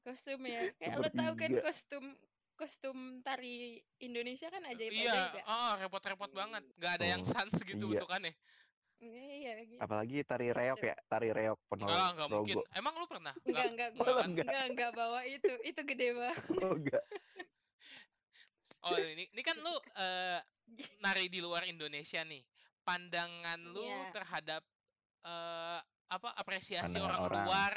kostum 0.00 0.40
ya. 0.46 0.70
Kayak 0.78 0.96
lo 0.96 1.08
tahu 1.10 1.32
kan 1.34 1.50
kostum 1.60 2.04
kostum 2.56 2.96
tari 3.20 3.76
Indonesia 4.00 4.48
kan 4.48 4.64
ajaib 4.64 4.90
Iya, 4.90 5.12
ajaib 5.12 5.32
ya. 5.36 5.42
oh, 5.46 5.72
repot-repot 5.78 6.30
banget. 6.32 6.64
Gak 6.76 6.92
ada 6.98 7.06
yang 7.06 7.22
Oh, 7.22 7.28
sans 7.28 7.52
gitu 7.54 7.84
iya. 7.86 8.00
bentukannya. 8.00 8.32
Iya, 8.96 9.52
gitu. 9.68 9.78
Apalagi 9.78 10.24
tari 10.24 10.48
reok 10.50 10.80
ya, 10.80 10.96
tari 11.06 11.28
reok 11.28 11.60
penuh 11.68 11.84
Enggak, 11.84 12.08
enggak 12.16 12.28
mungkin. 12.32 12.56
Emang 12.72 12.94
lu 12.96 13.04
pernah? 13.04 13.34
Enggak, 13.44 13.66
Enggak. 13.68 13.88
enggak, 13.92 14.00
Oh, 14.00 14.04
gua 14.08 14.24
enggak. 14.24 14.46
enggak, 14.48 14.64
enggak 14.72 14.90
bawa 14.96 15.20
itu. 15.28 15.52
Itu 15.62 15.80
gede 15.84 16.08
banget. 16.10 16.44
Oh, 16.64 16.72
enggak. 16.74 17.04
Oh, 18.82 18.96
ini 18.96 19.28
ini 19.28 19.42
kan 19.42 19.56
lu 19.58 19.74
eh, 19.98 20.40
nari 20.98 21.26
di 21.26 21.44
luar 21.44 21.66
Indonesia 21.66 22.22
nih. 22.22 22.40
Pandangan 22.80 23.60
lu 23.66 23.84
Iya. 23.84 24.14
terhadap 24.14 24.62
eh 25.26 25.80
apa 26.06 26.28
apresiasi 26.32 26.94
Pandangan 26.94 27.04
orang, 27.04 27.20
orang. 27.20 27.44
luar 27.44 27.72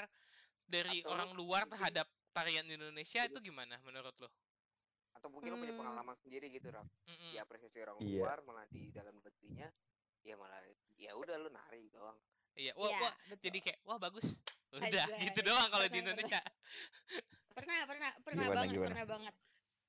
dari 0.64 1.02
Atau 1.02 1.12
orang 1.12 1.30
luar 1.34 1.64
terhadap 1.66 2.06
tarian 2.30 2.64
Indonesia 2.64 3.26
itu 3.26 3.40
gimana 3.42 3.82
menurut 3.82 4.14
lu? 4.16 4.30
Atau 5.20 5.30
mungkin 5.30 5.52
lo 5.52 5.58
punya 5.60 5.76
Hmm. 5.76 5.82
pengalaman 5.84 6.16
sendiri 6.18 6.48
gitu, 6.48 6.72
Raf. 6.72 6.88
Mm-mm. 7.06 7.32
Diapresiasi 7.36 7.78
orang 7.82 7.98
Iya. 8.00 8.24
luar 8.24 8.40
malah 8.42 8.66
di 8.68 8.88
dalam 8.90 9.14
negerinya 9.14 9.68
ya 10.20 10.36
malah 10.36 10.60
ya 10.96 11.12
udah 11.14 11.36
lu 11.36 11.50
nari 11.50 11.88
doang. 11.90 12.16
Iya, 12.56 12.72
wah, 12.74 12.88
Iya, 12.88 13.00
wah, 13.02 13.14
betul. 13.28 13.44
jadi 13.44 13.60
kayak 13.62 13.80
wah 13.84 13.98
bagus. 13.98 14.28
Udah, 14.70 14.86
Anjay, 14.86 15.20
gitu 15.22 15.40
doang 15.44 15.68
kalau 15.68 15.86
di. 15.86 16.00
Indonesia. 16.04 16.40
Pernah, 17.52 17.80
pernah, 17.84 18.10
pernah 18.22 18.44
Gimana, 18.44 18.56
banget, 18.56 18.72
gimana? 18.72 18.88
pernah 18.88 19.06
banget. 19.06 19.36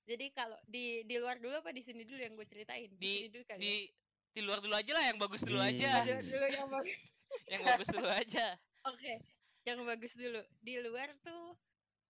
Jadi 0.02 0.26
kalau 0.32 0.58
di 0.66 0.84
di 1.04 1.16
luar 1.16 1.36
dulu 1.38 1.54
apa 1.56 1.70
di 1.70 1.82
sini 1.82 2.02
dulu 2.02 2.18
yang 2.18 2.34
gue 2.34 2.46
ceritain? 2.48 2.90
Di- 2.98 3.20
sini 3.22 3.30
dulu 3.30 3.44
kali 3.46 3.58
Di 3.60 3.70
ya. 3.70 3.94
di 4.30 4.40
luar 4.42 4.58
dulu 4.58 4.74
aja 4.74 4.90
lah 4.92 5.04
yang 5.06 5.18
bagus 5.18 5.42
dulu 5.42 5.60
Di- 5.60 5.68
aja. 5.70 5.90
Di 6.02 6.12
dulu 6.26 6.46
yang 6.48 6.66
bagus. 6.68 6.98
Yang 7.46 7.62
bagus 7.62 7.88
dulu 7.88 8.08
aja. 8.10 8.46
Oke, 8.86 9.12
yang 9.62 9.78
bagus 9.86 10.12
dulu. 10.18 10.42
Di 10.58 10.74
luar 10.82 11.14
tuh 11.22 11.54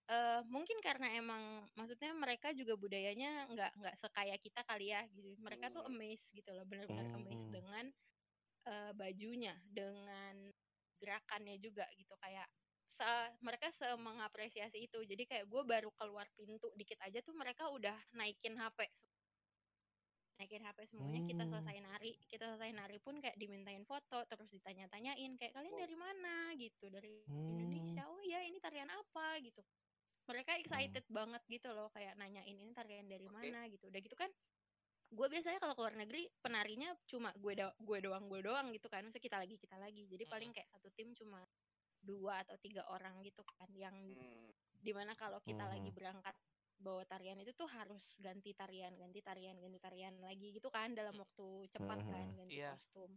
eh 0.09 0.41
mungkin 0.49 0.77
karena 0.83 1.07
emang 1.17 1.69
maksudnya 1.77 2.11
mereka 2.17 2.51
juga 2.55 2.73
budayanya 2.77 3.47
nggak 3.53 3.71
nggak 3.79 3.95
sekaya 4.01 4.35
kita 4.41 4.61
kali 4.65 4.91
ya 4.93 5.05
gitu. 5.13 5.35
Mereka 5.39 5.69
tuh 5.75 5.83
Hmm. 5.85 5.93
amazed 5.93 6.25
gitu 6.33 6.51
loh, 6.53 6.65
benar-benar 6.67 7.07
amazed 7.13 7.47
Hmm. 7.47 7.53
dengan 7.53 7.85
eh, 8.67 8.91
bajunya, 8.93 9.55
dengan 9.69 10.53
gerakannya 11.01 11.57
juga 11.61 11.85
gitu 11.97 12.13
kayak 12.21 12.45
se- 12.97 13.33
mereka 13.41 13.73
se 13.73 13.87
mengapresiasi 13.97 14.85
itu. 14.89 14.99
Jadi 15.05 15.23
kayak 15.25 15.45
gue 15.49 15.63
baru 15.65 15.89
keluar 15.97 16.27
pintu 16.37 16.69
dikit 16.77 16.99
aja 17.01 17.19
tuh 17.25 17.33
mereka 17.37 17.69
udah 17.73 17.97
naikin 18.13 18.57
HP 18.57 18.85
naikin 20.39 20.65
HP 20.65 20.89
semuanya 20.89 21.21
kita 21.21 21.45
Hmm. 21.45 21.51
selesai 21.53 21.77
nari 21.85 22.17
kita 22.25 22.49
selesai 22.49 22.73
nari 22.73 22.97
pun 22.97 23.21
kayak 23.21 23.37
dimintain 23.37 23.85
foto 23.85 24.25
terus 24.25 24.49
ditanya-tanyain 24.49 25.37
kayak 25.37 25.53
kalian 25.53 25.77
dari 25.77 25.93
mana 25.93 26.49
gitu 26.57 26.89
dari 26.89 27.21
Hmm. 27.27 27.51
Indonesia 27.53 28.09
oh 28.09 28.17
iya 28.25 28.41
ini 28.49 28.57
tarian 28.57 28.89
apa 28.89 29.37
gitu 29.45 29.61
mereka 30.31 30.51
excited 30.57 31.05
banget 31.11 31.43
gitu 31.47 31.69
loh 31.75 31.91
kayak 31.91 32.15
nanyain 32.15 32.55
ini 32.55 32.71
tarian 32.71 33.05
dari 33.05 33.27
Oke. 33.27 33.35
mana 33.35 33.67
gitu 33.67 33.91
udah 33.91 34.01
gitu 34.01 34.15
kan 34.15 34.31
gue 35.11 35.27
biasanya 35.27 35.59
kalau 35.59 35.75
ke 35.75 35.81
luar 35.83 35.95
negeri 35.99 36.23
penarinya 36.39 36.95
cuma 37.03 37.35
gue 37.35 37.53
do 37.53 37.67
gue 37.83 37.99
doang 37.99 38.31
gue 38.31 38.39
doang 38.41 38.71
gitu 38.71 38.87
kan 38.87 39.03
Maksudnya 39.03 39.23
kita 39.27 39.37
lagi 39.43 39.55
kita 39.59 39.75
lagi 39.75 40.07
jadi 40.07 40.23
paling 40.23 40.55
kayak 40.55 40.71
satu 40.71 40.87
tim 40.95 41.11
cuma 41.11 41.43
dua 41.99 42.47
atau 42.47 42.55
tiga 42.57 42.87
orang 42.87 43.19
gitu 43.21 43.43
kan 43.43 43.67
yang 43.75 43.93
Hmm. 43.93 44.49
di 44.81 44.91
mana 44.95 45.13
kalau 45.13 45.37
kita 45.43 45.67
lagi 45.67 45.91
Mhm. 45.91 45.97
berangkat 45.99 46.35
bawa 46.81 47.05
tarian 47.05 47.37
itu 47.37 47.53
tuh 47.53 47.69
harus 47.69 48.01
ganti 48.17 48.57
tarian 48.57 48.97
ganti 48.97 49.21
tarian 49.21 49.53
ganti 49.53 49.77
tarian 49.77 50.17
lagi 50.17 50.49
gitu 50.49 50.71
kan 50.73 50.95
dalam 50.97 51.13
waktu 51.13 51.69
cepat 51.69 51.99
kan 52.01 52.25
Mhm. 52.25 52.37
ganti 52.41 52.57
Iya. 52.57 52.73
kostum 52.73 53.11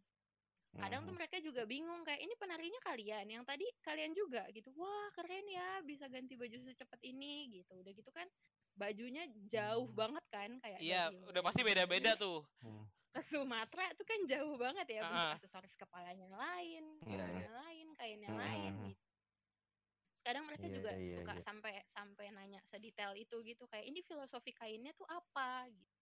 kadang 0.77 1.01
tuh 1.03 1.11
Mhm. 1.11 1.19
mereka 1.19 1.37
juga 1.39 1.63
bingung 1.65 2.03
kayak 2.03 2.19
ini 2.19 2.35
penarinya 2.35 2.81
kalian 2.83 3.27
yang 3.29 3.43
tadi 3.43 3.65
kalian 3.81 4.11
juga 4.11 4.43
gitu 4.51 4.75
wah 4.75 5.09
keren 5.13 5.47
ya 5.47 5.79
bisa 5.81 6.07
ganti 6.07 6.35
baju 6.35 6.59
secepat 6.61 6.99
ini 7.01 7.55
gitu 7.55 7.79
udah 7.79 7.93
gitu 7.93 8.11
kan 8.11 8.27
bajunya 8.73 9.23
jauh 9.49 9.87
Hmm. 9.87 9.95
banget 9.97 10.25
kan 10.29 10.51
kayak 10.59 10.79
Iya, 10.79 11.03
udah 11.25 11.43
pasti 11.43 11.63
beda-beda 11.63 12.19
tuh. 12.19 12.43
Hmm. 12.59 12.91
ke 13.09 13.23
Sumatera 13.23 13.95
itu 13.95 14.03
kan 14.03 14.21
jauh 14.27 14.59
banget 14.59 14.87
ya 14.91 15.01
bentuk 15.05 15.23
Ah. 15.23 15.35
aksesoris 15.39 15.75
kepalanya 15.77 16.27
lain 16.29 16.85
Iya, 17.01 17.23
kainnya 17.23 17.51
lain 17.55 17.87
kainnya 17.95 18.29
Hmm, 18.29 18.41
lain 18.43 18.73
hmm, 18.73 18.81
hmm. 18.81 18.89
gitu 18.91 19.03
kadang 20.25 20.45
mereka 20.45 20.67
Iya, 20.67 20.75
juga 20.75 20.91
iya, 20.97 21.17
suka 21.21 21.35
iya. 21.37 21.43
sampai 21.45 21.73
sampai 21.87 22.27
nanya 22.33 22.61
sedetail 22.67 23.15
itu 23.15 23.37
gitu 23.45 23.69
kayak 23.69 23.87
ini 23.87 24.03
filosofi 24.03 24.51
kainnya 24.51 24.91
tuh 24.93 25.07
apa 25.07 25.71
gitu 25.71 25.94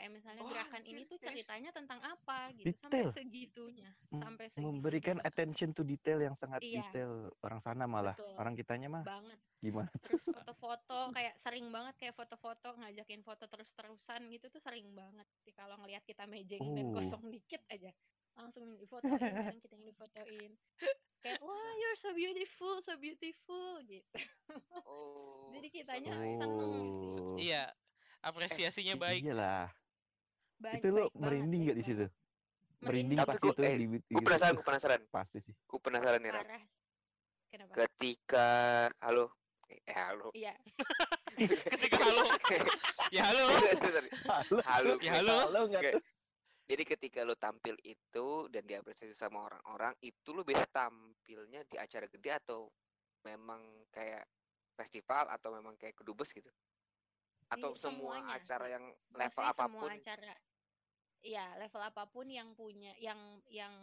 kayak 0.00 0.16
misalnya 0.16 0.40
Wah, 0.40 0.50
gerakan 0.50 0.80
anjir, 0.80 0.90
ini 0.90 1.02
tuh 1.04 1.18
ceritanya 1.20 1.70
tentang 1.70 2.00
apa 2.00 2.38
gitu 2.54 2.72
Detail. 2.72 2.88
sampai 2.88 3.12
segitunya 3.12 3.90
M- 4.08 4.16
sampai 4.18 4.46
segitu 4.48 4.64
memberikan 4.64 5.16
attention 5.20 5.70
to 5.70 5.84
detail 5.84 6.16
yang 6.18 6.32
sangat 6.32 6.64
Iya. 6.64 6.80
detail 6.82 7.12
orang 7.38 7.60
sana 7.60 7.84
malah 7.84 8.16
Betul. 8.16 8.32
orang 8.34 8.54
kitanya 8.54 8.88
mah 8.88 9.04
banget 9.04 9.36
gimana 9.60 9.92
tuh 9.94 10.16
terus 10.16 10.24
foto-foto 10.40 11.12
kayak 11.12 11.36
sering 11.38 11.68
banget 11.68 11.94
kayak 11.94 12.14
foto-foto 12.14 12.68
ngajakin 12.74 13.20
foto 13.20 13.44
terus-terusan 13.44 14.20
gitu 14.30 14.48
tuh 14.48 14.58
sering 14.58 14.88
banget 14.90 15.28
Jadi 15.38 15.52
kalau 15.52 15.76
ngelihat 15.76 16.00
kita 16.02 16.24
mejeng 16.24 16.64
dan 16.64 16.86
Oh. 16.86 16.96
kosong 16.96 17.28
dikit 17.28 17.60
aja 17.68 17.92
langsung 18.32 18.72
difotoin 18.74 19.20
kan 19.20 19.52
kita 19.54 19.74
yang 19.74 19.84
difotoin 19.84 20.50
kayak 21.20 21.40
wah 21.44 21.70
you're 21.76 21.98
so 21.98 22.08
beautiful 22.10 22.80
so 22.80 22.96
beautiful 22.96 23.84
gitu 23.84 24.16
Oh. 24.80 25.52
jadi 25.52 25.68
so 25.68 25.74
kitanya 25.76 26.10
nice. 26.16 26.40
seneng 26.40 26.56
Oh. 26.88 27.10
sih 27.36 27.46
Iya, 27.46 27.68
apresiasinya 28.20 28.94
I- 28.94 29.02
baik. 29.02 29.20
iyalah 29.22 29.68
baik 30.60 30.80
itu 30.80 30.88
lo 30.90 31.08
banget 31.08 31.16
merinding 31.18 31.60
gak 31.66 31.76
di 31.76 31.84
situ 31.84 32.06
merinding 32.80 33.18
Tapi 33.18 33.28
pasti 33.28 33.44
gua- 33.44 33.52
itu 33.52 33.62
eh, 33.62 33.74
di, 33.74 33.84
Gue 33.84 33.98
gitu. 34.00 34.20
penasaran, 34.22 34.52
gue 34.54 34.64
penasaran. 34.64 35.00
pasti 35.08 35.38
sih 35.40 35.54
Gue 35.64 35.80
penasaran 35.80 36.20
nih, 36.20 36.32
parah 36.32 36.62
kenapa 37.50 37.72
Ketika 37.74 38.48
halo, 39.00 39.26
eh 39.66 39.80
halo. 39.90 40.28
iya 40.32 40.54
Ketika 41.72 41.96
halo, 42.04 42.22
ya 43.08 43.22
halo. 43.24 43.44
Halo 44.28 44.60
Halo, 44.62 44.92
Ya, 45.00 45.12
halo. 45.16 45.36
halo 45.48 45.60
nggak 45.66 45.82
Oke. 45.82 45.92
tuh 45.96 46.04
Jadi 46.70 46.82
ketika 46.86 47.20
lo 47.20 47.34
tampil 47.34 47.74
itu 47.82 48.26
dan 48.46 48.62
diapresiasi 48.62 49.10
sama 49.10 49.42
orang-orang, 49.42 49.90
itu 49.98 50.30
lo 50.30 50.46
biasa 50.46 50.70
tampilnya 50.70 51.66
di 51.66 51.74
acara 51.74 52.06
gede 52.06 52.30
atau 52.30 52.70
memang 53.20 53.58
kayak 53.90 54.22
festival 54.72 55.26
atau 55.28 55.50
memang 55.50 55.74
kayak 55.74 55.98
kedubes 55.98 56.30
gitu? 56.30 56.46
Atau 57.50 57.74
Di 57.74 57.82
semua 57.82 58.22
semuanya 58.22 58.38
acara 58.38 58.66
yang 58.70 58.84
level 58.86 59.18
Maksudnya 59.18 59.50
apa 59.50 59.64
pun? 59.66 59.82
semua 59.82 59.98
acara 59.98 60.34
iya 61.24 61.56
level 61.60 61.82
apa 61.84 62.02
pun 62.12 62.26
yang 62.28 62.56
punya 62.56 62.96
yang 62.98 63.40
yang 63.48 63.74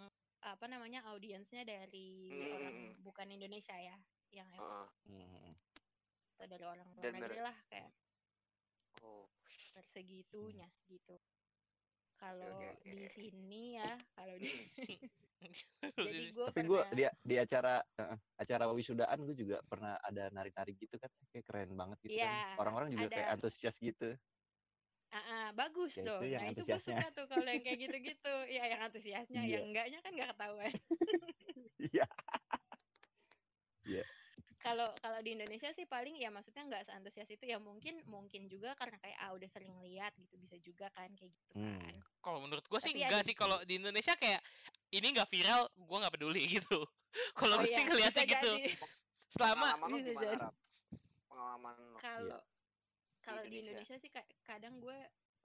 apa 0.42 0.66
namanya 0.70 1.00
audiensnya 1.10 1.62
dari 1.66 2.06
Hmm, 2.30 2.38
orang 2.56 2.76
hmm, 2.76 2.88
hmm. 2.88 3.04
bukan 3.06 3.28
Indonesia 3.34 3.76
ya 3.78 3.98
yang 4.34 4.50
emang 4.54 4.66
Heeh. 4.70 4.88
Hmm. 5.06 5.54
atau 6.38 6.46
dari 6.50 6.66
orang 6.66 6.90
luar 6.96 7.10
negeri 7.12 7.38
lah 7.42 7.58
kayak 7.70 7.92
Oh, 9.02 9.30
segitunya 9.94 10.70
gitu 10.90 11.16
kalau 12.18 12.74
oke, 12.74 12.90
oke. 12.90 12.92
di 12.94 13.06
sini 13.10 13.78
ya 13.78 13.94
kalau 14.18 14.36
di 14.42 14.50
Hmm. 14.50 14.66
jadi 16.06 16.24
gue 16.34 16.48
tapi 16.48 16.60
gue 16.66 16.82
pernah 16.82 16.90
di 16.98 17.04
di 17.22 17.36
acara 17.38 17.82
eh, 18.02 18.16
acara 18.42 18.66
wisudaan 18.74 19.20
gue 19.22 19.36
juga 19.38 19.58
pernah 19.66 19.98
ada 20.02 20.30
nari-nari 20.34 20.74
gitu 20.78 20.96
kan 20.98 21.12
kayak 21.30 21.46
keren 21.46 21.72
banget 21.78 21.98
gitu 22.10 22.18
Iya, 22.18 22.26
kan 22.26 22.34
orang-orang 22.58 22.90
juga 22.98 23.08
kayak 23.14 23.30
ada. 23.30 23.38
antusias 23.38 23.78
gitu 23.78 24.18
Ah, 25.18 25.26
ah, 25.26 25.48
bagus 25.50 25.98
Ya, 25.98 26.06
itu 26.06 26.10
dong 26.14 26.22
yang 26.22 26.42
nah 26.46 26.54
itu 26.54 26.62
gue 26.62 26.78
suka 26.78 27.08
tuh 27.10 27.26
kalau 27.26 27.50
yang 27.50 27.64
kayak 27.66 27.80
gitu-gitu 27.90 28.34
ya 28.56 28.64
yang 28.70 28.82
antusiasnya 28.86 29.42
Iya. 29.42 29.50
yang 29.58 29.64
enggaknya 29.74 30.00
kan 30.06 30.12
nggak 30.14 30.30
ketahuan 30.38 30.74
iya 31.82 32.06
kalau 34.58 34.84
kalau 35.00 35.20
di 35.24 35.32
Indonesia 35.32 35.72
sih 35.72 35.88
paling 35.88 36.20
ya 36.20 36.28
maksudnya 36.28 36.68
nggak 36.68 36.86
seantusias 36.86 37.30
itu 37.32 37.46
ya 37.48 37.58
mungkin 37.58 38.04
mungkin 38.06 38.46
juga 38.46 38.76
karena 38.76 39.00
kayak 39.00 39.18
ah 39.18 39.32
udah 39.32 39.50
sering 39.50 39.74
lihat 39.80 40.12
gitu 40.20 40.36
bisa 40.36 40.60
juga 40.60 40.92
kan 40.92 41.08
kayak 41.16 41.32
gitu 41.34 41.52
Hmm. 41.56 41.80
kan 41.80 41.96
Kalau 42.20 42.44
menurut 42.44 42.66
gue 42.68 42.80
sih 42.84 42.92
Tapi 42.92 43.02
enggak 43.08 43.24
sih. 43.24 43.36
Kalau 43.38 43.58
di 43.64 43.80
Indonesia 43.80 44.12
kayak 44.20 44.44
ini 44.92 45.16
nggak 45.16 45.32
viral, 45.32 45.72
gue 45.72 45.98
nggak 46.04 46.14
peduli 46.20 46.44
gitu. 46.60 46.84
Kalau 47.32 47.56
oh 47.56 47.64
gue 47.64 47.72
iya 47.72 47.80
sih 47.80 47.86
ngeliatnya 47.88 48.24
bisa 48.28 48.34
gitu. 48.36 48.52
jadi. 48.60 48.72
Selama 49.32 49.68
pengalaman? 49.80 50.52
Pengalaman 51.32 51.76
kalau 52.04 52.40
kalau 53.28 53.44
di 53.44 53.58
Indonesia. 53.60 53.96
Sih 54.00 54.12
ka- 54.12 54.30
kadang 54.44 54.80
gue 54.80 54.98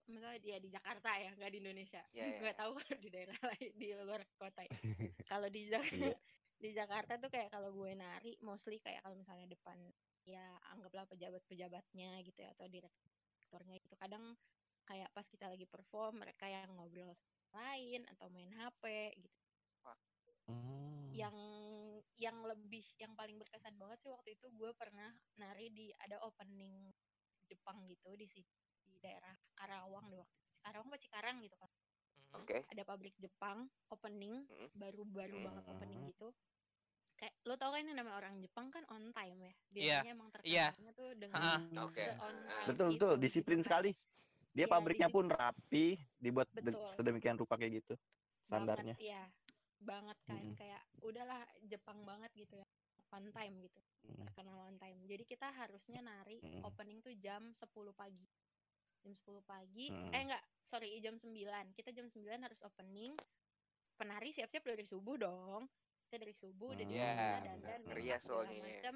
misalnya 0.03 0.39
ya 0.43 0.59
di 0.59 0.71
Jakarta 0.71 1.15
ya 1.15 1.31
nggak 1.39 1.51
di 1.55 1.59
Indonesia 1.63 2.03
Iya, 2.11 2.25
iya, 2.27 2.39
nggak 2.43 2.55
iya. 2.55 2.61
tahu 2.63 2.73
kalau 2.75 2.99
di 2.99 3.09
daerah 3.11 3.39
lain 3.51 3.71
di 3.79 3.87
luar 3.95 4.23
kota 4.35 4.63
ya. 4.67 4.71
kalau 5.31 5.49
di 5.51 5.63
Jakarta 5.71 5.95
Iya. 6.11 6.17
di 6.63 6.71
Jakarta 6.71 7.13
tuh 7.19 7.31
kayak 7.31 7.51
kalau 7.51 7.71
gue 7.75 7.91
nari 7.95 8.33
mostly 8.43 8.79
kayak 8.79 9.03
kalau 9.03 9.19
misalnya 9.19 9.51
depan 9.51 9.79
ya 10.23 10.47
anggaplah 10.71 11.07
pejabat-pejabatnya 11.11 12.23
gitu 12.23 12.39
ya 12.39 12.55
atau 12.55 12.71
direkturnya 12.71 13.75
itu 13.83 13.95
kadang 13.99 14.39
kayak 14.87 15.11
pas 15.11 15.27
kita 15.27 15.51
lagi 15.51 15.67
perform 15.67 16.23
mereka 16.23 16.47
yang 16.47 16.71
ngobrol 16.75 17.15
sama 17.19 17.75
lain 17.75 18.07
atau 18.11 18.27
main 18.31 18.51
HP 18.51 18.85
gitu 19.19 19.39
Hmm. 20.43 21.07
yang 21.15 21.37
yang 22.19 22.35
lebih 22.43 22.83
yang 22.99 23.15
paling 23.15 23.39
berkesan 23.39 23.79
banget 23.79 23.99
sih 24.03 24.11
waktu 24.11 24.35
itu 24.35 24.51
gue 24.59 24.75
pernah 24.75 25.07
nari 25.39 25.71
di 25.71 25.95
ada 26.03 26.19
opening 26.27 26.91
Jepang 27.53 27.85
gitu 27.85 28.11
di 28.13 28.27
sini 28.27 28.49
di 28.83 28.99
daerah 28.99 29.31
Karawang 29.53 30.07
di 30.07 30.17
waktu. 30.17 30.39
Karawang 30.59 30.89
apa 30.89 30.99
Cikarang 30.99 31.37
gitu 31.39 31.57
kan 31.57 31.71
Mhm. 32.13 32.35
Oke. 32.39 32.59
ada 32.65 32.83
pabrik 32.83 33.15
Jepang 33.17 33.59
opening 33.89 34.45
Mm. 34.47 34.69
baru-baru 34.75 35.37
banget 35.43 35.65
opening 35.67 36.01
Mm. 36.01 36.09
gitu 36.09 36.29
kayak 37.15 37.35
lo 37.43 37.55
tau 37.55 37.71
kan 37.71 37.83
yang 37.83 37.95
namanya 37.95 38.17
orang 38.19 38.35
Jepang 38.39 38.67
kan 38.69 38.83
on 38.89 39.13
time 39.13 39.39
ya 39.39 39.45
Iya, 39.45 39.55
biasanya 39.71 40.11
emang 40.11 40.29
iya. 40.43 40.67
terkenalnya 40.67 40.93
tuh 40.93 41.09
Ha-ha. 41.09 41.15
dengan 41.15 41.61
Oke. 41.83 42.05
on 42.19 42.37
Ah. 42.37 42.41
time 42.43 42.67
betul 42.67 42.87
itu, 42.87 42.95
betul 42.95 43.13
gitu 43.13 43.23
disiplin 43.23 43.59
kan. 43.59 43.65
sekali 43.65 43.91
dia 44.51 44.59
Iya, 44.59 44.67
pabriknya 44.67 45.07
disiplin. 45.07 45.29
pun 45.29 45.39
rapi 45.39 45.85
dibuat 46.19 46.49
de- 46.51 46.63
Betul. 46.67 46.89
sedemikian 46.95 47.37
rupa 47.37 47.55
kayak 47.55 47.73
gitu 47.79 47.95
standarnya 48.43 48.95
banget 48.95 49.09
ya 49.09 49.23
banget 49.79 50.19
kan 50.23 50.37
Mm-mm. 50.37 50.55
kayak 50.55 50.83
udahlah 51.01 51.43
Jepang 51.63 51.99
banget 52.03 52.31
gitu 52.35 52.55
ya 52.55 52.67
on 53.13 53.31
time 53.31 53.57
gitu 53.63 53.81
Mm. 54.03 54.19
terkenal 54.27 54.59
on 54.67 54.75
time 54.83 54.99
jadi 55.07 55.23
kita 55.23 55.47
harusnya 55.55 56.03
nari 56.03 56.43
Mm. 56.43 56.67
opening 56.67 56.99
tuh 56.99 57.15
jam 57.23 57.55
10 57.55 57.95
pagi 57.95 58.27
jam 59.07 59.15
10 59.15 59.43
pagi 59.47 59.87
Mm. 59.95 60.11
eh 60.11 60.21
enggak 60.27 60.43
sorry 60.67 60.99
jam 60.99 61.15
9 61.17 61.71
kita 61.73 61.95
jam 61.95 62.11
9 62.11 62.43
harus 62.43 62.59
opening 62.67 63.15
penari 63.95 64.35
siap-siap 64.35 64.65
dari 64.67 64.83
subuh 64.83 65.15
dong 65.15 65.71
kita 66.09 66.19
dari 66.19 66.35
subuh 66.35 66.75
udah 66.75 66.85
Hmm. 66.85 66.93
Ya, 66.93 66.99
yeah, 66.99 67.79
makeup 67.87 68.19
segala 68.19 68.19
soalnya 68.19 68.59
ya. 68.59 68.65
macem 68.67 68.95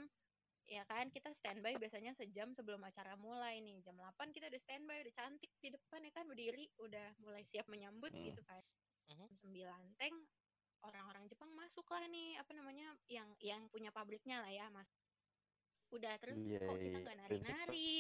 ya 0.67 0.83
kan 0.85 1.07
kita 1.15 1.31
standby 1.39 1.79
biasanya 1.79 2.13
sejam 2.19 2.51
sebelum 2.51 2.83
acara 2.83 3.15
mulai 3.15 3.63
nih 3.63 3.79
jam 3.87 3.95
8 3.95 4.35
kita 4.35 4.51
udah 4.51 4.61
standby 4.67 4.99
udah 5.01 5.15
cantik 5.15 5.53
di 5.63 5.71
depan 5.71 6.03
ya 6.03 6.11
kan 6.11 6.27
berdiri 6.27 6.67
udah 6.83 7.15
mulai 7.23 7.47
siap 7.47 7.71
menyambut 7.71 8.11
Hmm. 8.11 8.27
gitu 8.27 8.43
kan 8.43 8.59
Mhm. 9.07 9.15
jam 9.15 9.31
9 9.39 9.87
teng 9.95 10.17
orang-orang 10.87 11.27
Jepang 11.27 11.51
masuk 11.53 11.85
lah 11.87 12.07
nih 12.07 12.39
apa 12.39 12.53
namanya 12.55 12.87
yang 13.07 13.29
yang 13.39 13.63
punya 13.69 13.91
pabriknya 13.91 14.41
lah 14.41 14.51
ya 14.51 14.67
mas 14.71 14.89
udah 15.87 16.15
terus 16.19 16.35
Iya, 16.35 16.59
kok 16.61 16.75
kita 16.75 16.83
iya, 16.83 16.99
nggak 16.99 17.17
nari-nari 17.21 17.95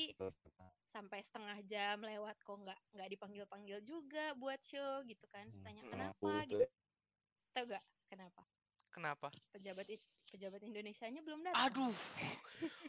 sampai 0.90 1.20
setengah 1.22 1.58
jam 1.66 1.96
lewat 2.02 2.36
kok 2.42 2.58
nggak 2.58 2.80
nggak 2.94 3.08
dipanggil-panggil 3.14 3.78
juga 3.82 4.34
buat 4.34 4.58
show 4.62 5.04
gitu 5.04 5.22
kan 5.30 5.46
Terus 5.46 5.62
tanya 5.62 5.82
Hmm. 5.82 5.92
kenapa 5.92 6.32
gitu 6.46 6.64
tau 7.52 7.64
gak 7.66 7.84
kenapa 8.06 8.42
Kenapa? 8.90 9.28
pejabat 9.52 9.86
pejabat 10.26 10.60
Indonesianya 10.64 11.20
belum 11.20 11.44
datang 11.44 11.68
Aduh. 11.68 11.92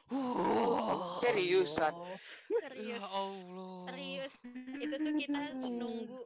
Uh. 0.08 1.20
Serius, 1.20 1.76
Ran? 1.76 1.92
serius 2.64 2.96
Ya 2.96 3.04
Allah. 3.04 3.92
serius 3.92 4.32
itu 4.80 4.96
tuh 4.96 5.14
kita 5.20 5.42
nunggu 5.68 6.20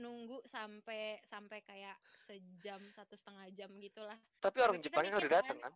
nunggu 0.00 0.40
sampai 0.48 1.20
sampai 1.28 1.60
kayak 1.62 1.96
sejam 2.26 2.80
satu 2.96 3.14
setengah 3.14 3.46
jam 3.52 3.70
gitulah. 3.78 4.16
Tapi 4.40 4.58
orang 4.64 4.80
Jepangnya 4.80 5.20
udah 5.20 5.30
datang 5.30 5.58
kan, 5.60 5.72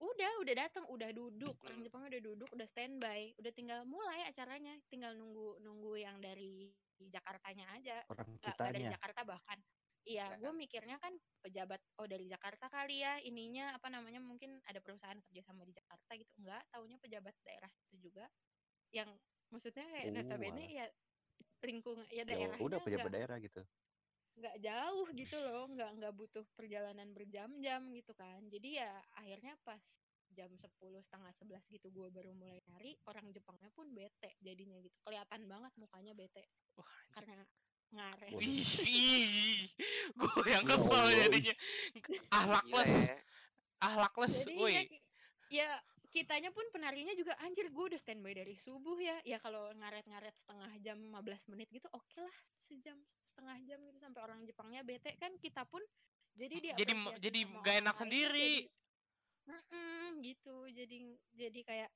udah 0.00 0.32
udah 0.42 0.54
datang 0.56 0.84
udah 0.88 1.10
duduk. 1.12 1.56
Orang. 1.60 1.84
Jepang 1.84 2.02
udah 2.08 2.20
duduk 2.24 2.48
udah 2.50 2.66
standby 2.66 3.36
udah 3.36 3.52
tinggal 3.52 3.84
mulai 3.84 4.24
acaranya. 4.24 4.74
Tinggal 4.88 5.12
nunggu 5.14 5.60
nunggu 5.60 5.92
yang 6.00 6.16
dari 6.18 6.72
Jakartanya 6.98 7.66
aja. 7.76 8.02
Orang 8.10 8.26
nggak 8.40 8.56
dari 8.58 8.88
Jakarta 8.88 9.20
bahkan. 9.22 9.58
Iya 10.08 10.24
Bisa 10.32 10.40
gue 10.40 10.50
kan? 10.50 10.56
mikirnya 10.56 10.96
kan 10.96 11.12
pejabat 11.44 11.80
oh 12.00 12.08
dari 12.08 12.24
Jakarta 12.24 12.72
kali 12.72 13.04
ya 13.04 13.20
ininya 13.20 13.76
apa 13.76 13.92
namanya 13.92 14.24
mungkin 14.24 14.56
ada 14.64 14.80
perusahaan 14.80 15.20
kerja 15.20 15.44
sama 15.44 15.68
di 15.68 15.76
Jakarta 15.76 16.16
gitu. 16.16 16.32
Enggak 16.40 16.64
taunya 16.72 16.96
pejabat 16.96 17.34
daerah 17.44 17.68
itu 17.92 18.08
juga. 18.08 18.24
Yang 18.88 19.20
maksudnya 19.52 19.84
kayak 19.84 20.06
Oh, 20.08 20.14
notabene 20.16 20.64
ya 20.64 20.86
lingkungan 21.62 22.06
ya 22.10 22.22
ya 22.22 22.24
daerahnya 22.24 22.62
udah 22.62 22.78
pejabat 22.82 23.10
daerah 23.10 23.36
gitu 23.42 23.62
nggak 24.38 24.56
jauh 24.62 25.06
gitu 25.18 25.36
loh 25.42 25.66
nggak 25.74 25.90
nggak 25.98 26.12
butuh 26.14 26.44
perjalanan 26.54 27.10
berjam-jam 27.10 27.90
gitu 27.90 28.14
kan 28.14 28.38
jadi 28.46 28.86
ya 28.86 28.92
akhirnya 29.18 29.58
pas 29.66 29.82
jam 30.30 30.52
10 30.54 30.68
setengah 31.02 31.32
11 31.42 31.74
gitu 31.74 31.88
gue 31.90 32.08
baru 32.14 32.30
mulai 32.36 32.60
nari 32.70 32.94
orang 33.08 33.32
Jepangnya 33.34 33.72
pun 33.74 33.90
bete 33.90 34.36
jadinya 34.38 34.78
gitu 34.78 34.94
kelihatan 35.02 35.42
banget 35.50 35.72
mukanya 35.74 36.12
bete 36.14 36.44
Wah, 36.78 36.86
anjing. 36.86 37.12
karena. 37.16 37.42
Ih, 38.36 39.64
gue 40.12 40.42
yang 40.52 40.62
Ya 40.62 40.68
kesel 40.68 41.04
jadinya. 41.08 41.54
Gila 41.96 42.20
Ahlakless, 42.28 42.92
ya. 44.44 44.54
woi. 44.54 44.74
ya, 44.76 44.82
ya 45.48 45.70
kitanya 46.18 46.50
pun 46.50 46.66
penarinya 46.74 47.14
juga 47.14 47.38
anjir 47.46 47.70
gue 47.70 47.84
udah 47.94 48.00
standby 48.02 48.34
dari 48.34 48.58
subuh 48.58 48.98
ya 48.98 49.22
ya 49.22 49.38
kalau 49.38 49.70
ngaret-ngaret 49.70 50.34
setengah 50.34 50.72
jam 50.82 50.98
15 50.98 51.50
menit 51.54 51.70
gitu 51.70 51.86
oke 51.94 52.18
lah 52.18 52.36
sejam 52.66 52.98
setengah 53.30 53.56
jam 53.70 53.78
gitu 53.86 53.98
sampai 54.02 54.20
orang 54.26 54.42
Jepangnya 54.42 54.82
bete 54.82 55.14
kan 55.22 55.30
kita 55.38 55.62
pun 55.70 55.78
jadi 56.34 56.54
dia 56.58 56.74
jadi 56.74 56.92
jadi 57.22 57.40
gak 57.62 57.76
enak 57.86 57.94
sendiri 57.94 58.66
Mm-mm, 59.48 60.20
gitu 60.26 60.66
jadi 60.68 60.98
jadi 61.38 61.60
kayak 61.62 61.90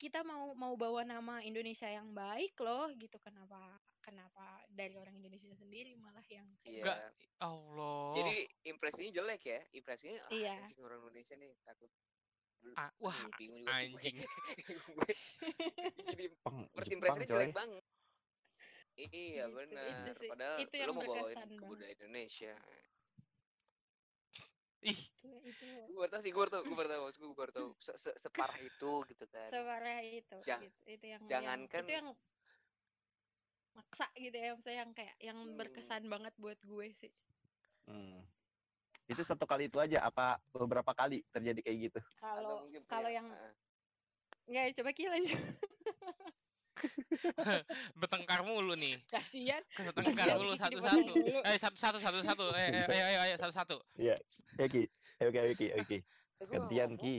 kita 0.00 0.24
mau 0.24 0.56
mau 0.56 0.74
bawa 0.74 1.04
nama 1.04 1.44
Indonesia 1.44 1.86
yang 1.86 2.10
baik 2.10 2.56
loh 2.60 2.90
gitu 2.96 3.20
kenapa 3.20 3.78
kenapa 4.00 4.60
dari 4.68 4.96
orang 4.96 5.16
Indonesia 5.16 5.52
sendiri 5.56 5.96
malah 5.96 6.24
yang 6.28 6.44
Iya. 6.64 6.84
Nggak. 6.84 6.98
Allah 7.40 8.12
Jadi 8.20 8.36
impresinya 8.68 9.10
jelek 9.16 9.42
ya. 9.44 9.60
Impresinya 9.72 10.20
ah, 10.28 10.32
Iya. 10.32 10.56
orang 10.80 11.00
Indonesia 11.04 11.34
nih 11.36 11.52
takut. 11.64 11.88
Ah, 12.74 12.90
wah 12.98 13.18
bingung 13.36 13.62
juga 13.62 13.76
anjing 13.76 14.16
Gue- 14.18 15.18
Jadi 16.10 16.24
first 16.72 16.90
impressionnya 16.90 17.28
jelek 17.28 17.52
banget. 17.52 17.84
Iya 18.94 19.44
Gitu, 19.44 19.58
itu 19.58 19.74
benar. 19.74 20.14
Padahal 20.30 20.56
Itu 20.60 20.74
lu 20.74 20.80
yang 20.80 20.94
mau 20.94 21.02
bawain 21.04 21.38
ke 21.50 21.64
budaya 21.64 21.92
Indonesia. 21.92 22.54
ih 24.84 25.00
itu, 25.00 25.28
itu 25.42 25.64
Gue 25.88 25.96
baru 25.98 26.10
tau 26.10 26.20
sih, 26.20 26.28
gue 26.28 26.36
baru 26.38 26.52
tau, 26.52 26.62
gue 26.62 26.76
baru 26.76 26.88
tau, 26.88 27.00
maksud 27.02 27.20
gue 27.22 27.32
baru 27.34 27.50
tau 27.50 27.66
se 27.78 27.92
-se 27.94 28.10
separah 28.14 28.58
itu 28.68 28.92
gitu 29.08 29.24
kan. 29.26 29.48
separah 29.48 29.98
itu 30.00 30.36
Jang- 30.42 30.62
gitu. 30.62 30.78
itu 30.86 31.04
yang 31.08 31.22
jangankan- 31.24 31.82
yang, 31.82 31.88
itu 31.88 31.92
yang 31.94 32.08
maksa 33.74 34.06
gitu 34.14 34.36
ya 34.36 34.48
maksudnya 34.54 34.76
yang 34.78 34.90
kayak 34.92 35.16
yang 35.18 35.38
Hmm. 35.40 35.56
berkesan 35.56 36.04
banget 36.06 36.34
buat 36.36 36.60
gue 36.60 36.86
sih 36.94 37.12
Hmm. 37.84 38.22
Itu 39.04 39.20
satu 39.20 39.44
kali 39.44 39.68
itu 39.68 39.76
aja 39.76 40.00
apa 40.00 40.40
beberapa 40.52 40.92
kali 40.96 41.20
terjadi 41.28 41.60
kayak 41.60 41.78
gitu? 41.90 42.00
Kalau 42.16 42.64
kalau 42.88 43.10
yang 43.12 43.28
ah, 43.28 43.52
nggak 44.48 44.76
coba 44.80 44.90
Ki 44.92 45.08
lanjut 45.08 45.40
bertengkar 48.00 48.44
mulu 48.44 48.76
nih 48.76 49.00
kasihan 49.08 49.62
bertengkar 49.72 50.36
Kasihan 50.36 50.36
mulu 50.36 50.52
dipotong 50.52 51.06
dulu. 51.06 51.38
eh 51.46 51.56
satu 51.56 51.76
satu 51.80 51.98
satu 52.02 52.18
satu 52.20 52.44
eh 52.52 52.68
eh, 52.68 52.84
ayo 52.92 53.04
ayo 53.08 53.18
ayo 53.30 53.34
satu-satu 53.40 53.78
Oke, 54.54 54.86
oke, 55.18 55.40
oke, 55.50 55.66
oke. 55.82 55.96
gua 56.38 56.46
nggak 56.46 56.62
Gantian 56.70 56.92
Ki. 56.94 57.16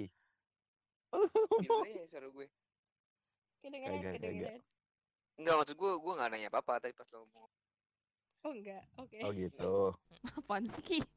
gimana 1.65 1.87
ya 1.91 2.05
suara 2.07 2.27
gue? 2.31 2.47
kedengeran 3.59 3.99
kedengeran 4.15 4.61
Enggak, 5.35 5.55
maksud 5.59 5.75
gue, 5.75 5.91
gue 5.99 6.13
gak 6.15 6.29
nanya 6.31 6.47
apa-apa 6.47 6.79
tadi 6.79 6.95
pas 6.95 7.03
lo 7.11 7.27
ngomong. 7.27 7.51
Oh 8.45 8.53
enggak 8.53 8.83
oke 9.01 9.17
Oh 9.25 9.31
gitu. 9.33 9.73
Apaan 10.39 10.65
sih 10.69 10.83
Ki? 10.85 10.97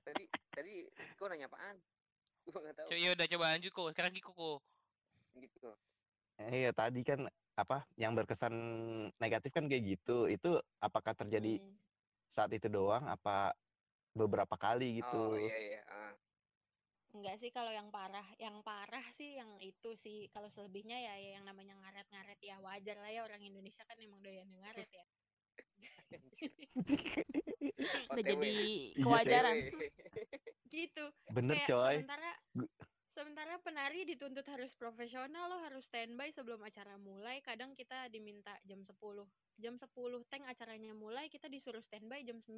Tadi, 0.00 0.24
tadi 0.50 0.74
gue 0.90 1.26
nanya 1.28 1.46
apaan? 1.46 1.76
Gue 2.48 2.60
gak 2.66 2.76
tahu. 2.82 2.88
Co- 2.88 2.98
ya 2.98 3.10
udah 3.14 3.26
coba 3.30 3.44
lanjut 3.54 3.70
kok 3.70 3.88
sekarang 3.94 4.12
Kiko 4.16 4.32
kok 4.32 4.58
Gitu. 5.38 5.70
Eh, 6.40 6.66
Iya 6.66 6.70
tadi 6.72 7.00
kan 7.04 7.28
apa 7.54 7.84
yang 8.00 8.16
berkesan 8.16 8.54
negatif 9.20 9.52
kan 9.52 9.68
kayak 9.68 9.84
gitu. 9.96 10.26
Itu 10.26 10.58
apakah 10.80 11.12
terjadi 11.14 11.60
Hmm. 11.60 11.76
saat 12.26 12.50
itu 12.50 12.66
doang 12.66 13.06
apa 13.06 13.52
beberapa 14.16 14.56
kali 14.56 15.04
gitu? 15.04 15.20
Oh 15.20 15.36
iya 15.36 15.56
iya. 15.60 15.80
ah. 15.86 16.12
Enggak 17.10 17.42
sih 17.42 17.50
kalau 17.50 17.74
yang 17.74 17.90
parah, 17.90 18.26
yang 18.38 18.62
parah 18.62 19.02
sih 19.18 19.34
yang 19.34 19.50
itu 19.58 19.90
sih. 19.98 20.30
Kalau 20.30 20.46
selebihnya 20.54 20.94
ya, 20.94 21.14
ya 21.18 21.30
yang 21.40 21.44
namanya 21.46 21.74
ngaret-ngaret 21.82 22.38
ya 22.38 22.62
wajar 22.62 22.96
lah 23.02 23.10
ya 23.10 23.26
orang 23.26 23.42
Indonesia 23.42 23.82
kan 23.82 23.98
emang 23.98 24.22
doyan 24.22 24.46
ngaret 24.46 24.90
ya. 24.90 25.04
Udah 28.14 28.24
jadi 28.24 28.50
Iya, 28.94 29.02
kewajaran. 29.02 29.56
Gitu. 30.70 31.04
Bener 31.34 31.54
Kayak 31.62 31.70
coy. 31.70 31.94
sementara 31.98 32.30
sementara 33.10 33.54
penari 33.58 34.06
dituntut 34.06 34.46
harus 34.46 34.70
profesional 34.78 35.50
loh, 35.50 35.60
harus 35.66 35.82
standby 35.90 36.30
sebelum 36.30 36.62
acara 36.62 36.94
mulai. 36.94 37.42
Kadang 37.42 37.74
kita 37.74 38.06
diminta 38.06 38.54
jam 38.62 38.86
10. 38.86 38.94
Jam 39.58 39.74
10 39.76 39.90
tank 40.30 40.46
acaranya 40.46 40.94
mulai, 40.94 41.26
kita 41.26 41.50
disuruh 41.50 41.82
standby 41.82 42.22
jam 42.22 42.38
9. 42.38 42.54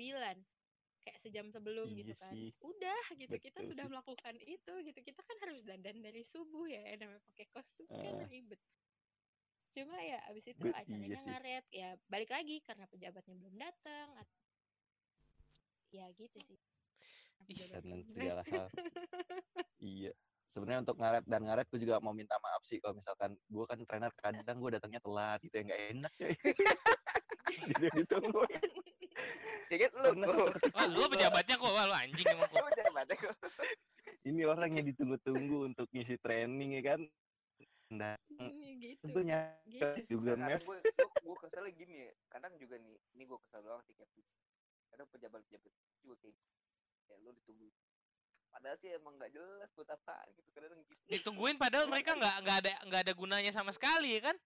Kayak 1.03 1.19
sejam 1.21 1.47
sebelum 1.51 1.87
Iya 1.89 1.99
gitu 2.01 2.15
kan. 2.15 2.31
sih. 2.31 2.49
Udah 2.59 3.03
gitu, 3.13 3.35
kita 3.37 3.59
Betul 3.59 3.71
sudah 3.75 3.85
sih. 3.85 3.91
melakukan 3.91 4.35
itu 4.41 4.73
gitu. 4.83 4.99
Kita 5.01 5.21
kan 5.21 5.37
harus 5.41 5.59
dandan 5.63 5.99
dari 5.99 6.23
subuh 6.23 6.65
ya, 6.65 6.83
namanya 6.95 7.23
pakai 7.27 7.47
kostum 7.51 7.87
kan 7.87 8.15
Ah. 8.17 8.27
ribet. 8.27 8.61
Cuma 9.73 9.97
ya 9.99 10.21
abis 10.29 10.45
itu 10.47 10.63
iya 10.63 10.77
acaranya 10.77 11.17
sih. 11.17 11.27
ngaret, 11.27 11.65
ya 11.71 11.89
balik 12.07 12.31
lagi 12.31 12.57
karena 12.61 12.85
pejabatnya 12.87 13.35
belum 13.35 13.57
datang. 13.57 14.09
at- 14.15 14.37
Ya 15.91 16.07
gitu 16.13 16.39
sih. 16.41 16.59
Ih, 17.45 18.05
segala 18.07 18.43
hal. 18.45 18.69
Iya. 19.83 20.13
Sebenarnya 20.49 20.85
untuk 20.85 20.95
ngaret 20.95 21.25
dan 21.27 21.43
ngaret 21.43 21.67
gue 21.67 21.81
juga 21.81 21.97
mau 21.99 22.13
minta 22.13 22.37
maaf 22.39 22.63
sih 22.63 22.77
kalau 22.77 22.95
misalkan 22.95 23.35
gue 23.43 23.65
kan 23.67 23.81
trainer 23.83 24.13
kadang 24.15 24.57
gue 24.57 24.71
datangnya 24.71 25.01
telat 25.01 25.41
gitu 25.41 25.55
ya 25.57 25.63
nggak 25.65 25.83
enak 25.91 26.13
coy. 26.15 26.33
Jadi 27.73 27.87
ditungguin. 27.99 28.71
Ya 29.73 29.89
kan 29.89 29.93
lu 29.97 30.45
Wah, 30.77 30.85
lu 30.85 31.03
pejabatnya 31.09 31.57
kok 31.57 31.73
wah 31.73 31.85
lu 31.89 31.95
anjing 31.97 32.29
emang 32.29 32.49
kok 32.53 32.93
baca 32.93 33.15
kok. 33.17 33.35
ini 34.29 34.45
orang 34.45 34.71
yang 34.77 34.85
ditunggu-tunggu 34.85 35.73
untuk 35.73 35.89
ngisi 35.91 36.21
training 36.21 36.77
ya 36.77 36.93
kan. 36.93 37.01
Nah, 37.89 38.17
Hmm, 38.37 38.53
gitu. 38.81 39.05
nyampe 39.21 39.65
Gitu. 39.69 40.17
juga 40.17 40.37
mes. 40.37 40.61
gue 40.61 41.37
kesel 41.41 41.65
gini 41.73 42.05
ya. 42.05 42.13
Kadang 42.29 42.53
juga 42.57 42.77
nih, 42.77 42.97
ini 43.13 43.23
gue 43.25 43.39
kesel 43.49 43.65
doang 43.65 43.81
sih 43.85 43.97
kayak 43.97 44.13
kadang 44.93 45.09
pejabat-pejabat 45.09 45.65
juga 46.05 46.17
kayak 46.21 46.37
gitu. 46.37 46.49
ya 47.09 47.17
lu 47.21 47.33
ditunggu. 47.33 47.69
Padahal 48.53 48.77
sih 48.77 48.93
emang 48.93 49.17
nggak 49.17 49.33
jelas 49.33 49.69
buat 49.73 49.89
apaan 49.89 50.29
gitu 50.37 50.49
kadang 50.53 50.81
gitu. 50.85 51.01
ditungguin 51.09 51.57
padahal 51.57 51.89
mereka 51.89 52.13
nggak 52.13 52.37
nggak 52.45 52.57
ada 52.61 52.73
nggak 52.85 53.01
ada 53.09 53.13
gunanya 53.17 53.49
sama 53.49 53.73
sekali 53.73 54.21
ya 54.21 54.29
kan 54.29 54.37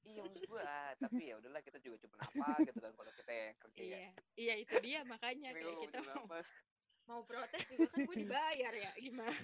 Iya 0.00 0.20
maksud 0.24 0.42
gue 0.48 0.62
ah, 0.64 0.92
tapi 0.96 1.22
ya 1.28 1.34
udahlah 1.36 1.60
kita 1.60 1.78
juga 1.78 1.96
cuma 2.02 2.16
apa 2.24 2.46
gitu 2.64 2.78
kan 2.80 2.92
kalau 2.96 3.12
kita 3.14 3.32
yang 3.32 3.56
kerja 3.60 3.80
ya. 3.80 3.88
Iya, 3.90 4.10
iya 4.34 4.54
itu 4.56 4.74
dia 4.80 5.00
makanya 5.04 5.50
kayak 5.52 5.76
kita 5.86 5.98
mau, 6.02 6.24
apa. 6.24 6.38
mau 7.04 7.20
protes 7.28 7.62
juga 7.68 7.86
kan 7.92 7.98
gue 8.08 8.16
dibayar 8.16 8.72
ya 8.72 8.90
gimana? 8.96 9.36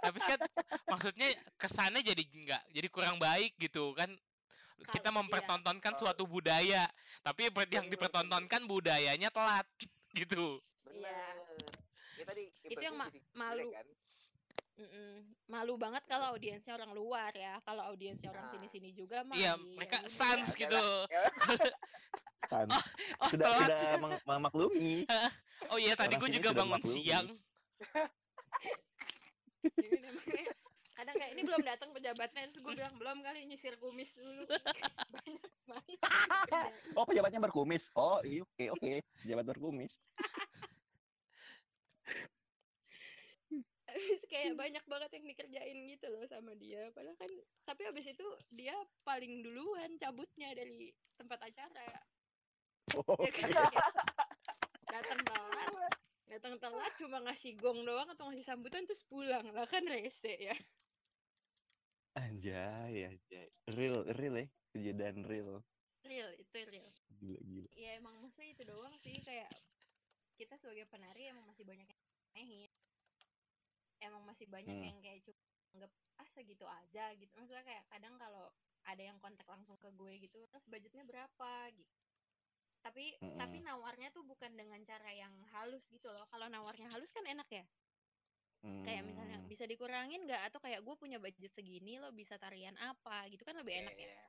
tapi 0.00 0.18
kan 0.22 0.40
maksudnya 0.86 1.28
kesannya 1.58 2.00
jadi 2.04 2.22
nggak 2.22 2.62
jadi 2.72 2.88
kurang 2.88 3.16
baik 3.18 3.58
gitu 3.58 3.92
kan 3.92 4.10
kita 4.88 5.12
iya. 5.12 5.16
mempertontonkan 5.18 5.92
Kalau- 5.92 6.00
suatu 6.00 6.24
budaya 6.24 6.88
tapi 7.20 7.52
yang 7.52 7.84
Bener, 7.84 7.92
dipertontonkan 7.92 8.64
budayanya 8.64 9.28
telat 9.28 9.66
gitu 10.14 10.62
Iya. 10.90 11.22
Ya 12.18 12.24
tadi 12.26 12.44
Itu 12.66 12.82
yang 12.82 12.96
ma- 12.98 13.08
jadi 13.08 13.20
jelek 13.22 13.36
malu. 13.38 13.68
kan. 13.72 13.86
Mm-mm. 14.80 15.12
Malu 15.46 15.76
banget 15.76 16.00
kalau 16.04 16.32
audiensnya 16.32 16.72
orang 16.72 16.90
luar 16.90 17.30
ya. 17.30 17.60
Kalau 17.60 17.84
audiensnya 17.84 18.28
orang 18.28 18.48
Nah. 18.48 18.50
sini-sini 18.50 18.90
juga 18.90 19.22
mah. 19.22 19.36
iya 19.36 19.52
ya 19.52 19.54
mereka 19.76 19.96
sans 20.06 20.50
Ya 20.50 20.58
gitu 20.58 20.84
Kan. 22.42 22.66
oh 23.20 23.28
Sudah 23.28 23.44
telat 23.46 23.68
sudah 23.68 23.80
meng- 24.00 24.24
memaklumi. 24.24 25.04
oh 25.68 25.76
iya 25.76 25.92
tadi 25.92 26.16
gue 26.16 26.28
juga 26.32 26.48
sudah 26.48 26.58
bangun 26.58 26.80
memaklumi. 26.80 26.96
siang 26.96 27.26
Jadi 29.60 29.96
namanya 30.00 30.44
kadang 30.90 31.14
kayak 31.14 31.30
ini 31.30 31.40
belum 31.42 31.62
datang 31.62 31.88
pejabatnya 31.92 32.40
terus 32.46 32.58
gue 32.58 32.72
bilang 32.74 32.94
belum 32.94 33.16
kali 33.20 33.44
nyisir 33.44 33.74
kumis 33.76 34.10
dulu 34.12 34.44
banyak 35.14 35.52
banget. 35.64 35.98
Oh 36.98 37.04
pejabatnya 37.04 37.38
berkumis. 37.38 37.88
Oh 37.94 38.18
iya 38.20 38.42
oke 38.42 38.64
oke. 38.74 38.90
Pejabat 39.20 39.44
berkumis. 39.46 39.92
Habis 44.00 44.20
kayak 44.32 44.56
banyak 44.56 44.84
banget 44.88 45.10
yang 45.20 45.26
dikerjain 45.28 45.78
gitu 45.86 46.06
loh 46.08 46.24
sama 46.24 46.52
dia 46.56 46.88
padahal 46.96 47.16
kan 47.16 47.30
tapi 47.68 47.82
habis 47.84 48.06
itu 48.08 48.26
dia 48.48 48.72
paling 49.04 49.44
duluan 49.44 50.00
cabutnya 50.00 50.56
dari 50.56 50.88
tempat 51.16 51.40
acara 51.44 51.88
Oh, 52.90 53.14
ya 53.22 53.30
kan 53.30 53.46
datang 54.90 55.20
telat 55.22 55.94
datang 56.26 56.54
telat 56.58 56.92
cuma 56.98 57.22
ngasih 57.22 57.54
gong 57.54 57.86
doang 57.86 58.10
atau 58.10 58.26
ngasih 58.26 58.42
sambutan 58.42 58.82
terus 58.82 59.06
pulang 59.06 59.46
lah 59.54 59.62
kan 59.68 59.86
rese 59.86 60.34
ya 60.34 60.56
Anjay, 62.18 63.06
anjay. 63.06 63.46
Real, 63.70 64.02
real 64.18 64.34
ya. 64.34 64.46
Kejadian 64.74 65.22
real. 65.22 65.62
real 66.02 66.26
itu 66.34 66.58
real 66.66 66.88
Gila, 67.20 67.38
gila. 67.44 67.68
ya 67.76 67.90
emang 68.00 68.16
maksudnya 68.24 68.50
itu 68.56 68.62
doang 68.66 68.94
sih 69.04 69.14
kayak 69.20 69.46
kita 70.34 70.56
sebagai 70.56 70.88
penari 70.88 71.28
emang 71.28 71.44
masih 71.46 71.62
banyak 71.68 71.84
yang 71.84 72.00
aneh 72.34 72.72
emang 74.00 74.22
masih 74.24 74.48
banyak 74.48 74.72
Hmm. 74.74 74.86
yang 74.90 74.98
kayak 75.00 75.20
cuma 75.24 75.38
anggap 75.70 75.90
ah 76.18 76.28
segitu 76.34 76.66
aja 76.66 77.04
gitu 77.14 77.32
maksudnya 77.38 77.62
kayak 77.62 77.84
kadang 77.88 78.14
kalau 78.18 78.50
ada 78.84 79.02
yang 79.04 79.16
kontak 79.20 79.46
langsung 79.46 79.76
ke 79.78 79.88
gue 79.92 80.12
gitu 80.18 80.40
terus 80.50 80.64
budgetnya 80.66 81.04
berapa 81.06 81.52
gitu 81.76 81.92
tapi 82.80 83.12
tapi 83.36 83.56
Mm-mm. 83.60 83.68
nawarnya 83.68 84.08
tuh 84.10 84.24
bukan 84.24 84.56
dengan 84.56 84.80
cara 84.88 85.12
yang 85.12 85.32
halus 85.52 85.84
gitu 85.92 86.08
loh 86.08 86.24
kalau 86.32 86.48
nawarnya 86.48 86.88
halus 86.90 87.12
kan 87.12 87.22
enak 87.24 87.46
ya 87.52 87.64
kayak 88.60 89.04
misalnya 89.04 89.40
Hmm. 89.40 89.48
bisa 89.48 89.64
dikurangin 89.64 90.24
nggak 90.28 90.52
atau 90.52 90.60
kayak 90.60 90.84
gue 90.84 90.94
punya 90.96 91.16
budget 91.16 91.52
segini 91.52 91.96
lo 91.96 92.12
bisa 92.12 92.36
tarian 92.36 92.76
apa 92.76 93.24
gitu 93.32 93.40
kan 93.44 93.56
lebih 93.56 93.72
enak 93.84 93.96
ya 93.96 94.04
Iya. 94.04 94.24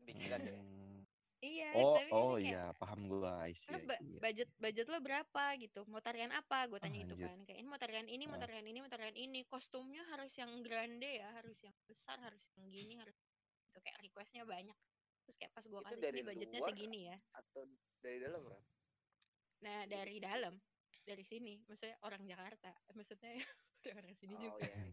Bikinan 0.00 0.40
ya. 0.42 0.54
Iya 1.40 1.72
Oh, 1.72 1.96
tapi 1.96 2.12
oh 2.12 2.36
ini 2.36 2.52
kayak 2.52 2.52
iya, 2.52 2.64
paham 2.76 3.00
see, 3.56 3.72
lo 3.72 3.78
ba- 3.88 3.96
iya. 4.04 4.18
budget 4.20 4.48
budget 4.60 4.86
lo 4.92 4.98
berapa 5.00 5.44
gitu 5.56 5.80
mau 5.88 6.04
tarian 6.04 6.28
apa 6.36 6.68
gue 6.68 6.76
tanya 6.76 7.00
gitu 7.00 7.16
anjir. 7.16 7.32
kan 7.32 7.38
kayak 7.48 7.58
ini 7.64 7.68
mau 7.72 7.80
tarian 7.80 8.08
ini 8.12 8.24
mau 8.28 8.36
tarian 8.36 8.66
ini 8.68 8.78
mau 8.84 8.90
tarian 8.92 9.16
ini 9.16 9.40
kostumnya 9.48 10.04
harus 10.12 10.36
yang 10.36 10.52
grande 10.60 11.08
ya 11.16 11.32
harus 11.40 11.56
yang 11.64 11.72
besar 11.88 12.20
harus 12.20 12.44
yang 12.60 12.68
gini 12.68 13.00
harus 13.00 13.16
itu 13.72 13.78
kayak 13.80 13.98
requestnya 14.04 14.44
banyak 14.44 14.76
terus 15.24 15.36
kayak 15.40 15.52
pas 15.56 15.64
gua 15.64 15.80
kasih 15.80 15.96
dari 15.96 16.20
ini 16.20 16.28
budgetnya 16.28 16.60
luar 16.60 16.68
segini 16.68 17.00
ya 17.08 17.16
atau 17.32 17.62
dari 18.04 18.18
dalam 18.20 18.42
Raf? 18.44 18.64
nah 19.60 19.80
dari 19.88 20.16
dalam 20.20 20.54
dari 21.08 21.24
sini 21.24 21.64
maksudnya 21.64 21.96
orang 22.04 22.22
Jakarta 22.28 22.70
maksudnya 22.92 23.32
dari 23.80 23.94
orang 23.96 24.12
sini 24.12 24.34
Oh 24.36 24.40
juga 24.44 24.68
iya. 24.68 24.92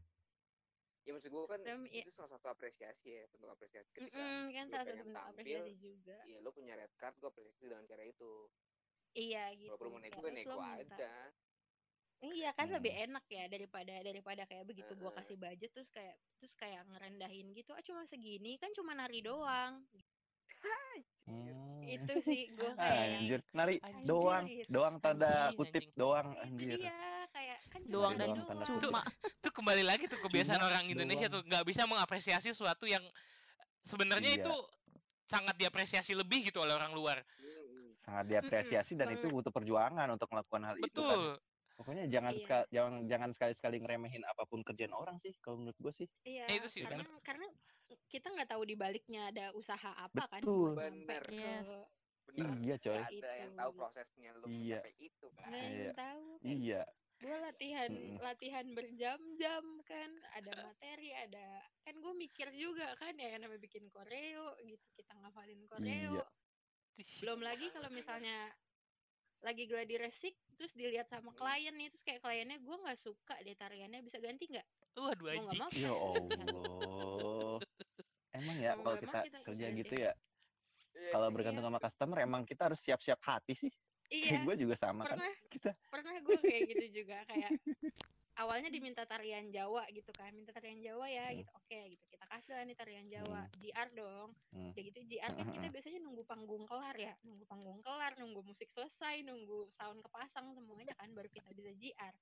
Ya 1.08 1.16
maksud 1.16 1.32
gue 1.32 1.44
kan 1.46 1.60
Dalam- 1.62 1.88
ya. 1.88 2.04
itu 2.04 2.12
salah 2.12 2.30
satu 2.30 2.48
apresiasi 2.50 3.08
ya, 3.10 3.24
bentuk 3.32 3.48
apresiasi 3.50 3.88
ketika 3.90 4.12
Mm-mm, 4.14 4.44
kan 4.52 4.66
salah 4.68 4.84
satu 4.84 4.98
bentuk 5.00 5.16
tampil, 5.16 5.32
apresiasi 5.32 5.74
juga 5.78 6.18
ya 6.22 6.38
lo 6.38 6.50
punya 6.52 6.74
red 6.76 6.92
card, 6.94 7.16
gue 7.16 7.30
apresiasi 7.30 7.64
dengan 7.64 7.86
cara 7.86 8.04
itu. 8.04 8.34
iya 9.16 9.44
gitu 9.52 9.72
Walaupun 9.72 9.88
mau 9.90 10.00
nego, 10.00 10.20
Terus 10.20 10.36
nego 10.36 10.60
aja. 10.60 11.14
Iya 12.20 12.50
kan 12.52 12.68
lebih 12.68 12.92
Hmm. 12.92 13.04
enak 13.08 13.26
ya 13.28 13.46
daripada 13.48 13.94
daripada 14.00 14.42
kayak 14.44 14.66
begitu 14.66 14.90
gua 14.94 15.10
Heeh. 15.10 15.22
kasih 15.22 15.38
budget 15.38 15.70
terus 15.72 15.88
kayak 15.88 16.18
terus 16.36 16.54
kayak 16.56 16.82
ngerendahin 16.84 17.54
gitu 17.54 17.72
ah 17.72 17.82
cuma 17.82 18.04
segini 18.04 18.58
kan 18.58 18.74
cuma 18.74 18.92
nari 18.92 19.22
doang 19.22 19.86
Hmm. 21.24 21.84
itu 21.84 22.14
sih 22.22 22.50
gua 22.52 22.74
kayak 22.80 23.06
Anjir, 23.16 23.42
nari 23.52 23.76
Anjir. 23.80 24.08
doang, 24.08 24.46
doang 24.66 24.96
tanda 24.98 25.30
Anjing, 25.48 25.58
kutip 25.58 25.86
doang 25.94 26.34
itu 26.34 26.42
anjir. 26.42 26.78
dia 26.80 26.90
cuma 26.90 27.07
Doang 27.88 28.14
dan 28.14 28.28
doang 28.30 28.44
tanda 28.44 28.54
doang. 28.60 28.68
kutip. 28.74 28.84
cuma. 28.86 29.02
Tuh 29.40 29.54
kembali 29.54 29.84
lagi 29.84 30.04
tuh 30.06 30.20
kebiasaan 30.20 30.58
Cuma 30.58 30.68
orang 30.68 30.86
Indonesia 30.86 31.26
doang. 31.26 31.40
tuh 31.40 31.48
nggak 31.48 31.64
bisa 31.64 31.82
mengapresiasi 31.84 32.48
sesuatu 32.50 32.84
yang 32.84 33.04
sebenarnya 33.82 34.32
Iya. 34.34 34.42
itu 34.42 34.56
sangat 35.26 35.56
diapresiasi 35.56 36.12
lebih 36.14 36.46
gitu 36.46 36.60
oleh 36.60 36.74
orang 36.74 36.92
luar. 36.92 37.24
Sangat 37.98 38.28
diapresiasi 38.28 38.94
dan 38.94 39.12
itu 39.12 39.28
butuh 39.28 39.50
perjuangan 39.50 40.08
untuk 40.10 40.28
melakukan 40.30 40.64
hal 40.64 40.76
itu 40.78 40.88
kan. 40.94 41.08
Betul. 41.08 41.24
Pokoknya 41.74 42.04
jangan 42.08 42.32
Iya. 42.32 42.42
sekali 42.42 42.66
jangan 42.72 42.94
jangan 43.06 43.30
sekali-sekali 43.32 43.76
ngeremehin 43.78 44.24
apa 44.26 44.44
pun 44.44 44.60
kerjaan 44.62 44.92
orang 44.92 45.16
sih 45.18 45.32
kalau 45.38 45.58
menurut 45.58 45.78
gue 45.78 45.94
sih. 45.96 46.08
Iya, 46.24 46.44
Eh, 46.46 46.58
itu 46.58 46.68
sih 46.68 46.82
karena 46.82 47.06
bener. 47.06 47.22
karena 47.22 47.48
kita 48.08 48.28
nggak 48.28 48.50
tahu 48.50 48.64
di 48.64 48.74
baliknya 48.74 49.30
ada 49.30 49.54
usaha 49.54 49.92
apa 49.94 50.24
kan 50.28 50.42
Betul. 50.42 50.74
Bener. 50.74 51.24
ke 51.24 51.32
Yes. 51.32 51.68
Bener. 52.28 52.50
Iya, 52.60 52.76
coy. 52.78 52.98
Nggak 52.98 53.12
ada 53.14 53.32
yang 53.38 53.54
tahu 53.54 53.70
Itu. 53.70 53.78
prosesnya 53.78 54.30
lo 54.34 54.46
Iya. 54.46 54.80
sampai 54.80 54.94
itu 54.98 55.28
kan. 55.30 55.38
nggak 55.38 55.54
ada 55.54 55.60
Iya. 55.70 55.78
yang 55.78 55.96
tahu 55.96 56.24
kayak 56.34 56.58
Iya. 56.58 56.82
Gue 57.18 57.34
latihan 57.34 57.90
Mm-mm. 57.90 58.22
latihan 58.22 58.66
berjam-jam 58.72 59.64
kan 59.84 60.10
ada 60.34 60.52
materi 60.70 61.10
ada 61.12 61.48
kan 61.82 61.96
gue 61.98 62.14
mikir 62.14 62.54
juga 62.54 62.94
kan 62.96 63.18
ya 63.18 63.34
yang 63.34 63.42
namanya 63.42 63.62
bikin 63.62 63.90
koreo 63.90 64.54
gitu 64.62 64.86
kita 64.94 65.14
ngafalin 65.18 65.66
koreo 65.66 66.22
Iya. 66.22 66.26
belum 67.22 67.42
lagi 67.42 67.70
kalau 67.70 67.90
misalnya 67.90 68.54
lagi 69.38 69.70
gladi 69.70 69.98
resik 69.98 70.34
terus 70.58 70.74
dilihat 70.74 71.06
sama 71.08 71.30
klien 71.32 71.74
nih 71.74 71.94
terus 71.94 72.02
kayak 72.02 72.22
kliennya 72.22 72.58
gue 72.58 72.76
nggak 72.76 72.98
suka 72.98 73.38
deh 73.42 73.54
tariannya 73.54 74.02
bisa 74.02 74.18
ganti 74.18 74.50
nggak 74.50 74.66
Waduh 74.98 75.30
nggak 75.30 75.46
anjing. 75.46 75.62
mau 75.62 75.70
Ya 75.78 75.94
Allah. 75.94 77.58
Emang 78.34 78.58
ya 78.58 78.72
kalau 78.74 78.98
kita 78.98 79.20
kita 79.30 79.38
kerja 79.46 79.66
ganti. 79.70 79.80
gitu 79.86 79.94
ya, 79.94 80.14
Iya, 80.98 81.12
kalau 81.14 81.28
iya. 81.30 81.34
bergantung 81.38 81.66
sama 81.70 81.78
customer 81.78 82.18
emang 82.18 82.42
kita 82.50 82.66
harus 82.66 82.82
siap-siap 82.82 83.22
hati 83.22 83.54
sih. 83.54 83.70
Iya 84.10 84.30
Kayak 84.34 84.46
gue 84.46 84.56
juga 84.64 84.76
sama 84.76 85.04
kan. 85.04 85.18
pernah 85.18 85.32
Kita 85.48 85.72
pernah 85.88 86.16
gue 86.18 86.40
kayak 86.40 86.64
gitu 86.70 86.86
juga 87.04 87.18
kayak 87.26 87.52
awalnya 88.38 88.70
diminta 88.70 89.02
tarian 89.04 89.50
Jawa 89.50 89.90
gitu 89.90 90.14
kan 90.14 90.30
minta 90.30 90.54
tarian 90.54 90.78
Jawa 90.78 91.10
ya 91.10 91.26
Hmm. 91.28 91.42
gitu 91.42 91.52
oke 91.52 91.80
gitu 91.90 92.04
kita 92.08 92.26
kasih 92.28 92.52
lah 92.54 92.64
nih 92.64 92.78
tarian 92.78 93.08
Jawa 93.10 93.42
GR 93.52 93.90
dong 93.92 94.30
Hmm. 94.54 94.72
udah 94.72 94.84
gitu 94.84 95.00
GR 95.04 95.32
kan 95.32 95.48
kita 95.48 95.58
Heeh. 95.60 95.74
biasanya 95.74 96.00
nunggu 96.00 96.24
panggung 96.24 96.64
kelar 96.64 96.94
ya 96.94 97.14
nunggu 97.26 97.46
panggung 97.46 97.82
kelar 97.82 98.14
nunggu 98.16 98.42
musik 98.42 98.70
selesai 98.72 99.26
nunggu 99.26 99.74
sound 99.74 100.00
kepasang 100.02 100.54
semuanya 100.54 100.94
kan 100.94 101.10
baru 101.12 101.28
kita 101.28 101.50
bisa 101.52 101.74
GR 101.74 102.14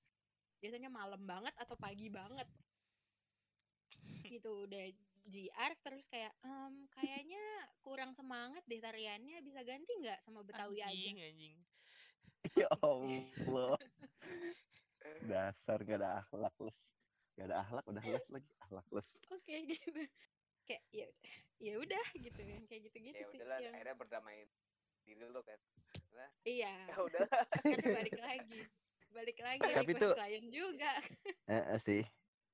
biasanya 0.58 0.88
malam 0.88 1.20
banget 1.22 1.52
atau 1.60 1.76
pagi 1.76 2.08
banget 2.08 2.48
gitu 4.26 4.66
udah 4.66 4.86
GR 5.26 5.72
terus 5.84 6.06
kayak 6.08 6.34
"Em, 6.42 6.88
kayaknya 6.90 7.44
kurang 7.82 8.14
semangat 8.14 8.64
deh 8.66 8.80
tariannya 8.80 9.42
bisa 9.42 9.62
ganti 9.62 9.92
nggak 10.00 10.24
sama 10.24 10.42
Betawi 10.42 10.80
aja 10.80 10.90
Anjing 10.90 11.18
anjing. 11.20 11.58
ya 12.62 12.70
Allah. 12.80 13.78
Dasar 15.26 15.78
gak 15.82 15.98
ada 15.98 16.22
akhlak 16.22 16.56
les. 16.62 16.80
Gak 17.36 17.46
ada 17.50 17.56
akhlak 17.62 17.86
udah 17.86 18.04
les 18.06 18.26
lagi 18.30 18.50
akhlak 18.62 18.88
les. 18.92 19.10
oke 19.30 19.56
gitu 19.72 20.02
kayak 20.66 20.82
ya 20.90 21.06
udah 21.06 21.36
ya 21.62 21.74
udah 21.78 22.06
gitu 22.18 22.42
yang 22.42 22.66
kayak 22.66 22.82
gitu 22.90 22.98
gitu 23.00 23.14
Ya 23.16 23.28
sih 23.30 23.38
udahlah, 23.38 23.58
yang 23.62 23.74
akhirnya 23.78 23.96
berdamai 23.96 24.38
diri 25.04 25.26
lo 25.30 25.42
kan. 25.42 25.60
Nah, 26.12 26.30
iya 26.42 26.74
ya 26.90 26.98
udah. 26.98 27.28
karena 27.62 27.88
balik 27.94 28.18
lagi 28.18 28.62
balik 29.14 29.38
lagi 29.40 29.62
Tapi 29.72 29.92
tuh- 29.96 30.16
klien 30.18 30.46
juga 30.50 30.92
Eh, 31.46 31.54
eh, 31.54 31.78
sih. 31.78 32.02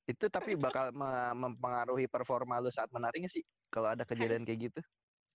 Itu 0.04 0.28
tapi 0.28 0.60
bakal 0.60 0.92
me- 0.92 1.38
mempengaruhi 1.40 2.12
performa 2.12 2.60
lu 2.60 2.68
saat 2.68 2.92
menari 2.92 3.24
nggak 3.24 3.32
sih? 3.32 3.44
Kalau 3.70 3.88
ada 3.88 4.04
kejadian 4.04 4.44
kayak 4.44 4.70
gitu? 4.70 4.82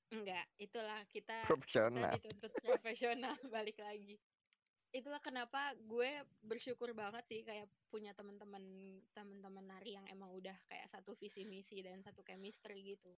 enggak 0.06 0.46
itulah 0.56 1.02
kita 1.08 1.34
kita 1.34 1.48
Profesional. 1.50 2.14
dituntut 2.14 2.52
profesional 2.62 3.34
balik 3.48 3.74
lagi 3.80 4.14
itulah 4.96 5.20
kenapa 5.20 5.76
gue 5.84 6.24
bersyukur 6.40 6.96
banget 6.96 7.24
sih 7.28 7.40
kayak 7.44 7.68
punya 7.92 8.16
teman-teman 8.16 8.64
teman-teman 9.12 9.64
nari 9.68 10.00
yang 10.00 10.06
emang 10.08 10.32
udah 10.32 10.56
kayak 10.72 10.88
satu 10.88 11.12
visi 11.20 11.44
misi 11.44 11.84
dan 11.84 12.00
satu 12.00 12.24
chemistry 12.24 12.96
gitu 12.96 13.12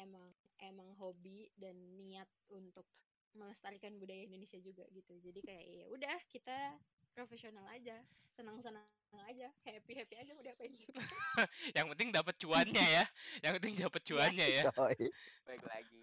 emang 0.00 0.24
emang 0.64 0.88
hobi 0.96 1.52
dan 1.60 1.76
niat 2.00 2.28
untuk 2.48 2.88
melestarikan 3.36 4.00
budaya 4.00 4.24
Indonesia 4.24 4.56
juga 4.64 4.88
gitu 4.96 5.12
jadi 5.20 5.40
kayak 5.44 5.64
ya 5.68 5.84
udah 5.92 6.16
kita 6.32 6.80
profesional 7.12 7.68
aja 7.68 8.00
senang-senang 8.32 8.84
aja 9.28 9.48
happy 9.64 9.92
happy 9.96 10.14
aja 10.16 10.32
udah 10.36 10.52
apain 10.52 10.72
juga 10.76 11.00
Yang 11.76 11.86
penting 11.96 12.08
dapat 12.12 12.36
cuannya 12.36 12.84
ya. 12.84 13.04
Yang 13.40 13.52
penting 13.60 13.74
dapat 13.80 14.02
cuannya 14.04 14.46
ya. 14.48 14.62
Baik 14.76 15.62
lagi. 15.64 16.00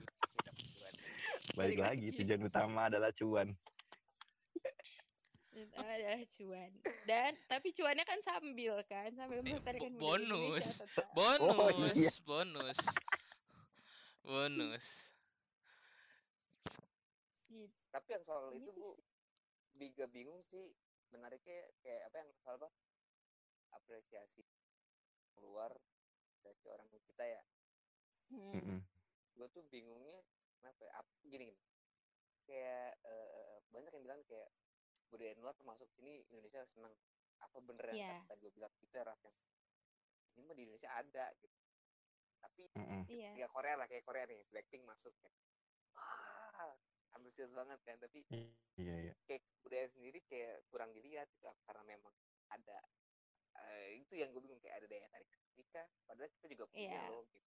Lagi 1.53 1.77
lagi. 1.77 2.07
tujuan 2.17 2.41
utama 2.49 2.89
adalah 2.89 3.13
cuan. 3.13 3.53
Adalah 5.53 6.25
cuan 6.33 6.71
dan 7.05 7.37
tapi 7.45 7.69
cuannya 7.77 8.05
kan 8.09 8.19
sambil 8.25 8.81
kan 8.89 9.13
sambil 9.13 9.45
melestarikan 9.45 9.93
Indonesia 9.93 10.01
bonus. 10.01 10.67
Bonus, 11.13 11.57
Oh, 11.61 11.69
iya. 11.93 12.11
bonus. 12.25 12.79
Bonus. 14.23 14.85
Gitu. 17.51 17.75
Tapi 17.91 18.07
yang 18.15 18.23
soal 18.25 18.49
itu 18.55 18.65
Gitu 18.65 18.71
bu, 18.73 18.89
juga 19.77 20.05
bingung 20.09 20.41
sih. 20.47 20.71
Menariknya 21.13 21.69
kayak 21.83 22.09
apa 22.09 22.15
yang 22.23 22.29
soal 22.41 22.55
apa? 22.57 22.69
Apresiasi 23.75 24.41
keluar 25.35 25.69
dari 26.41 26.63
orang 26.71 26.87
kita 27.03 27.23
ya. 27.27 27.41
Hmm. 28.31 28.81
Gue 29.35 29.47
tuh 29.51 29.61
bingungnya 29.69 30.23
kenapa? 30.57 30.81
Ya? 30.87 30.93
Gini, 31.27 31.51
gini. 31.51 31.55
Kayak 32.47 32.97
eh, 33.05 33.55
banyak 33.69 33.91
yang 33.91 34.03
bilang 34.07 34.21
kayak 34.25 34.49
budaya 35.13 35.37
luar 35.37 35.53
masuk 35.61 35.85
sini 35.93 36.25
Indonesia 36.27 36.65
senang. 36.65 36.93
Apa 37.37 37.61
bener 37.61 37.85
yang 37.91 38.01
Iya. 38.01 38.15
tadi 38.25 38.39
gue 38.41 38.51
bilang 38.51 38.73
itu 38.73 38.97
Raf 38.97 39.21
yang 39.21 39.35
ini 40.33 40.41
mah 40.41 40.55
di 40.57 40.63
Indonesia 40.65 40.89
ada 40.89 41.25
gitu. 41.37 41.57
Tapi 42.41 42.63
Mm-mm. 42.73 43.05
Iya. 43.07 43.31
ya 43.37 43.47
Korea 43.47 43.77
lah 43.77 43.85
kayak 43.85 44.03
Korea 44.03 44.25
nih 44.25 44.41
Blackpink 44.49 44.83
masuk 44.83 45.13
kan 45.21 45.31
wah 45.93 46.73
antusias 47.13 47.53
banget 47.53 47.77
kan 47.85 47.95
tapi 48.01 48.25
Iya 48.75 48.95
iya. 48.99 49.13
kayak 49.23 49.45
budaya 49.61 49.85
sendiri 49.87 50.19
kayak 50.25 50.65
kurang 50.67 50.89
dilihat 50.91 51.29
gitu 51.31 51.45
karena 51.63 51.83
memang 51.87 52.11
ada 52.49 52.81
eh, 53.69 54.01
itu 54.01 54.17
yang 54.17 54.33
gue 54.33 54.41
bingung 54.41 54.57
kayak 54.59 54.81
ada 54.81 54.87
daya 54.89 55.05
tarik 55.07 55.29
ketika 55.53 55.85
padahal 56.03 56.29
kita 56.33 56.45
juga 56.51 56.65
punya 56.67 56.89
Iya. 56.89 57.13
loh 57.13 57.23
gitu 57.29 57.49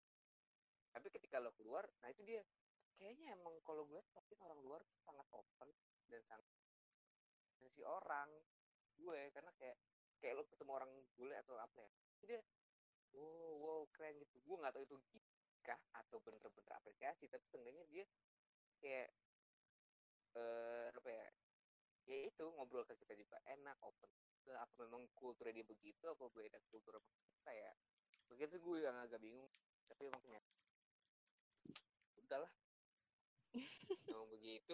tapi 0.91 1.07
ketika 1.09 1.39
lo 1.39 1.55
keluar 1.55 1.87
nah 2.03 2.11
itu 2.11 2.21
dia 2.21 2.43
kayaknya 2.99 3.33
emang 3.33 3.55
kalau 3.63 3.87
gue 3.87 3.97
lihat 3.97 4.09
pasti 4.11 4.35
orang 4.37 4.59
luar 4.61 4.83
tuh 4.83 4.99
sangat 5.01 5.25
open 5.31 5.69
dan 6.11 6.21
sangat 6.27 6.45
sisi 7.63 7.81
orang 7.87 8.29
gue 8.99 9.21
karena 9.33 9.51
kayak 9.57 9.77
kayak 10.21 10.33
lo 10.39 10.43
ketemu 10.47 10.71
orang 10.77 10.91
bule 11.17 11.35
atau 11.35 11.55
apa 11.59 11.77
ya 11.83 11.91
dia 12.23 12.39
wow 13.13 13.53
wow 13.59 13.81
keren 13.91 14.15
gitu. 14.19 14.39
Gue 14.43 14.55
nggak 14.59 14.73
tahu 14.73 14.83
itu 14.87 14.97
kah 15.63 15.79
atau 15.95 16.19
bener-bener 16.19 16.73
apresiasi 16.75 17.31
tapi 17.31 17.45
seenggaknya 17.47 17.83
dia 17.87 18.05
kayak 18.83 19.09
eh 20.33 20.89
apa 20.91 21.09
ya 21.09 21.27
ya 22.03 22.17
itu 22.27 22.43
ngobrol 22.59 22.83
ke 22.83 22.99
kita 22.99 23.15
juga 23.15 23.39
enak 23.47 23.79
open 23.79 24.11
apa 24.59 24.75
memang 24.83 25.07
kulturnya 25.15 25.63
dia 25.63 25.65
begitu 25.67 26.03
apa 26.11 26.27
beda 26.27 26.59
kultur 26.67 26.99
kita 27.39 27.51
ya. 27.55 27.71
Begitu 28.27 28.59
gue 28.59 28.77
yang 28.83 28.95
agak 28.99 29.23
bingung 29.23 29.47
tapi 29.87 30.11
emang 30.11 30.23
udahlah. 32.23 32.51
Memang 34.09 34.27
begitu 34.33 34.73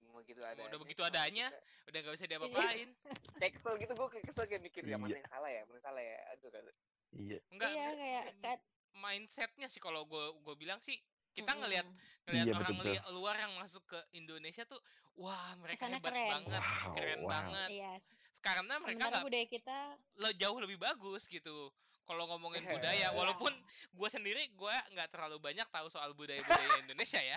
Emang 0.00 0.22
adanya 0.22 0.66
udah 0.66 0.78
begitu 0.78 1.02
adanya. 1.02 1.46
kita- 1.48 1.62
Udah 1.84 1.98
gak 2.00 2.14
bisa 2.14 2.26
diapa-apain. 2.26 2.88
kayak 3.34 3.52
kesel 3.54 3.74
gitu 3.76 3.92
gue 3.92 4.08
kayak 4.08 4.24
kesel 4.26 4.44
kayak 4.44 4.62
mikir 4.62 4.82
yang 4.84 5.00
mana 5.00 5.08
Iya. 5.08 5.18
yang 5.18 5.30
salah 5.30 5.50
ya 5.50 5.62
mana 5.62 5.72
yang 5.72 5.84
salah 5.84 6.02
ya 6.02 6.16
aduh 6.28 6.50
kan 6.50 6.62
Iya. 7.10 7.38
Enggak. 7.48 7.70
iya 7.70 7.86
kayak 7.94 8.24
kan 8.38 8.58
mindsetnya 8.94 9.66
sih 9.66 9.78
kalau 9.78 10.04
gue 10.04 10.24
gue 10.38 10.54
bilang 10.54 10.78
sih 10.78 10.98
kita 11.30 11.54
ngelihat 11.54 11.86
ngelihat 12.24 12.46
Iya, 12.46 12.54
orang 12.56 12.76
li- 12.84 13.06
luar 13.12 13.36
yang 13.38 13.52
masuk 13.56 13.84
ke 13.86 13.98
Indonesia 14.12 14.64
tuh 14.64 14.80
wah 15.14 15.54
mereka 15.56 15.86
Kesannya 15.86 15.98
hebat 15.98 16.12
keren. 16.12 16.30
banget 16.34 16.60
Wow, 16.60 16.92
keren 16.92 17.20
wow. 17.20 17.30
banget 17.30 17.68
iya 17.70 17.92
karena 18.38 18.74
mereka 18.76 19.04
nggak 19.08 19.24
budaya 19.24 19.46
kita 19.46 19.78
le- 20.16 20.36
jauh 20.36 20.58
lebih 20.58 20.78
bagus 20.78 21.26
gitu 21.26 21.70
kalau 22.04 22.24
ngomongin 22.26 22.64
budaya 22.64 23.12
walaupun 23.12 23.52
gue 23.90 24.08
sendiri 24.08 24.48
gue 24.50 24.74
nggak 24.92 25.08
terlalu 25.08 25.36
banyak 25.38 25.66
tahu 25.68 25.86
soal 25.88 26.12
budaya 26.12 26.40
budaya 26.40 26.80
Indonesia 26.80 27.20
ya 27.20 27.36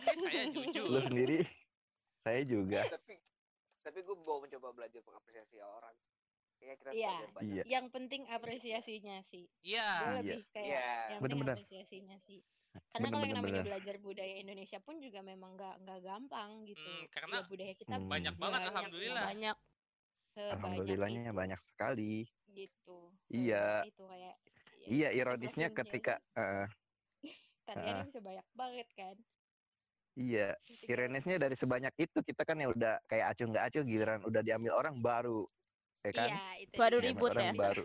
ini 0.00 0.14
saya 0.20 0.44
jujur 0.48 0.88
Lu 0.88 1.00
sendiri? 1.00 1.38
Saya 2.24 2.40
juga. 2.42 2.80
tapi 2.96 3.14
tapi 3.84 3.98
gue 4.00 4.16
mau 4.16 4.40
mencoba 4.40 4.72
belajar 4.72 5.00
mengapresiasi 5.04 5.60
orang 5.60 5.92
kayak 6.56 6.80
kita 6.80 6.90
Iya. 6.90 7.08
belajar 7.12 7.30
banyak 7.30 7.52
Iya. 7.54 7.62
Yang 7.68 7.86
penting 7.92 8.22
apresiasinya 8.26 9.16
sih. 9.28 9.44
iya 9.60 9.88
Gue 9.92 10.08
Iya. 10.08 10.16
lebih 10.16 10.40
kayak 10.50 10.66
Iya. 10.66 10.88
yang 11.06 11.20
penting 11.20 11.40
apresiasinya 11.44 12.16
sih. 12.24 12.40
Karena 12.90 13.06
kalau 13.06 13.22
yang 13.22 13.36
namanya 13.36 13.52
Bener-bener. 13.54 13.68
belajar 13.70 13.96
budaya 14.00 14.34
Indonesia 14.36 14.78
pun 14.80 14.96
juga 14.98 15.20
memang 15.22 15.54
nggak 15.54 15.74
nggak 15.78 16.00
gampang 16.02 16.50
gitu. 16.64 16.82
Hmm, 16.82 17.04
Ya, 17.04 17.08
karena 17.12 17.36
budaya 17.44 17.72
kita 17.72 17.94
Hmm. 17.94 18.08
banyak 18.08 18.34
banget 18.34 18.58
banyak 18.58 18.70
alhamdulillah 18.72 19.24
Banyak. 19.28 19.56
Alhamdulillahnya 20.34 21.22
itu, 21.24 21.36
banyak 21.36 21.60
sekali. 21.62 22.14
gitu. 22.48 22.98
Iya. 23.28 23.82
Itu 23.84 24.02
kayak 24.06 24.34
ya, 24.80 24.86
Iya, 24.86 25.08
ironisnya 25.12 25.68
ketika 25.70 26.18
eh, 26.34 26.66
tariannya 27.64 27.94
Heeh. 27.94 28.06
bisa 28.10 28.20
banyak 28.20 28.46
banget 28.52 28.88
kan. 28.94 29.16
Iya, 30.14 30.54
kayak, 30.54 30.90
ironisnya 30.90 31.36
dari 31.36 31.54
sebanyak 31.54 31.94
itu 31.98 32.18
kita 32.22 32.42
kan 32.42 32.56
ya 32.56 32.70
udah 32.70 32.94
kayak 33.06 33.34
acuh 33.34 33.46
nggak 33.50 33.64
acuh 33.68 33.82
giliran 33.82 34.20
udah 34.22 34.40
diambil 34.40 34.72
orang 34.74 34.96
baru 34.98 35.44
ya 36.02 36.10
kan? 36.12 36.28
Iya, 36.30 36.46
itu 36.62 36.74
Baru. 36.74 36.96
Diambil 36.98 37.10
ribut 37.10 37.30
orang 37.30 37.44
ya? 37.44 37.52
baru 37.52 37.84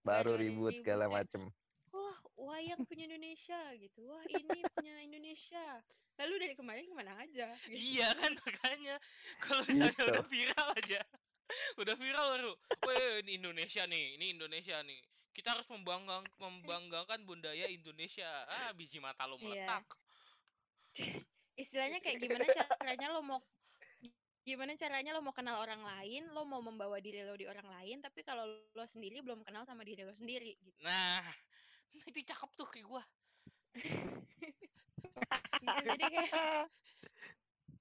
Baru 0.00 0.30
ribut 0.34 0.72
ribut 0.72 0.72
segala 0.80 1.04
kan. 1.06 1.12
macem. 1.20 1.42
Wah, 1.90 2.18
wayang 2.36 2.80
punya 2.84 3.04
Indonesia 3.06 3.60
gitu. 3.76 4.00
Wah, 4.06 4.24
ini 4.26 4.60
punya 4.72 4.94
Indonesia. 5.02 5.64
Lalu 6.16 6.34
dari 6.36 6.54
kemarin 6.54 6.84
ke 6.84 6.92
mana 6.92 7.16
aja? 7.16 7.48
Gitu. 7.64 7.96
iya 7.96 8.12
kan 8.12 8.32
makanya 8.36 8.96
kalau 9.40 9.62
misalnya 9.64 9.96
Gitu. 9.96 10.04
udah 10.12 10.26
viral 10.28 10.68
aja 10.76 11.00
udah 11.80 11.94
viral 11.96 12.26
baru 12.36 12.52
weh 12.86 13.26
ini 13.26 13.40
Indonesia 13.40 13.82
nih 13.82 14.14
ini 14.14 14.36
Indonesia 14.36 14.76
nih 14.84 15.00
kita 15.32 15.56
harus 15.56 15.66
membanggang 15.66 16.22
membanggakan 16.38 17.24
budaya 17.24 17.66
Indonesia 17.66 18.28
ah 18.46 18.70
biji 18.70 19.00
mata 19.00 19.24
lo 19.26 19.34
Iya. 19.40 19.80
Istilahnya 21.58 21.98
kayak 22.02 22.18
gimana 22.22 22.44
caranya 22.50 23.08
lo 23.14 23.20
mau 23.22 23.40
gimana 24.40 24.72
caranya 24.74 25.10
lo 25.14 25.20
mau 25.20 25.36
kenal 25.36 25.60
orang 25.60 25.84
lain, 25.84 26.32
lo 26.32 26.42
mau 26.48 26.64
membawa 26.64 26.96
diri 26.98 27.20
lo 27.22 27.36
di 27.36 27.44
orang 27.44 27.68
lain, 27.68 28.00
tapi 28.00 28.24
kalau 28.24 28.48
lo 28.48 28.84
sendiri 28.88 29.20
belum 29.20 29.44
kenal 29.44 29.68
sama 29.68 29.84
diri 29.84 30.02
lo 30.02 30.16
sendiri 30.16 30.56
gitu. 30.58 30.80
nah 30.80 31.20
itu 32.08 32.24
cakep 32.24 32.50
tuh 32.56 32.68
kayak 32.68 32.86
gua 32.88 33.02
Gitu, 35.60 35.76
Jadi 35.84 36.04
kayak 36.08 36.32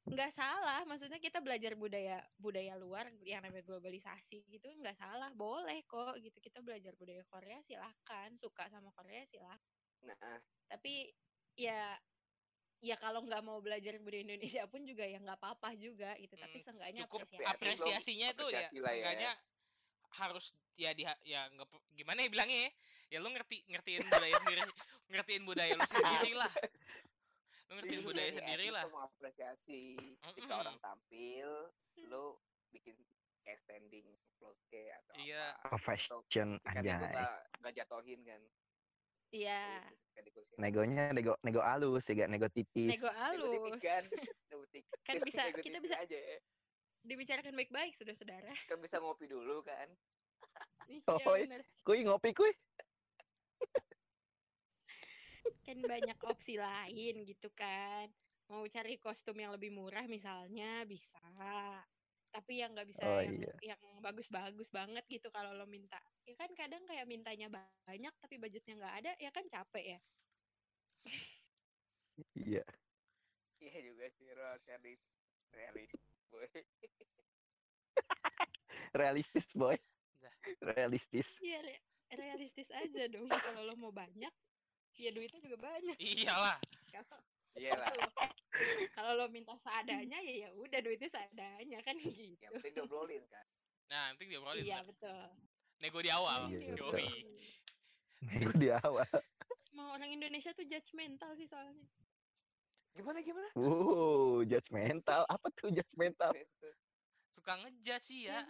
nggak 0.10 0.32
salah, 0.34 0.82
maksudnya 0.90 1.22
kita 1.22 1.38
belajar 1.38 1.78
budaya 1.78 2.18
budaya 2.42 2.74
luar 2.82 3.14
yang 3.22 3.46
namanya 3.46 3.62
globalisasi 3.62 4.42
gitu 4.50 4.66
nggak 4.82 4.98
salah, 4.98 5.30
boleh 5.38 5.86
kok 5.86 6.18
gitu 6.18 6.34
kita 6.42 6.66
belajar 6.66 6.98
budaya 6.98 7.22
Korea 7.30 7.62
silakan, 7.62 8.34
suka 8.42 8.66
sama 8.74 8.90
Korea 8.98 9.22
silakan. 9.30 9.62
nah 10.02 10.42
Tapi 10.66 11.14
ya 11.54 11.94
ya 12.80 12.96
kalau 12.96 13.20
nggak 13.22 13.44
mau 13.44 13.60
belajar 13.60 14.00
budaya 14.00 14.24
Indonesia 14.24 14.64
pun 14.66 14.84
juga 14.84 15.04
ya 15.04 15.20
nggak 15.20 15.38
apa-apa 15.38 15.76
juga 15.76 16.16
gitu. 16.16 16.34
Tapi 16.34 16.58
Hmm, 16.58 16.66
seenggaknya 16.66 17.02
cukup 17.06 17.20
apresiasi. 17.24 17.36
belum 17.36 17.52
apresiasinya 17.52 18.28
itu 18.32 18.46
ya 18.48 18.60
ya. 18.60 18.68
seenggaknya 18.72 19.32
harus 20.10 20.46
ya 20.74 20.92
di 20.92 21.04
ya 21.24 21.42
nggak 21.50 21.68
gimana 21.94 22.24
ya 22.24 22.30
bilangnya 22.32 22.60
ya 22.66 22.72
ya 23.10 23.18
lu 23.20 23.30
ngerti 23.30 23.58
ngertiin 23.68 24.06
budaya 24.06 24.36
sendiri 24.38 24.62
ngertiin 25.08 25.44
budaya 25.44 25.74
lu 25.76 25.86
sendiri 25.86 26.32
lah 26.34 26.52
lu 27.68 27.72
ngertiin 27.78 28.00
Justru 28.00 28.10
budaya 28.10 28.30
ini, 28.30 28.38
sendiri 28.38 28.68
lah 28.70 28.84
mengapresiasi 28.88 29.82
ketika 30.34 30.50
Mm-mm. 30.50 30.62
orang 30.62 30.78
tampil 30.80 31.50
lo 32.08 32.42
bikin 32.70 32.96
kayak 33.44 33.60
standing 33.60 34.08
kayak 34.70 35.04
atau 35.04 35.14
Iya. 35.20 35.46
apa 35.60 35.78
Fashion 35.78 36.58
itu 36.58 36.70
anjay. 36.70 36.96
nggak 36.96 37.34
nggak 37.60 37.74
jatuhin 37.76 38.20
kan 38.24 38.42
Iya. 39.32 39.86
Gitu, 39.86 40.10
ketika 40.10 40.22
negosiasi. 40.26 40.58
Negonya 40.60 41.04
nego 41.14 41.34
nego 41.42 41.62
halus 41.62 42.04
ya 42.06 42.14
gak 42.18 42.30
nego 42.30 42.48
tipis. 42.50 42.90
Nego 42.92 43.10
Nego 43.32 43.48
tipis 43.48 43.72
halus. 43.72 43.80
kan 43.80 44.04
Nego 44.50 44.66
tipis. 44.68 45.00
Kan 45.08 45.16
bisa 45.22 45.42
Nego 45.46 45.62
kita 45.62 45.78
bisa 45.80 45.96
aja 45.98 46.18
ya. 46.18 46.38
dibicarakan 47.00 47.56
baik-baik 47.56 47.96
saudara-saudara. 47.96 48.54
kan 48.68 48.78
bisa 48.78 49.00
ngopi 49.00 49.26
dulu 49.26 49.64
kan 49.64 49.88
Iya 50.90 51.02
Oh, 51.08 51.38
iya. 51.38 51.48
bener. 51.48 51.62
Kuy 51.82 52.04
ngopi 52.04 52.34
kuy. 52.34 52.52
Kan 55.66 55.78
banyak 55.82 56.18
opsi 56.26 56.58
lain 56.58 57.24
gitu 57.24 57.50
kan. 57.54 58.10
Mau 58.50 58.66
cari 58.66 58.98
kostum 58.98 59.38
yang 59.38 59.54
lebih 59.54 59.70
murah 59.70 60.10
misalnya 60.10 60.82
bisa. 60.84 61.22
Tapi 62.30 62.62
yang 62.62 62.78
nggak 62.78 62.88
bisa 62.94 63.02
Oh, 63.04 63.22
yang 63.26 63.36
iya. 63.42 63.54
yang 63.74 63.82
bagus-bagus 64.06 64.70
banget 64.70 65.02
gitu 65.10 65.28
kalau 65.34 65.54
lo 65.58 65.66
minta. 65.66 65.98
Ya 66.30 66.38
kan 66.38 66.54
kadang 66.54 66.86
kayak 66.86 67.10
mintanya 67.10 67.50
banyak 67.50 68.14
tapi 68.22 68.38
budgetnya 68.38 68.78
nggak 68.78 68.96
ada 69.02 69.12
ya 69.18 69.30
kan 69.34 69.46
capek 69.50 69.98
ya. 69.98 70.00
Iya. 72.36 72.64
iya 73.60 73.78
juga 73.80 74.06
sih 74.20 74.28
realis 74.36 75.02
realis 75.56 75.92
boy 76.30 76.48
Realistis 79.00 79.48
boy. 79.56 79.78
Realistis. 80.60 81.40
Iya 81.40 81.60
re- 81.64 81.84
realistis 82.10 82.70
aja 82.74 83.06
dong 83.08 83.30
kalau 83.30 83.62
lo 83.64 83.74
mau 83.78 83.94
banyak 83.94 84.32
ya 85.00 85.10
duitnya 85.16 85.40
juga 85.40 85.58
banyak. 85.64 85.96
iyalah 86.02 86.58
iyalah 87.56 87.90
kalau 88.92 89.12
lo 89.16 89.26
minta 89.28 89.54
seadanya 89.56 90.18
ya 90.18 90.34
ya 90.44 90.50
udah 90.54 90.80
duitnya 90.80 91.08
seadanya 91.08 91.80
kan 91.82 91.96
gitu. 91.96 92.38
yang 92.40 92.52
penting 92.56 92.74
diobrolin 92.76 93.24
kan 93.26 93.46
nah 93.88 94.02
nanti 94.10 94.24
dia 94.26 94.38
obrolin 94.38 94.64
Iya 94.64 94.80
betul. 94.84 95.24
nego 95.80 96.00
di 96.00 96.10
awal 96.10 96.40
Iya, 96.48 96.60
Iya. 96.60 96.74
Yoi. 96.76 97.10
Nego 98.22 98.52
di 98.54 98.68
awal. 98.70 99.08
Mau 99.72 99.96
orang 99.96 100.12
Indonesia 100.12 100.52
tuh 100.52 100.62
judgmental 100.64 101.34
sih 101.34 101.48
soalnya. 101.48 101.88
gimana 102.92 103.22
gimana 103.22 103.48
Wow, 103.56 104.44
judgmental. 104.44 105.24
Apa 105.26 105.48
tuh 105.54 105.72
judgmental? 105.72 106.36
suka 107.30 107.56
ngejudge 107.56 108.04
sih 108.04 108.28
ya 108.28 108.44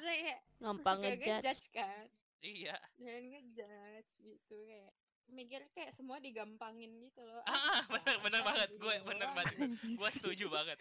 Gampang 0.57 1.03
ngejudge 1.03 1.61
kan. 1.69 2.07
iya 2.41 2.73
Dan 2.97 3.29
ngejudge 3.29 4.09
gitu 4.17 4.55
kayak 4.65 4.89
mikir 5.31 5.61
kayak 5.71 5.93
semua 5.93 6.17
digampangin 6.19 6.91
gitu 6.99 7.21
loh. 7.21 7.41
ah 7.45 7.53
ah, 7.53 7.81
bener 7.87 8.15
bener 8.21 8.41
banget. 8.43 8.69
Gue 8.77 8.95
bener 9.03 9.29
banget. 9.33 9.55
Gue 9.95 10.09
setuju 10.09 10.45
banget. 10.49 10.77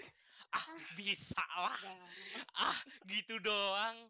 Ah 0.51 0.66
bisa 0.94 1.44
lah. 1.57 1.78
Ah 2.55 2.78
gitu 3.07 3.38
doang. 3.38 4.09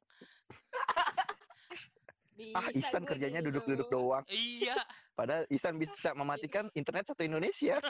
Ah, 2.55 2.71
Bisa 2.71 2.71
Isan 2.79 3.03
gue 3.03 3.11
kerjanya 3.11 3.43
gini 3.43 3.49
duduk-duduk 3.51 3.89
doang. 3.91 4.23
iya. 4.31 4.79
Padahal 5.13 5.43
Isan 5.51 5.75
bisa 5.75 6.15
mematikan 6.15 6.71
internet 6.73 7.11
satu 7.11 7.27
Indonesia. 7.27 7.83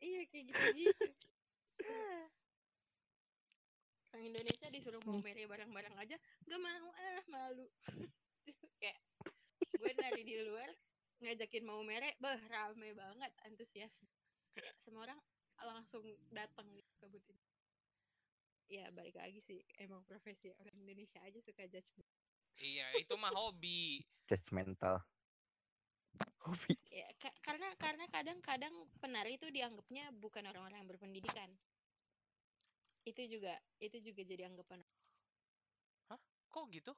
Iya 0.00 0.22
kayak 0.32 0.44
gitu-gitu. 0.48 1.06
Ah. 1.84 2.24
Orang 4.10 4.24
Indonesia 4.26 4.66
disuruh 4.72 5.00
mau 5.04 5.20
mere 5.20 5.44
bareng-bareng 5.44 5.94
aja 5.96 6.16
gak 6.48 6.60
mau. 6.60 6.88
Ah 6.96 7.22
malu. 7.28 7.66
Kayak 8.80 8.96
gue 9.76 9.92
nari 9.96 10.22
di 10.26 10.36
luar 10.42 10.70
ngajakin 11.20 11.64
mau 11.68 11.84
mere, 11.84 12.16
beh 12.16 12.40
rame 12.48 12.96
banget 12.96 13.32
antusias. 13.44 13.92
Kayak 14.56 14.76
semua 14.82 15.04
orang 15.04 15.20
langsung 15.60 16.04
datang 16.32 16.66
gitu 16.72 16.88
kebutin. 17.04 17.36
Ya 18.70 18.88
balik 18.94 19.18
lagi 19.18 19.42
sih 19.44 19.60
emang 19.82 20.00
profesi 20.08 20.48
orang 20.56 20.72
Indonesia 20.80 21.20
aja 21.20 21.38
suka 21.42 21.66
judgement. 21.68 22.08
iya 22.60 22.92
itu 23.00 23.14
mah 23.16 23.32
hobi 23.32 24.04
Judgmental. 24.28 25.00
Hobi. 26.44 26.74
Ya 26.88 27.08
ka- 27.20 27.36
karena 27.44 27.68
karena 27.76 28.04
kadang-kadang 28.08 28.74
penari 29.00 29.36
itu 29.36 29.48
dianggapnya 29.52 30.12
bukan 30.16 30.44
orang-orang 30.48 30.84
yang 30.84 30.90
berpendidikan. 30.90 31.50
Itu 33.04 33.22
juga 33.28 33.58
itu 33.80 33.96
juga 34.00 34.22
jadi 34.24 34.48
anggapan 34.48 34.80
kok 36.50 36.66
gitu 36.74 36.92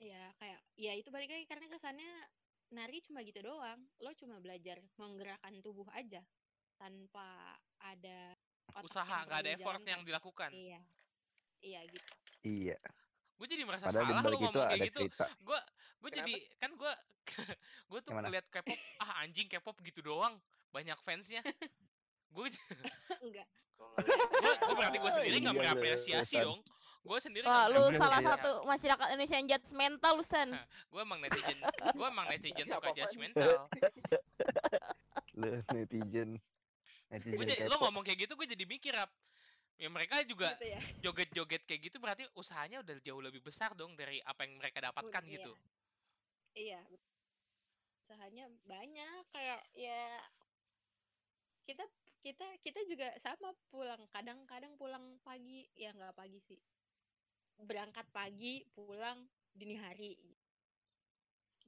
ya 0.00 0.32
kayak 0.40 0.60
ya 0.80 0.92
itu 0.96 1.12
balik 1.12 1.28
lagi 1.28 1.44
karena 1.44 1.68
kesannya 1.68 2.10
nari 2.72 2.98
cuma 3.04 3.20
gitu 3.20 3.44
doang. 3.44 3.80
Lo 4.00 4.10
cuma 4.16 4.40
belajar 4.40 4.80
menggerakkan 4.96 5.60
tubuh 5.60 5.86
aja 5.92 6.24
tanpa 6.80 7.60
ada 7.84 8.32
otak 8.72 8.88
usaha 8.88 9.16
nggak 9.28 9.38
ada 9.44 9.50
effort 9.52 9.82
yang 9.84 10.00
dilakukan. 10.02 10.50
Iya. 10.50 10.80
Iya 11.60 11.80
gitu. 11.92 12.12
Iya. 12.40 12.80
gue 13.40 13.48
jadi 13.48 13.64
merasa 13.64 13.88
Padahal 13.88 14.04
salah 14.04 14.20
lu 14.20 14.36
itu 14.36 14.36
ngomong 14.36 14.52
kayak 14.52 14.76
ada 14.76 14.84
gitu. 14.84 15.00
cerita. 15.00 15.24
gue 15.40 15.60
gue 16.00 16.10
jadi 16.12 16.34
kan 16.60 16.70
gue 16.76 16.92
gue 17.88 18.00
tuh 18.04 18.12
ngeliat 18.12 18.46
K-pop 18.52 18.80
ah 19.00 19.24
anjing 19.24 19.48
K-pop 19.48 19.76
gitu 19.84 20.00
doang. 20.00 20.36
Banyak 20.72 20.96
fansnya. 21.04 21.44
Gue 22.30 22.46
enggak. 23.26 23.48
Gue 23.74 24.74
berarti 24.78 24.98
gue 25.02 25.10
sendiri 25.18 25.36
nggak 25.42 25.56
Iya, 25.56 25.62
mengapresiasi 25.66 26.36
San. 26.38 26.46
dong 26.46 26.60
gue 27.00 27.18
sendiri 27.18 27.44
Wah, 27.44 27.64
lu 27.66 27.88
salah 27.92 28.20
bener. 28.20 28.36
satu 28.36 28.50
masyarakat 28.62 29.06
Indonesia 29.08 29.36
yang 29.36 29.48
judgmental 29.48 30.12
lu 30.14 30.22
San. 30.22 30.52
gue 30.86 31.00
emang 31.00 31.18
netizen 31.18 31.56
gue 31.96 32.06
emang 32.06 32.26
netizen 32.28 32.66
suka 32.66 32.90
judgmental 32.92 33.50
Lu 35.32 35.48
netizen. 35.72 36.36
Netizen 37.08 37.34
gue 37.34 37.46
jadi 37.46 37.64
lo 37.64 37.74
K-pop. 37.74 37.84
ngomong 37.88 38.02
kayak 38.04 38.18
gitu 38.22 38.32
gue 38.36 38.48
jadi 38.48 38.64
mikir 38.64 38.94
ap 38.94 39.10
Ya 39.80 39.88
mereka 39.88 40.20
juga 40.28 40.52
gitu 40.54 40.68
ya 40.68 40.80
joget-joget 41.00 41.64
kayak 41.64 41.80
gitu 41.88 41.96
berarti 41.96 42.28
usahanya 42.36 42.84
udah 42.84 43.00
jauh 43.00 43.24
lebih 43.24 43.40
besar 43.40 43.72
dong 43.72 43.96
dari 43.96 44.20
apa 44.20 44.44
yang 44.44 44.60
mereka 44.60 44.76
dapatkan 44.78 45.24
Udah, 45.24 45.32
gitu. 45.32 45.52
iya 46.52 46.84
bet- 46.84 47.08
usahanya 48.04 48.44
banyak 48.68 49.24
kayak 49.32 49.64
ya 49.72 50.20
kita 51.64 51.80
kita 52.20 52.44
kita 52.60 52.80
juga 52.84 53.08
sama 53.18 53.56
pulang 53.72 54.04
kadang-kadang 54.10 54.76
pulang 54.76 55.16
pagi 55.24 55.64
ya 55.72 55.96
nggak 55.96 56.12
pagi 56.12 56.36
sih 56.44 56.60
berangkat 57.64 58.06
pagi 58.12 58.64
pulang 58.72 59.24
dini 59.54 59.76
hari 59.76 60.16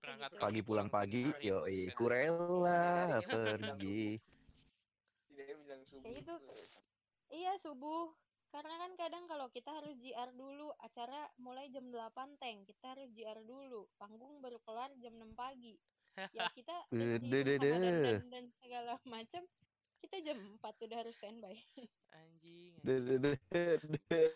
Berangkat 0.03 0.31
gitu. 0.35 0.43
Pagi 0.43 0.61
pulang 0.67 0.89
pagi, 0.91 1.23
buset. 1.31 1.95
Kurela 1.95 3.23
pergi. 3.31 4.19
Tidak 5.31 5.47
bilang 5.63 5.83
subuh. 5.87 6.11
Ya 6.11 6.19
itu. 6.19 6.35
Iya 7.31 7.53
subuh. 7.63 8.11
Karena 8.53 8.75
kan 8.85 8.93
kadang 8.99 9.25
kalau 9.31 9.49
kita 9.49 9.71
harus 9.73 9.97
JR 10.03 10.29
dulu, 10.37 10.75
acara 10.83 11.31
mulai 11.41 11.73
jam 11.73 11.89
8 11.89 12.37
tank, 12.37 12.69
kita 12.69 12.93
harus 12.93 13.09
JR 13.17 13.41
dulu. 13.47 13.89
Panggung 13.97 14.43
baru 14.45 14.61
kelar 14.67 14.93
jam 14.99 15.15
6 15.17 15.39
pagi. 15.39 15.79
Ya 16.37 16.45
kita 16.53 16.77
dan, 16.93 18.29
dan 18.29 18.45
segala 18.61 19.01
macam, 19.09 19.49
kita 20.05 20.17
jam 20.21 20.37
4 20.61 20.61
udah 20.61 20.99
harus 21.01 21.17
standby. 21.17 21.57
Anjing, 22.13 22.77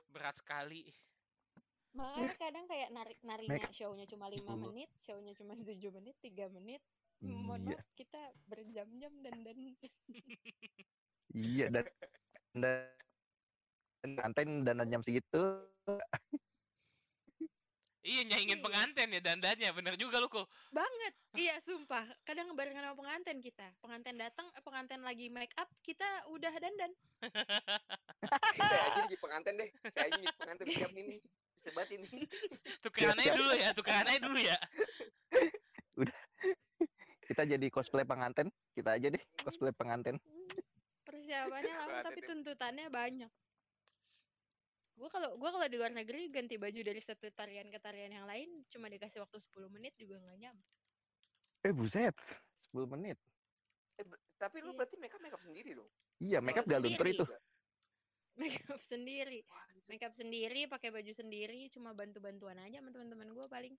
berat 0.08 0.40
sekali. 0.40 0.88
Makanya 1.96 2.34
kadang 2.36 2.64
kayak 2.68 2.88
narik 2.92 3.18
narinya 3.24 3.56
Make- 3.58 3.72
show-nya 3.72 4.04
cuma 4.04 4.28
5 4.28 4.44
Dulu. 4.44 4.68
menit, 4.68 4.90
show-nya 5.00 5.32
cuma 5.32 5.52
7 5.64 5.88
menit, 5.90 6.16
3 6.20 6.46
menit. 6.52 6.82
Mohon 7.16 7.64
Iya, 7.64 7.76
maaf, 7.80 7.88
kita 7.96 8.20
berjam-jam 8.44 9.12
dan 9.24 9.36
dan 9.40 9.56
iya 11.32 11.66
dan 11.72 11.84
dan 12.52 12.92
pengantin 14.04 14.48
dan 14.62 14.84
jam 14.84 15.00
segitu 15.00 15.64
Iya 18.06 18.22
nyaingin 18.22 18.60
Iya. 18.60 18.64
pengantin 18.68 19.08
ya 19.10 19.18
dandannya 19.18 19.70
bener 19.74 19.94
juga 19.98 20.22
lu 20.22 20.30
kok. 20.30 20.46
banget. 20.70 21.10
Iya, 21.34 21.58
sumpah. 21.66 22.06
Kadang 22.22 22.54
barengan 22.54 22.86
sama 22.86 22.94
pengantin 22.94 23.42
kita. 23.42 23.66
Pengantin 23.82 24.14
datang, 24.14 24.46
eh, 24.54 24.62
pengantin 24.62 25.02
lagi 25.02 25.26
make 25.26 25.50
up, 25.58 25.66
kita 25.82 26.06
udah 26.30 26.54
dandan. 26.54 26.94
Saya 28.62 28.82
aja 28.86 29.00
jadi 29.10 29.18
pengantin 29.18 29.58
deh. 29.58 29.70
Saya 29.90 30.06
aja 30.06 30.18
jadi 30.22 30.36
pengantin 30.38 30.66
siap 30.70 30.90
nih. 30.94 31.18
Sebat 31.56 31.88
ini. 31.90 32.06
Tukeran 32.84 33.16
aja 33.16 33.26
siap. 33.26 33.36
dulu 33.36 33.52
ya, 33.52 33.68
tukeran 33.72 34.06
aja 34.06 34.20
dulu 34.20 34.38
ya. 34.38 34.56
kita 37.26 37.42
jadi 37.42 37.66
cosplay 37.68 38.06
pengantin 38.06 38.46
kita 38.70 38.94
aja 38.94 39.10
deh 39.10 39.18
cosplay 39.42 39.74
pengantin 39.74 40.14
Persiapannya 41.02 41.74
lama 41.74 41.98
tapi 42.02 42.22
tuntutannya 42.22 42.86
banyak. 42.86 43.30
Gua 44.94 45.08
kalau 45.10 45.34
gua 45.34 45.50
kalau 45.50 45.66
di 45.66 45.76
luar 45.76 45.90
negeri 45.90 46.30
ganti 46.30 46.54
baju 46.54 46.80
dari 46.80 46.98
satu 46.98 47.26
tarian 47.30 47.66
ke 47.66 47.78
tarian 47.78 48.10
yang 48.10 48.26
lain 48.26 48.62
cuma 48.66 48.86
dikasih 48.86 49.20
waktu 49.20 49.38
10 49.38 49.68
menit 49.68 49.94
juga 49.96 50.18
nggak 50.18 50.38
nyampe. 50.38 50.66
eh 51.62 51.74
buset 51.74 52.14
10 52.70 52.86
menit 52.86 53.18
Eh, 53.96 54.04
tapi 54.36 54.60
lu 54.60 54.70
Iya. 54.70 54.76
berarti 54.76 54.96
makeup 55.00 55.20
makeup 55.20 55.42
sendiri 55.42 55.70
dong. 55.72 55.88
iya 56.18 56.38
makeup 56.38 56.62
sendiri. 56.62 57.10
itu 57.10 57.24
Make 58.36 58.60
up 58.68 58.80
sendiri. 58.86 59.40
Wah, 59.48 59.64
anjir. 59.72 59.84
Make 59.88 60.04
up 60.04 60.14
sendiri, 60.14 60.60
pakai 60.68 60.92
baju 60.92 61.12
sendiri, 61.12 61.72
cuma 61.72 61.96
bantu-bantuan 61.96 62.60
aja 62.60 62.78
sama 62.78 62.92
teman-teman 62.92 63.32
gua 63.32 63.48
paling. 63.48 63.72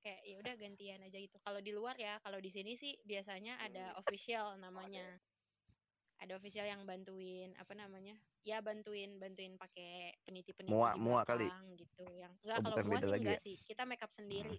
Kayak 0.00 0.20
ya 0.22 0.36
udah 0.38 0.54
gantian 0.54 1.00
aja 1.02 1.18
gitu. 1.18 1.36
Kalau 1.40 1.58
di 1.58 1.72
luar 1.72 1.96
ya, 1.96 2.20
kalau 2.20 2.38
di 2.38 2.52
sini 2.52 2.76
sih 2.76 2.94
biasanya 3.02 3.58
ada 3.58 3.90
Hmm. 3.90 3.98
official 3.98 4.46
namanya. 4.56 5.16
Ada 6.16 6.36
official 6.36 6.64
yang 6.64 6.84
bantuin 6.84 7.52
apa 7.56 7.72
namanya? 7.72 8.16
Ya 8.40 8.60
bantuin 8.60 9.18
bantuin 9.18 9.56
pakai 9.56 10.16
peniti-peniti 10.24 10.72
Mua- 10.72 10.96
di 10.96 11.00
mua 11.00 11.20
kali. 11.24 11.48
gitu. 11.74 12.04
Yang 12.14 12.32
enggak 12.40 12.56
Oh, 12.56 12.62
kalau 12.62 12.72
bukan 12.72 12.84
mua 12.86 12.94
beda 12.96 13.06
sih 13.06 13.18
enggak 13.20 13.36
ya? 13.36 13.44
sih. 13.44 13.56
Kita 13.60 13.82
make 13.84 14.00
up 14.00 14.12
sendiri. 14.14 14.58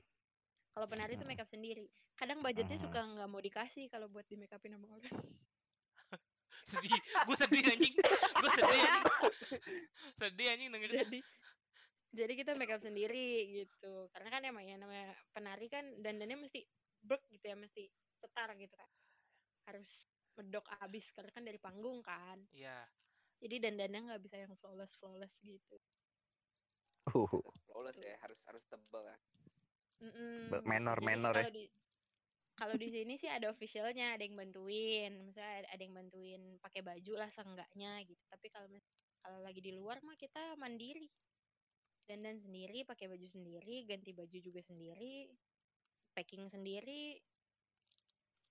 Kalau 0.70 0.86
penari 0.86 1.14
tuh 1.14 1.26
Hmm. 1.26 1.32
make 1.32 1.42
up 1.42 1.50
sendiri. 1.50 1.86
Kadang 2.14 2.40
budgetnya 2.42 2.78
Hmm. 2.78 2.86
suka 2.86 3.00
nggak 3.02 3.30
mau 3.30 3.42
dikasih 3.42 3.86
kalau 3.90 4.06
buat 4.08 4.26
di 4.26 4.36
make 4.36 4.54
upin 4.54 4.74
sama 4.74 4.88
orang. 4.92 5.16
Sedih, 6.64 6.94
gue 6.96 7.36
sedih 7.36 7.64
anjing. 7.66 7.94
Gue 8.34 8.50
sedih 8.52 8.82
anjing. 8.82 9.06
Sedih 10.14 10.48
anjing 10.50 10.70
dengernya. 10.70 11.04
jadi 11.04 11.20
jadi 12.08 12.34
kita 12.34 12.52
make 12.56 12.72
up 12.72 12.80
sendiri 12.80 13.28
gitu 13.54 14.08
karena 14.10 14.30
kan 14.32 14.42
emang 14.42 14.64
ya 14.64 14.76
namanya 14.76 15.12
penari 15.30 15.68
kan 15.68 15.84
dandannya 15.98 16.40
mesti 16.40 16.64
brek 16.98 17.22
gitu 17.28 17.46
ya 17.46 17.54
mesti 17.54 17.84
setar 18.16 18.56
gitu 18.56 18.72
kan 18.72 18.90
harus 19.66 20.08
medok 20.34 20.66
abis 20.80 21.04
karena 21.12 21.30
kan 21.30 21.44
dari 21.44 21.60
panggung 21.60 22.00
kan 22.00 22.42
Iya. 22.50 22.88
jadi 23.38 23.70
dandannya 23.70 24.00
nggak 24.08 24.22
bisa 24.24 24.40
yang 24.40 24.56
flawless 24.56 24.96
flawless 24.96 25.36
gitu 25.38 25.78
uh, 27.06 27.28
Flawless 27.68 28.00
ya, 28.00 28.16
harus 28.18 28.40
harus 28.46 28.64
tebel 28.66 29.04
ya. 29.04 29.18
Mm-mm, 29.98 30.64
menor- 30.64 30.98
Jadi 30.98 31.06
menor 31.06 31.36
ya. 31.36 31.50
di 31.50 31.66
kalau 32.58 32.74
di 32.74 32.90
sini 32.90 33.22
sih 33.22 33.30
ada 33.30 33.54
officialnya 33.54 34.18
ada 34.18 34.26
yang 34.26 34.34
bantuin. 34.34 35.14
Misalnya 35.30 35.70
ada, 35.70 35.78
yang 35.78 35.94
bantuin 35.94 36.42
pakai 36.58 36.82
baju 36.82 37.14
lah 37.14 37.30
seenggaknya 37.38 38.02
gitu. 38.10 38.24
Tapi 38.34 38.50
kalau 38.50 38.66
mis- 38.74 38.90
kalau 39.22 39.40
lagi 39.46 39.62
di 39.62 39.78
luar 39.78 40.02
mah 40.02 40.18
kita 40.18 40.58
mandiri. 40.58 41.06
Dandan 42.10 42.42
sendiri 42.42 42.82
pakai 42.88 43.12
baju 43.12 43.28
sendiri 43.30 43.84
ganti 43.84 44.16
baju 44.16 44.38
juga 44.40 44.64
sendiri 44.64 45.28
packing 46.16 46.48
sendiri 46.48 47.20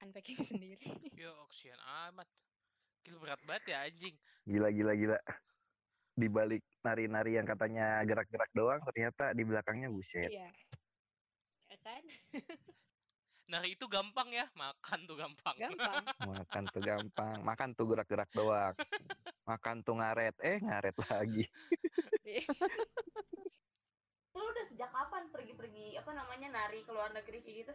unpacking 0.05 0.37
sendiri. 0.53 0.93
Yo, 1.17 1.33
kesian 1.51 1.81
amat. 2.07 2.29
Gila 3.03 3.19
berat 3.19 3.41
banget 3.49 3.65
ya 3.75 3.79
anjing. 3.91 4.15
gila 4.47 4.71
gila 4.71 4.93
gila. 4.95 5.19
Di 6.17 6.29
balik 6.31 6.63
nari-nari 6.85 7.41
yang 7.41 7.49
katanya 7.49 8.05
gerak-gerak 8.07 8.51
doang 8.55 8.81
ternyata 8.87 9.35
di 9.35 9.43
belakangnya 9.43 9.91
buset. 9.91 10.31
Iya. 10.31 10.53
Ya 11.67 11.77
kan 11.83 12.03
Nari 13.47 13.79
itu 13.79 13.87
gampang 13.87 14.35
ya, 14.35 14.47
makan 14.59 15.07
tuh 15.07 15.15
gampang. 15.15 15.55
gampang 15.55 16.03
makan 16.31 16.65
tuh 16.75 16.83
gampang 16.83 17.39
makan 17.47 17.69
tuh 17.79 17.87
gerak-gerak 17.87 18.31
doang 18.35 18.75
makan 19.47 19.77
tuh 19.87 19.95
ngaret 19.99 20.35
eh 20.43 20.59
ngaret 20.59 20.97
lagi 21.07 21.45
Lu 24.37 24.43
udah 24.45 24.65
sejak 24.69 24.91
kapan 24.93 25.33
pergi-pergi 25.33 25.97
apa 25.97 26.13
namanya 26.13 26.53
nari 26.53 26.85
ke 26.85 26.93
luar 26.93 27.09
negeri 27.17 27.41
kayak 27.41 27.57
gitu? 27.65 27.75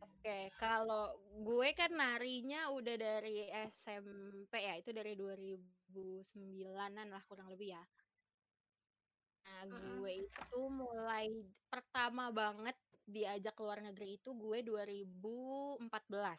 Oke, 0.00 0.50
kalau 0.58 1.14
gue 1.44 1.68
kan 1.76 1.92
narinya 1.94 2.66
udah 2.74 2.96
dari 2.98 3.46
SMP 3.46 4.58
ya, 4.58 4.74
itu 4.74 4.90
dari 4.90 5.14
2009-an 5.14 7.08
lah 7.14 7.22
kurang 7.30 7.52
lebih 7.52 7.78
ya. 7.78 7.82
Nah, 9.46 9.62
gue 9.70 10.12
itu 10.26 10.60
mulai 10.66 11.30
pertama 11.70 12.34
banget 12.34 12.74
diajak 13.10 13.54
ke 13.58 13.62
luar 13.66 13.80
negeri 13.82 14.16
itu 14.18 14.30
gue 14.34 14.58
2014. 14.62 16.38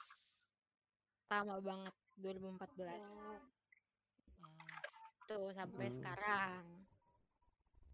Pertama 1.28 1.56
banget 1.64 1.96
2014. 2.18 3.02
Hmm, 3.02 3.40
Tuh 5.30 5.52
sampai 5.56 5.88
Hmm. 5.88 5.96
sekarang. 5.96 6.64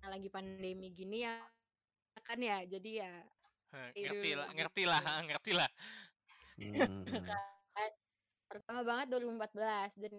Nah, 0.01 0.09
lagi 0.13 0.29
pandemi 0.31 0.89
gini 0.93 1.25
ya 1.25 1.35
kan 2.25 2.39
ya, 2.41 2.65
jadi 2.65 2.91
ya 3.05 3.13
heh, 3.71 3.89
Iya, 3.95 4.09
ngerti 4.09 4.31
lah, 4.35 4.49
gitu. 4.49 4.57
ngerti 4.57 4.83
lah, 4.89 5.01
ngerti 5.27 5.51
lah. 5.53 5.69
Hmm. 6.57 7.05
kan 7.77 7.91
pertama 8.49 8.81
banget 8.81 9.07
2014 9.13 9.91
dan 10.01 10.13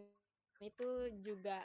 itu 0.63 0.89
juga 1.27 1.59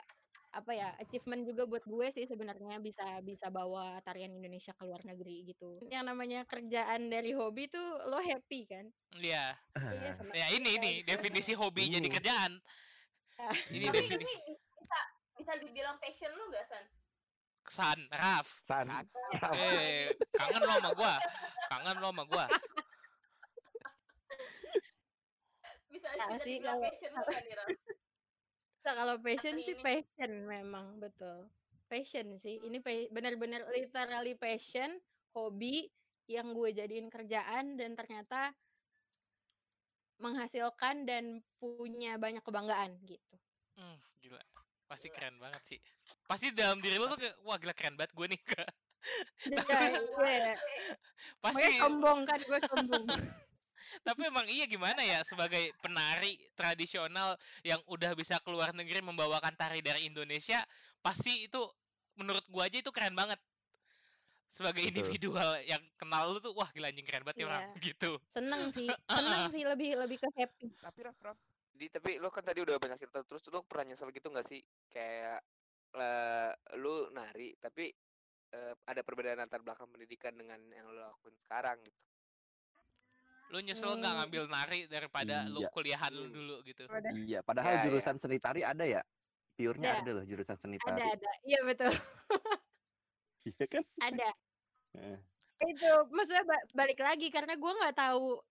apa 0.54 0.70
ya 0.70 0.94
achievement 0.98 1.44
juga 1.44 1.66
buat 1.66 1.82
gue 1.82 2.08
sih 2.12 2.26
sebenarnya 2.26 2.78
bisa 2.78 3.02
bisa 3.20 3.50
bawa 3.50 3.98
tarian 4.00 4.30
Indonesia 4.32 4.70
ke 4.72 4.86
luar 4.86 5.02
negeri 5.02 5.50
gitu 5.50 5.82
yang 5.90 6.06
namanya 6.06 6.46
kerjaan 6.46 7.10
dari 7.10 7.34
hobi 7.34 7.66
tuh 7.68 7.82
lo 8.06 8.18
happy 8.18 8.62
kan 8.66 8.86
Iya. 9.14 9.58
Iya, 9.74 10.12
seneng 10.16 10.34
Ya 10.34 10.48
ini 10.50 10.74
gitu. 10.78 11.06
definisi 11.08 11.54
hobi 11.54 11.86
jadi 11.88 12.06
Uh. 12.06 12.14
kerjaan. 12.14 12.52
Ah. 13.36 13.54
Ini 13.68 13.86
Tapi 13.88 13.98
definisi. 14.00 14.30
ini 14.40 14.54
bisa 14.76 15.00
bisa 15.34 15.54
dibilang 15.58 15.98
passion 15.98 16.30
lu 16.30 16.46
gak 16.50 16.66
San? 16.66 16.86
San, 17.66 18.00
Raf. 18.10 18.48
san 18.64 18.88
Eh, 19.56 20.14
kangen 20.32 20.62
lo 20.62 20.74
sama 20.76 20.92
gua. 20.94 21.14
Kangen 21.68 21.96
lo 21.98 22.10
sama 22.10 22.24
gua. 22.26 22.46
Bisa 25.90 26.10
Ya 26.10 26.26
bisa 26.28 26.44
dibilang 26.44 26.78
kalau- 26.78 26.86
passion 26.86 27.12
lu 27.12 27.24
kan 27.24 27.44
Ira? 27.44 27.66
Kalau 28.84 29.16
passion 29.24 29.56
Atau 29.56 29.64
sih 29.64 29.76
ini? 29.76 29.84
passion 29.84 30.32
memang 30.44 31.00
betul 31.00 31.48
passion 31.88 32.36
sih 32.42 32.60
ini 32.60 32.82
benar-benar 33.14 33.70
literally 33.72 34.36
passion 34.36 35.00
hobi 35.32 35.88
yang 36.28 36.52
gue 36.52 36.70
jadiin 36.74 37.08
kerjaan 37.12 37.76
dan 37.80 37.94
ternyata 37.96 38.56
menghasilkan 40.20 41.04
dan 41.04 41.44
punya 41.60 42.16
banyak 42.16 42.44
kebanggaan 42.44 42.96
gitu 43.04 43.36
Hmm, 43.74 43.98
gila. 44.22 44.42
Pasti 44.86 45.10
keren 45.10 45.42
banget 45.42 45.62
sih. 45.66 45.80
Pasti 46.30 46.54
dalam 46.54 46.78
diri 46.78 47.02
lo 47.02 47.10
tuh 47.10 47.20
kayak, 47.26 47.36
wah 47.42 47.58
gila 47.58 47.74
keren 47.74 47.98
banget 47.98 48.14
gue 48.14 48.28
nih. 48.30 48.42
Iya, 49.44 49.80
iya. 50.24 50.56
Pasti 51.44 51.62
Makanya 51.62 51.80
sombong 51.84 52.20
kan 52.24 52.40
gue 52.40 52.60
sombong 52.70 53.04
Tapi 54.02 54.22
emang 54.26 54.50
iya 54.50 54.66
gimana 54.66 55.06
ya 55.06 55.22
sebagai 55.22 55.70
penari 55.78 56.40
tradisional 56.58 57.38
yang 57.62 57.78
udah 57.86 58.18
bisa 58.18 58.42
keluar 58.42 58.74
negeri 58.74 59.06
membawakan 59.06 59.54
tari 59.54 59.86
dari 59.86 60.10
Indonesia, 60.10 60.66
pasti 61.06 61.46
itu 61.46 61.62
menurut 62.18 62.42
gua 62.50 62.66
aja 62.66 62.82
itu 62.82 62.90
keren 62.90 63.14
banget. 63.14 63.38
Sebagai 64.54 64.86
Betul. 64.86 64.94
individual 64.94 65.50
yang 65.66 65.82
kenal 65.98 66.30
lu 66.30 66.38
tuh 66.38 66.54
wah 66.54 66.70
gila 66.70 66.94
anjing 66.94 67.06
keren 67.06 67.26
banget 67.26 67.42
ya 67.42 67.46
orang 67.50 67.66
Iya. 67.74 67.82
gitu. 67.82 68.12
Seneng 68.30 68.70
sih, 68.70 68.86
seneng 69.10 69.50
sih 69.50 69.64
lebih 69.66 69.98
lebih 69.98 70.18
ke 70.22 70.30
happy. 70.38 70.70
Tapi 70.78 71.00
Raf, 71.02 71.18
Raf, 71.26 71.38
Di, 71.74 71.90
tapi 71.90 72.22
lo 72.22 72.30
kan 72.30 72.46
tadi 72.46 72.62
udah 72.62 72.78
banyak 72.78 73.02
cerita 73.02 73.26
terus 73.26 73.42
lo 73.50 73.66
pernah 73.66 73.90
nyesel 73.90 74.14
gitu 74.14 74.30
nggak 74.30 74.46
sih 74.46 74.62
kayak 74.94 75.42
eh, 75.98 76.52
lu 76.78 77.10
nari 77.10 77.58
tapi 77.58 77.90
eh, 78.54 78.74
ada 78.86 79.02
perbedaan 79.02 79.42
antar 79.42 79.66
belakang 79.66 79.90
pendidikan 79.90 80.38
dengan 80.38 80.62
yang 80.70 80.86
lo 80.86 81.02
lakuin 81.02 81.34
sekarang 81.42 81.82
gitu. 81.82 82.13
Lu 83.54 83.62
nyesel 83.62 83.94
nggak 83.94 84.10
Hmm. 84.10 84.20
ngambil 84.20 84.44
nari 84.50 84.80
daripada 84.90 85.46
lu 85.46 85.62
Iya. 85.62 85.70
kuliahan 85.70 86.10
lu 86.10 86.26
Hmm. 86.26 86.34
dulu 86.34 86.56
gitu. 86.66 86.90
Iya, 87.22 87.40
padahal 87.40 87.70
Ya, 87.70 87.78
ya. 87.78 87.84
jurusan 87.86 88.18
seni 88.18 88.42
tari 88.42 88.66
ada 88.66 88.82
ya? 88.82 89.06
Pure-nya 89.54 89.90
Ada. 89.94 90.02
ada 90.02 90.12
loh 90.12 90.26
jurusan 90.26 90.58
seni 90.58 90.82
Ada 90.82 90.90
tari. 90.90 91.06
ada, 91.14 91.32
iya 91.46 91.60
betul, 91.62 91.94
Iya 93.46 93.66
kan? 93.70 93.84
ada. 94.02 94.30
Heeh. 94.94 95.18
Itu 95.64 95.90
maksudnya 96.10 96.44
ba- 96.44 96.68
balik 96.74 96.98
lagi 96.98 97.30
karena 97.30 97.54
gua 97.54 97.78
nggak 97.78 97.94
tahu 97.94 98.42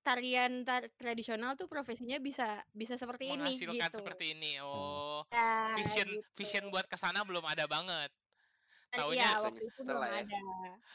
tarian 0.00 0.62
tar- 0.62 0.90
tradisional 0.94 1.54
tuh 1.54 1.66
profesinya 1.66 2.18
bisa 2.18 2.62
bisa 2.70 2.94
seperti 2.94 3.28
ini 3.28 3.58
Menghasilkan 3.58 3.90
gitu. 3.90 3.98
seperti 3.98 4.24
ini. 4.32 4.62
Oh, 4.62 5.26
Ya, 5.28 5.74
vision 5.74 6.06
gitu. 6.06 6.22
vision 6.36 6.64
buat 6.68 6.86
ke 6.86 6.94
sana 6.94 7.22
belum 7.22 7.42
ada 7.42 7.66
banget. 7.66 8.14
Taunya 8.88 9.24
iya 9.24 9.28
bisa 9.32 9.48
waktu 9.48 9.58
itu 9.58 9.70
nyesel 9.72 9.82
belum 9.88 9.98
lah 9.98 10.10
ya. 10.12 10.20
ada. 10.22 10.40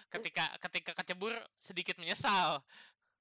ketika 0.07 0.45
ketika 0.61 0.91
kecebur 0.95 1.33
sedikit 1.57 1.95
menyesal. 1.97 2.63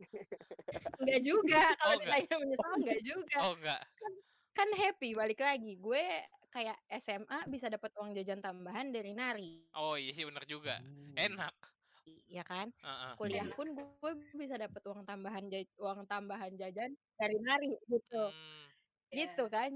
Enggak 1.01 1.21
juga 1.25 1.63
kalau 1.81 1.97
Oh, 1.97 2.01
ditanya 2.03 2.35
menyesal 2.41 2.73
enggak 2.81 3.01
juga. 3.05 3.37
Oh 3.43 3.53
enggak. 3.57 3.81
Kan 4.57 4.69
happy 4.73 5.11
balik 5.13 5.41
lagi. 5.41 5.73
Gue 5.77 6.03
kayak 6.53 6.77
SMA 7.01 7.39
bisa 7.53 7.69
dapat 7.69 7.93
uang 8.01 8.17
jajan 8.17 8.41
tambahan 8.41 8.89
dari 8.93 9.13
nari. 9.13 9.69
Oh 9.77 9.95
iya 10.01 10.13
sih 10.17 10.25
bener 10.25 10.45
juga. 10.49 10.81
Hmm. 10.81 11.13
Enak. 11.17 11.55
Ya 12.27 12.43
kan? 12.47 12.73
Heeh. 12.83 13.13
Kuliah 13.19 13.47
pun 13.53 13.73
gue 13.77 14.13
bisa 14.35 14.57
dapat 14.57 14.83
uang 14.89 15.05
tambahan 15.07 15.47
uang 15.79 16.01
tambahan 16.09 16.53
jajan 16.57 16.97
dari 17.19 17.37
nari 17.41 17.71
gitu. 17.89 18.25
Hmm. 18.33 18.65
Gitu 19.13 19.45
kan. 19.53 19.73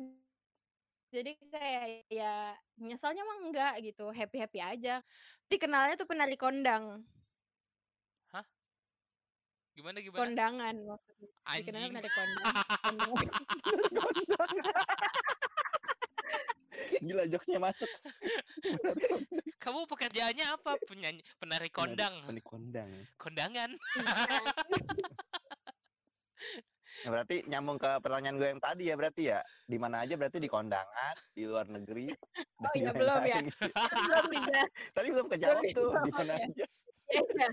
Jadi 1.10 1.34
kayak 1.50 2.06
ya 2.06 2.54
nyesalnya 2.78 3.26
mah 3.26 3.38
enggak 3.42 3.74
gitu, 3.82 4.14
happy-happy 4.14 4.60
aja. 4.62 5.02
Dikenalnya 5.50 5.98
tuh 5.98 6.06
penari 6.06 6.38
kondang, 6.38 7.02
Gimana 9.74 9.98
gimana? 10.02 10.20
kondangan 10.26 10.74
maksudnya. 10.82 11.28
Anjing. 11.46 11.66
penari 11.70 12.10
kondang. 12.18 12.54
Kondang. 13.94 14.52
Gila 17.00 17.24
jokesnya 17.32 17.60
masuk. 17.62 17.88
Kamu 19.56 19.88
pekerjaannya 19.88 20.46
apa? 20.52 20.76
Penyanyi 20.84 21.24
penari 21.40 21.70
kondang. 21.72 22.12
Penari 22.24 22.42
kondang. 22.44 22.90
Kondangan. 23.16 23.70
Nah, 27.00 27.16
berarti 27.16 27.48
nyambung 27.48 27.80
ke 27.80 27.88
pertanyaan 28.04 28.36
gue 28.36 28.48
yang 28.52 28.60
tadi 28.60 28.92
ya 28.92 28.94
berarti 28.98 29.22
ya. 29.32 29.40
Di 29.64 29.80
mana 29.80 30.04
aja 30.04 30.20
berarti 30.20 30.36
di 30.42 30.50
kondangan, 30.50 31.16
di 31.32 31.48
luar 31.48 31.64
negeri. 31.72 32.12
Oh 32.60 32.72
iya, 32.76 32.92
belum 32.92 33.22
ya. 33.24 33.40
Belum 33.40 34.24
bisa. 34.28 34.60
Tadi 34.92 35.08
belum 35.08 35.26
kejawab 35.32 35.62
tuh 35.72 35.90
di 36.04 36.12
mana 36.12 36.32
ya. 36.36 36.44
aja. 36.44 36.66
Iya. 37.10 37.48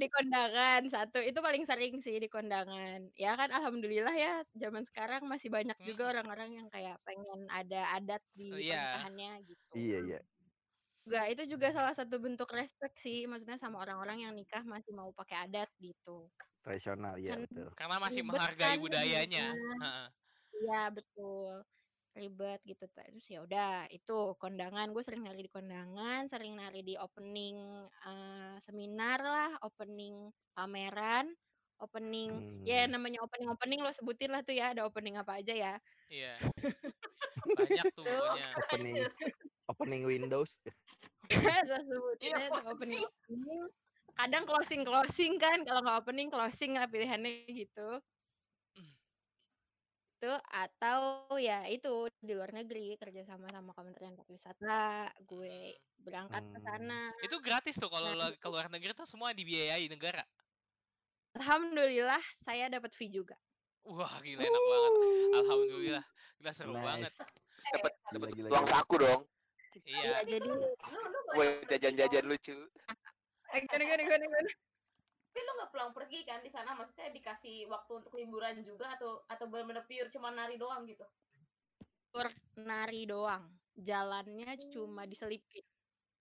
Di 0.00 0.06
kondangan 0.14 0.80
satu 0.94 1.18
itu 1.28 1.38
paling 1.46 1.64
sering 1.70 1.94
sih 2.04 2.16
di 2.24 2.28
kondangan. 2.34 2.98
Ya 3.22 3.30
kan 3.40 3.50
alhamdulillah 3.58 4.14
ya 4.24 4.32
zaman 4.62 4.84
sekarang 4.88 5.22
masih 5.32 5.48
banyak 5.56 5.76
juga 5.88 6.02
orang-orang 6.12 6.50
yang 6.58 6.68
kayak 6.74 6.96
pengen 7.06 7.40
ada 7.58 7.80
adat 7.96 8.22
di 8.38 8.64
Iya. 8.64 8.76
pernikahannya 8.76 9.30
gitu. 9.50 9.76
Iya 9.76 9.96
iya. 10.06 10.20
Juga 11.06 11.20
itu 11.32 11.42
juga 11.52 11.66
salah 11.76 11.94
satu 11.96 12.16
bentuk 12.20 12.48
respect 12.52 12.94
sih 13.00 13.24
maksudnya 13.30 13.56
sama 13.56 13.80
orang-orang 13.84 14.18
yang 14.28 14.32
nikah 14.36 14.60
masih 14.68 14.92
mau 14.92 15.10
pakai 15.16 15.48
adat 15.48 15.68
gitu. 15.80 16.28
Tradisional 16.64 17.16
ya 17.16 17.32
Kan 17.32 17.40
betul. 17.40 17.72
Karena 17.72 17.96
masih 17.96 18.20
ribet 18.28 18.44
menghargai 18.60 18.60
kan 18.60 18.76
budayanya. 18.76 19.56
Iya 20.56 20.76
betul 20.96 21.50
ribet 22.12 22.58
gitu 22.62 22.84
terus 22.86 23.22
ya 23.26 23.40
udah 23.40 23.86
itu 23.88 24.34
kondangan 24.36 24.90
gue 24.90 25.02
sering 25.02 25.22
nari 25.22 25.46
di 25.46 25.50
kondangan 25.50 26.26
sering 26.26 26.54
nari 26.54 26.82
di 26.82 26.94
opening 26.94 27.56
eh, 27.86 28.56
seminar 28.60 29.18
lah 29.18 29.50
opening 29.62 30.28
pameran 30.50 31.30
opening 31.78 32.30
ya 32.62 32.84
Hmm. 32.84 32.92
namanya 32.92 33.22
opening 33.22 33.48
opening 33.48 33.80
lo 33.80 33.88
sebutin 33.88 34.28
lah 34.28 34.42
tuh 34.42 34.52
ya 34.52 34.74
ada 34.74 34.84
opening 34.84 35.16
apa 35.16 35.38
aja 35.38 35.54
ya 35.54 35.74
Iya. 36.10 36.34
Banyak 37.56 37.86
tuh 37.94 38.04
Tuh. 38.04 38.10
pokoknya. 38.10 38.48
Opening 38.58 38.94
opening 39.66 40.02
Windows. 40.04 40.58
terus 41.30 41.86
sebutinnya 41.86 42.50
tuh 42.50 42.64
opening 42.68 43.06
opening 43.06 43.62
kadang 44.12 44.44
closing 44.44 44.82
closing 44.82 45.38
kan 45.38 45.62
kalau 45.62 45.80
nggak 45.80 46.02
opening 46.02 46.28
closing 46.28 46.74
lah 46.74 46.84
pilihannya 46.84 47.46
gitu 47.46 48.02
itu 50.20 50.28
atau 50.52 51.00
ya 51.40 51.64
itu 51.64 52.12
di 52.20 52.36
luar 52.36 52.52
negeri 52.52 52.92
kerja 53.00 53.24
sama 53.24 53.48
sama 53.48 53.72
Kementerian 53.72 54.12
Pariwisata 54.12 55.08
gue 55.24 55.80
berangkat 55.96 56.44
ke 56.44 56.58
Hmm. 56.60 56.66
sana 56.68 57.00
Itu 57.24 57.40
gratis 57.40 57.80
tuh 57.80 57.88
kalau 57.88 58.12
Nah, 58.12 58.28
ke 58.36 58.48
luar 58.52 58.68
negeri 58.68 58.92
tuh 58.92 59.08
semua 59.08 59.32
dibiayai 59.32 59.88
negara. 59.88 60.20
alhamdulillah 61.32 62.20
saya 62.44 62.68
dapat 62.68 62.92
fee 62.92 63.08
juga 63.08 63.40
Wah, 63.80 64.12
gila 64.20 64.44
enak 64.44 64.60
banget. 64.68 64.92
Alhamdulillah. 65.40 66.04
Gila 66.36 66.52
seru 66.52 66.76
banget. 66.76 67.08
Nice. 67.08 67.24
Dapat 67.72 67.92
Gila, 67.96 68.12
dapat 68.12 68.28
gila, 68.36 68.48
uang 68.52 68.66
saku 68.68 68.94
dong. 69.00 69.20
Iya. 69.88 70.04
ya 70.04 70.36
jadi 70.36 70.48
Buat 71.32 71.48
jajan-jajan 71.64 72.24
lucu. 72.28 72.56
Gimana 73.56 73.82
gimana 73.88 74.20
gimana 74.20 74.50
tapi 75.30 75.46
lu 75.46 75.52
nggak 75.62 75.70
pulang 75.70 75.94
pergi 75.94 76.26
kan 76.26 76.42
di 76.42 76.50
sana 76.50 76.74
maksudnya 76.74 77.14
dikasih 77.14 77.70
waktu 77.70 78.02
untuk 78.02 78.18
liburan 78.18 78.66
juga 78.66 78.98
atau 78.98 79.22
atau 79.30 79.46
benar-benar 79.46 79.86
pure 79.86 80.10
cuma 80.10 80.34
nari 80.34 80.58
doang 80.58 80.82
gitu 80.90 81.06
Tur 82.10 82.26
nari 82.58 83.06
doang 83.06 83.46
jalannya 83.78 84.58
cuma 84.74 85.06
diselipin 85.06 85.62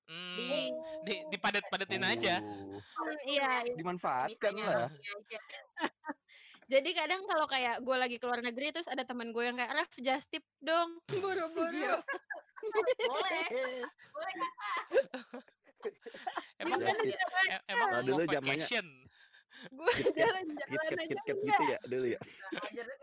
Hmm, 0.10 0.74
di 1.05 1.22
dipadet-padetin 1.30 2.01
aja. 2.01 2.41
Uh, 2.41 2.82
Hmm, 2.82 3.18
iya 3.30 3.62
iya. 3.62 3.78
dimanfaatkan 3.78 4.57
lah. 4.57 4.89
aja. 4.89 5.39
Jadi 6.74 6.89
kadang 6.97 7.30
kalau 7.30 7.45
kayak 7.45 7.86
gue 7.86 7.93
lagi 7.93 8.18
keluar 8.18 8.41
negeri 8.41 8.74
terus 8.74 8.89
ada 8.89 9.05
teman 9.05 9.30
gue 9.30 9.43
yang 9.45 9.53
kayak 9.53 9.70
Raf 9.70 9.93
just 10.01 10.26
tip 10.34 10.41
dong 10.66 10.97
buru-buru. 11.14 12.01
boleh 13.14 13.45
boleh 14.18 14.34
Emang 16.62 16.80
e- 16.84 17.64
emang 17.72 17.88
mau 17.92 18.02
dulu 18.04 18.24
zamannya- 18.28 18.68
gue 19.60 19.92
Kit 19.92 20.14
jalan-jalan 20.20 20.94
aja 20.96 21.06
KitKat 21.20 21.36
enggak. 21.36 21.60
gitu 21.60 21.64
ya 21.68 21.80
dulu 21.84 22.06
ya. 22.08 22.20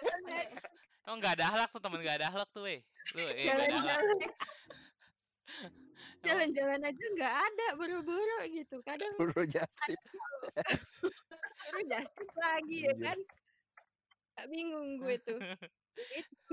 kan 0.00 0.20
Emang 1.06 1.18
nggak 1.22 1.34
ada 1.38 1.44
akhlak 1.54 1.68
tuh 1.70 1.80
temen 1.84 2.00
nggak 2.02 2.16
ada 2.18 2.26
akhlak 2.34 2.48
tuh, 2.50 2.62
weh. 2.66 2.80
Lu 3.14 3.22
eh 3.30 3.46
nggak 3.46 3.66
ada 3.70 3.76
akhlak. 3.78 3.98
Jalan-jalan 4.02 4.18
jalan-jalan 6.26 6.80
aja 6.82 7.04
nggak 7.14 7.34
ada 7.46 7.66
buru-buru 7.78 8.38
gitu. 8.50 8.76
Kadang 8.82 9.14
Buru 9.14 9.46
just 9.46 9.70
tip. 9.86 10.00
suruh 11.62 11.84
just 11.86 12.10
tip 12.18 12.30
lagi 12.34 12.90
ya 12.90 12.94
kan. 12.98 13.18
Gak 14.36 14.46
bingung 14.50 14.98
gue 14.98 15.16
tuh. 15.22 15.38
itu 15.96 16.44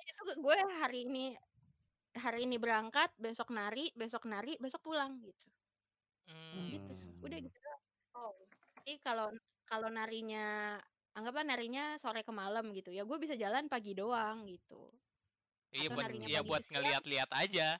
itu 0.00 0.22
gue 0.36 0.58
hari 0.82 1.06
ini 1.06 1.32
hari 2.14 2.46
ini 2.48 2.56
berangkat, 2.58 3.14
besok 3.16 3.50
nari, 3.50 3.90
besok 3.94 4.26
nari, 4.26 4.58
besok 4.58 4.82
pulang 4.82 5.22
gitu. 5.22 5.48
Hmm. 6.28 6.66
Gitu. 6.70 6.92
Udah 7.20 7.38
Hmm. 7.38 7.46
gitu. 7.46 7.58
Oh. 8.14 8.32
Jadi 8.80 8.98
kalau 9.00 9.30
kalau 9.64 9.88
narinya 9.88 10.78
anggaplah 11.10 11.46
narinya 11.46 11.94
sore 11.98 12.22
ke 12.22 12.32
malam 12.32 12.70
gitu 12.72 12.90
ya 12.90 13.02
gue 13.02 13.18
bisa 13.18 13.34
jalan 13.34 13.66
pagi 13.66 13.94
doang 13.94 14.46
gitu 14.46 14.94
Iya 15.70 15.86
Atau 15.86 15.94
buat 15.94 16.10
iya 16.26 16.40
buat 16.42 16.64
ngeliat-liat 16.66 17.30
aja. 17.30 17.78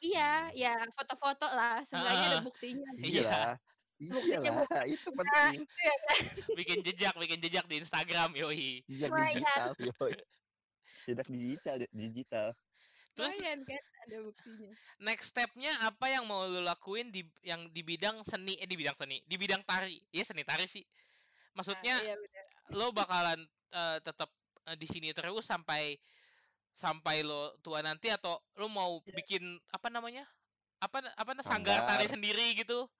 iya 0.00 0.52
ya 0.52 0.76
foto-foto 0.92 1.48
lah 1.48 1.80
seenggaknya 1.88 2.26
ada 2.28 2.40
buktinya 2.44 2.88
Iya. 3.00 3.00
Iya. 3.00 3.40
Iya 3.94 4.10
Buktinya 4.12 4.50
lah, 4.68 4.84
itu 4.84 5.08
Nah, 5.08 5.16
penting. 5.16 5.54
itu 5.64 5.76
ya 5.80 5.94
Bikin 6.52 6.78
jejak, 6.84 7.14
bikin 7.16 7.38
jejak 7.40 7.64
di 7.64 7.76
Instagram, 7.80 8.30
yoi. 8.36 8.84
Jejak 8.84 9.08
Lumayan. 9.08 9.40
digital, 9.40 9.70
yoi. 9.80 10.14
Jejak 11.06 11.28
digital, 11.30 11.76
digital. 11.88 12.48
Terus 13.14 13.30
lumayan 13.38 13.60
kan 13.62 13.82
ada 14.04 14.16
buktinya. 14.26 14.72
next 14.98 15.30
stepnya 15.30 15.72
apa 15.86 16.10
yang 16.10 16.26
mau 16.26 16.44
lu 16.44 16.58
lakuin 16.60 17.14
di 17.14 17.22
yang 17.46 17.70
di 17.70 17.82
bidang 17.86 18.26
seni? 18.26 18.58
Eh 18.58 18.66
di 18.66 18.74
bidang 18.74 18.98
seni 18.98 19.22
di 19.22 19.36
bidang 19.38 19.62
tari. 19.62 20.02
Iya 20.10 20.24
seni 20.26 20.42
tari 20.42 20.66
sih. 20.66 20.82
Maksudnya 21.54 21.94
Nah, 22.02 22.06
iya 22.10 22.16
bener. 22.18 22.44
lo 22.74 22.90
bakalan 22.90 23.40
eh, 23.70 23.98
tetap 24.02 24.30
eh, 24.66 24.74
di 24.74 24.86
sini 24.90 25.14
terus 25.14 25.46
sampai 25.46 25.94
sampai 26.74 27.22
lo 27.22 27.54
tua 27.62 27.78
nanti 27.86 28.10
atau 28.10 28.34
lo 28.58 28.66
mau 28.66 28.98
bikin 29.06 29.62
apa 29.70 29.86
namanya? 29.94 30.26
Apa 30.82 31.06
apa 31.14 31.30
na- 31.38 31.46
sanggar 31.46 31.86
tari 31.86 32.10
Sanggar. 32.10 32.18
sendiri 32.18 32.46
gitu. 32.58 32.90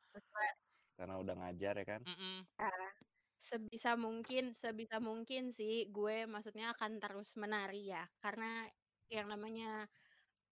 Karena 0.94 1.18
udah 1.18 1.34
ngajar 1.34 1.74
ya 1.74 1.84
kan. 1.84 2.00
Mm-mm. 2.06 2.46
Nah, 2.54 2.90
sebisa 3.42 3.98
mungkin 3.98 4.54
sebisa 4.54 5.02
mungkin 5.02 5.50
sih 5.50 5.90
gue 5.90 6.22
maksudnya 6.30 6.70
akan 6.78 7.02
terus 7.02 7.34
menari 7.34 7.90
ya. 7.90 8.06
Karena 8.22 8.70
yang 9.10 9.26
namanya 9.26 9.90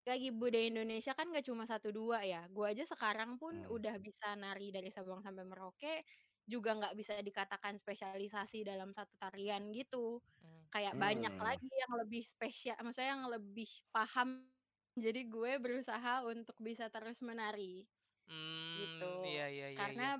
lagi 0.09 0.29
budaya 0.35 0.67
Indonesia 0.71 1.13
kan 1.15 1.31
gak 1.31 1.47
cuma 1.47 1.65
satu 1.69 1.91
dua 1.95 2.23
ya 2.27 2.47
gue 2.51 2.67
aja 2.67 2.85
sekarang 2.89 3.39
pun 3.41 3.53
Hmm. 3.53 3.71
udah 3.71 3.95
bisa 4.03 4.35
nari 4.39 4.71
dari 4.75 4.91
Sabang 4.91 5.23
sampai 5.23 5.45
Merauke 5.47 6.03
juga 6.47 6.75
nggak 6.75 6.95
bisa 6.99 7.15
dikatakan 7.23 7.79
spesialisasi 7.79 8.67
dalam 8.67 8.91
satu 8.91 9.15
tarian 9.21 9.71
gitu 9.75 10.19
Hmm. 10.41 10.67
kayak 10.75 10.97
banyak 10.99 11.33
Hmm. 11.33 11.39
lagi 11.39 11.69
yang 11.71 11.93
lebih 12.03 12.23
spesial 12.27 12.77
maksudnya 12.83 13.15
yang 13.19 13.27
lebih 13.31 13.69
paham 13.95 14.51
jadi 14.99 15.21
gue 15.31 15.53
berusaha 15.63 16.27
untuk 16.29 16.57
bisa 16.63 16.89
terus 16.95 17.21
menari 17.25 17.87
Hmm, 18.29 18.79
gitu 18.79 19.17
iya 19.27 19.45
iya 19.55 19.67
iya. 19.75 19.89
karena 19.91 20.03
iya. 20.03 20.13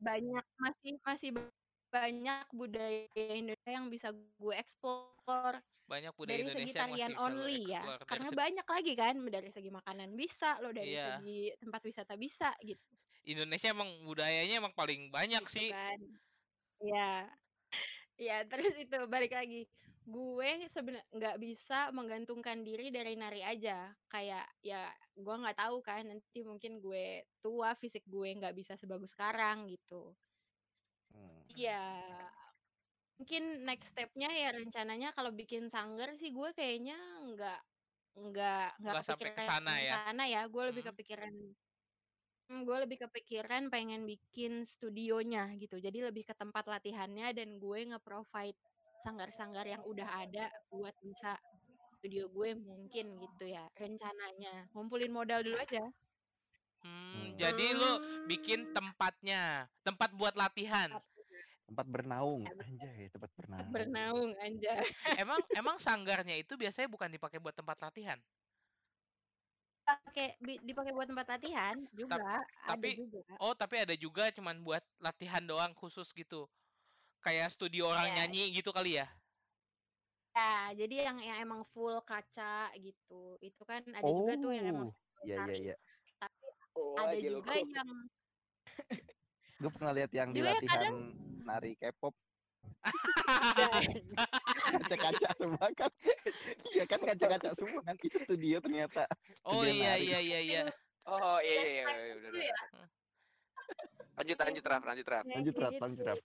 banyak 0.00 0.44
masih 0.64 0.92
masih 1.06 1.28
ba- 1.36 1.51
banyak 1.92 2.46
budaya 2.50 3.04
Indonesia 3.36 3.70
yang 3.70 3.86
bisa 3.92 4.08
gue 4.10 4.54
eksplor 4.56 5.60
banyak 5.84 6.14
budaya 6.16 6.40
dari 6.40 6.44
segi 6.48 6.72
Indonesia 6.72 6.80
yang 6.88 6.88
tarian 6.88 7.12
only 7.20 7.58
ya. 7.68 7.82
Dari 7.84 8.06
karena 8.08 8.28
se- 8.32 8.38
banyak 8.38 8.66
lagi 8.66 8.92
kan 8.96 9.14
dari 9.28 9.50
segi 9.52 9.70
makanan 9.70 10.08
bisa 10.16 10.56
lo 10.64 10.72
dari 10.72 10.96
Iya. 10.96 11.20
segi 11.20 11.52
tempat 11.60 11.80
wisata 11.84 12.14
bisa 12.16 12.50
gitu 12.64 12.88
Indonesia 13.22 13.68
emang 13.70 13.90
budayanya 14.02 14.56
emang 14.58 14.74
paling 14.74 15.12
banyak 15.12 15.44
gitu 15.46 15.52
sih. 15.52 15.68
kan 15.70 15.98
ya 16.82 17.30
ya 18.18 18.42
terus 18.46 18.74
itu 18.74 18.98
balik 19.06 19.32
lagi 19.34 19.68
gue 20.02 20.50
sebenarnya 20.66 21.06
nggak 21.14 21.36
bisa 21.38 21.94
menggantungkan 21.94 22.66
diri 22.66 22.90
dari 22.90 23.14
nari 23.14 23.38
aja 23.46 23.94
kayak 24.10 24.50
ya 24.58 24.90
gue 25.14 25.34
nggak 25.42 25.58
tahu 25.62 25.78
kan 25.78 26.02
nanti 26.10 26.42
mungkin 26.42 26.82
gue 26.82 27.22
tua 27.38 27.78
fisik 27.78 28.02
gue 28.10 28.28
nggak 28.34 28.54
bisa 28.58 28.74
sebagus 28.74 29.14
sekarang 29.14 29.70
gitu. 29.70 30.10
Iya, 31.58 31.72
mungkin 33.18 33.42
next 33.68 33.86
stepnya 33.92 34.28
ya 34.42 34.48
rencananya 34.58 35.08
kalau 35.16 35.30
bikin 35.40 35.64
sanggar 35.74 36.08
sih 36.20 36.30
gue 36.36 36.48
kayaknya 36.58 36.94
nggak 37.30 37.58
nggak 38.28 38.60
nggak 38.80 38.94
Nggak 38.94 39.04
sampai 39.08 39.30
ke 39.36 39.40
kepikiran 39.40 39.48
sana 39.48 39.72
ya. 39.88 39.98
sana 40.06 40.22
ya. 40.34 40.40
Gue 40.52 40.62
lebih 40.70 40.82
Hmm. 40.82 40.90
kepikiran, 40.90 41.32
hmm, 42.48 42.60
gue 42.68 42.76
lebih 42.84 42.98
kepikiran 43.08 43.62
pengen 43.74 44.02
bikin 44.12 44.52
studionya 44.72 45.40
gitu. 45.62 45.76
Jadi 45.86 45.98
lebih 46.08 46.24
ke 46.30 46.34
tempat 46.42 46.64
latihannya 46.72 47.26
dan 47.38 47.48
gue 47.62 47.78
nge-provide 47.90 48.58
sanggar-sanggar 49.04 49.66
yang 49.72 49.82
udah 49.92 50.08
ada 50.24 50.44
buat 50.72 50.94
bisa 51.06 51.38
studio 51.98 52.24
gue 52.36 52.50
mungkin 52.58 53.06
gitu 53.24 53.44
ya 53.56 53.64
rencananya. 53.82 54.68
Ngumpulin 54.74 55.12
modal 55.14 55.40
dulu 55.46 55.58
aja. 55.64 55.82
Hmm, 56.82 57.38
Hmm. 57.38 57.38
jadi 57.38 57.66
lu 57.78 57.92
bikin 58.26 58.66
tempatnya, 58.74 59.70
tempat 59.86 60.10
buat 60.18 60.34
latihan. 60.34 60.98
Tempat 61.72 61.88
bernaung, 61.88 62.44
anjay, 62.44 63.08
tempat 63.08 63.30
bernaung. 63.32 63.70
Bernaung 63.72 64.30
aja. 64.36 64.72
Emang 65.24 65.40
emang 65.56 65.76
sanggarnya 65.80 66.36
itu 66.36 66.52
biasanya 66.52 66.84
bukan 66.86 67.08
dipakai 67.08 67.40
buat 67.40 67.56
tempat 67.56 67.80
latihan. 67.80 68.20
pakai 69.82 70.38
dipakai 70.62 70.94
buat 70.94 71.10
tempat 71.10 71.26
latihan 71.26 71.74
juga 71.90 72.14
ada 72.14 72.70
tapi- 72.70 72.94
juga 72.94 73.18
Oh, 73.40 73.50
tapi 73.50 73.82
ada 73.82 73.92
juga 73.92 74.30
cuman 74.30 74.62
buat 74.62 74.84
latihan 75.00 75.42
doang 75.42 75.72
khusus 75.74 76.12
gitu. 76.12 76.46
Kayak 77.18 77.50
studio 77.50 77.88
orang 77.88 78.06
Iya. 78.06 78.16
nyanyi 78.20 78.52
gitu 78.52 78.70
kali 78.70 79.00
ya. 79.00 79.08
ya 80.32 80.72
jadi 80.72 81.08
yang 81.08 81.18
yang 81.20 81.38
emang 81.40 81.60
full 81.72 81.98
kaca 82.00 82.72
gitu 82.76 83.36
itu 83.38 83.62
kan 83.64 83.84
ada 83.90 84.00
juga 84.02 84.32
tuh 84.34 84.52
yang 84.52 84.66
emang 84.70 84.88
Oh, 84.88 85.24
iya 85.24 85.36
iya 85.44 85.54
iya. 85.56 85.76
tapi 86.16 86.46
Oh, 86.72 86.96
ada 86.96 87.16
juga 87.16 87.52
kok. 87.52 87.68
yang 87.68 87.90
Gue 89.62 89.70
pernah 89.70 89.94
lihat 89.94 90.10
yang 90.10 90.34
di 90.34 90.42
ya 90.42 90.58
latihan 90.58 91.14
nari 91.46 91.78
K-pop 91.78 92.14
kaca-kaca 94.72 95.28
semua 95.34 95.66
kan. 95.72 95.90
Iya 96.68 96.84
kan 96.84 96.98
kaca-kaca 96.98 97.50
semua 97.54 97.80
kan. 97.84 97.94
Itu 97.96 98.18
studio 98.18 98.58
ternyata. 98.58 99.06
Oh 99.44 99.62
Studio 99.62 99.70
iya 99.72 99.92
nari. 99.94 100.02
iya 100.02 100.18
iya 100.18 100.38
iya. 100.40 100.62
Oh 101.04 101.38
iya 101.38 101.62
iya 101.62 101.62
iya, 101.62 101.94
iya, 101.94 102.06
ya? 102.10 102.14
bener. 102.18 102.32
Lanjut 104.12 104.36
lanjut 104.36 104.64
Raf, 104.64 104.82
lanjut 104.84 105.06
Raf. 105.06 105.22
Kayak 105.24 105.36
Lanjut 105.38 105.54
rap, 105.56 105.72
lanjut 105.78 106.02
rap. 106.04 106.18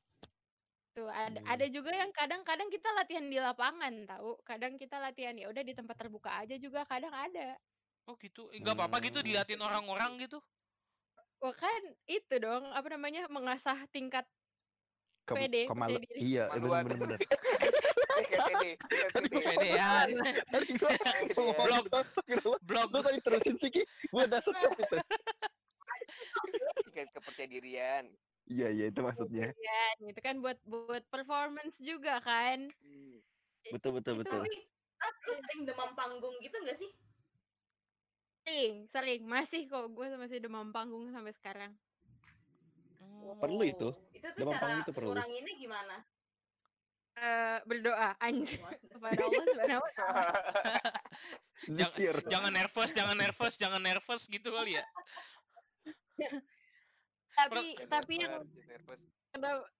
tuh 0.92 1.06
ada 1.08 1.38
Hmm. 1.38 1.46
ada 1.46 1.66
juga 1.70 1.94
yang 1.94 2.10
kadang-kadang 2.10 2.74
kita 2.74 2.90
latihan 2.92 3.22
di 3.24 3.38
lapangan 3.38 3.94
tahu 4.10 4.34
kadang 4.42 4.82
kita 4.82 4.98
latihan 4.98 5.38
ya 5.38 5.46
udah 5.46 5.62
di 5.62 5.78
tempat 5.78 5.94
terbuka 5.94 6.34
aja 6.34 6.58
juga 6.58 6.90
kadang 6.90 7.14
ada 7.14 7.54
Oh 8.08 8.18
gitu. 8.18 8.50
Enggak 8.50 8.74
apa-apa 8.74 8.98
gitu 9.06 9.22
Hmm. 9.22 9.26
diliatin 9.30 9.62
orang-orang 9.62 10.18
gitu. 10.18 10.42
Wah 11.38 11.54
kan 11.54 11.82
itu 12.10 12.36
dong 12.42 12.74
apa 12.74 12.88
namanya 12.90 13.30
mengasah 13.30 13.78
tingkat 13.94 14.26
Ke, 15.28 15.36
Pede, 15.36 15.68
kemal-. 15.68 16.00
Iya, 16.16 16.48
pede. 16.56 17.20
Kepedean. 19.12 20.08
Blok. 21.60 21.84
Astagfirullah. 21.92 22.60
Blog 22.64 22.88
Lu 22.96 23.02
tadi 23.04 23.20
terusin 23.20 23.60
sih 23.60 23.68
Ki. 23.68 23.84
Gua 24.08 24.24
udah 24.24 24.40
stop 24.40 24.72
itu. 24.80 24.98
Tingkat 26.88 27.12
kepercayaan 27.12 27.52
dirian. 27.52 28.06
Iya 28.48 28.68
iya 28.72 28.86
itu 28.88 29.04
maksudnya. 29.04 29.44
ya 29.52 29.84
gitu 30.00 30.20
kan 30.24 30.40
buat 30.40 30.56
buat 30.64 31.04
performance 31.12 31.76
juga 31.84 32.24
kan 32.24 32.72
Hmm. 32.80 33.20
Betul 33.76 34.00
betul 34.00 34.24
betul. 34.24 34.40
Tapi 34.40 35.20
lu 35.28 35.34
sering 35.44 35.62
demam 35.68 35.92
panggung 35.92 36.40
gitu 36.40 36.56
gak 36.64 36.80
sih? 36.80 36.88
Sering, 38.48 38.88
sering. 38.88 39.22
Masih 39.28 39.68
kok 39.68 39.92
gue 39.92 40.08
masih 40.16 40.40
demam 40.40 40.72
panggung 40.72 41.12
sampai 41.12 41.36
sekarang. 41.36 41.76
Perlu 43.44 43.60
itu. 43.68 43.92
Oh, 43.92 44.16
Itu 44.16 44.24
tuh 44.24 44.40
Demam 44.40 44.56
cara 44.56 44.62
panggung 44.64 44.84
itu 44.88 44.92
perlu. 44.96 45.12
nguranginnya 45.12 45.54
gimana? 45.60 45.96
Eh 47.18 47.58
berdoa 47.68 48.16
anjir 48.24 48.56
kepada 48.96 49.20
Allah 49.20 49.44
Subhanahu 49.44 49.84
wa 49.84 49.92
taala. 50.00 50.32
Jangan- 51.76 52.24
jangan 52.24 52.52
nervous, 52.56 52.92
jangan 52.96 53.18
nervous, 53.20 53.54
jangan 53.60 53.82
nervous 53.84 54.24
gitu 54.32 54.48
kali 54.48 54.80
ya. 54.80 54.86
Tapi 57.38 57.76
Jangan 57.76 57.92
tapi 57.92 58.14
yang 58.18 58.34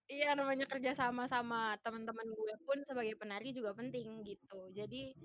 iya 0.06 0.36
namanya 0.36 0.68
kerja 0.68 0.92
sama 0.94 1.26
sama 1.26 1.74
teman-teman 1.82 2.28
gue 2.30 2.54
pun 2.68 2.78
sebagai 2.84 3.16
penari 3.16 3.56
juga 3.56 3.72
penting 3.74 4.28
gitu. 4.28 4.70
Jadi 4.76 5.16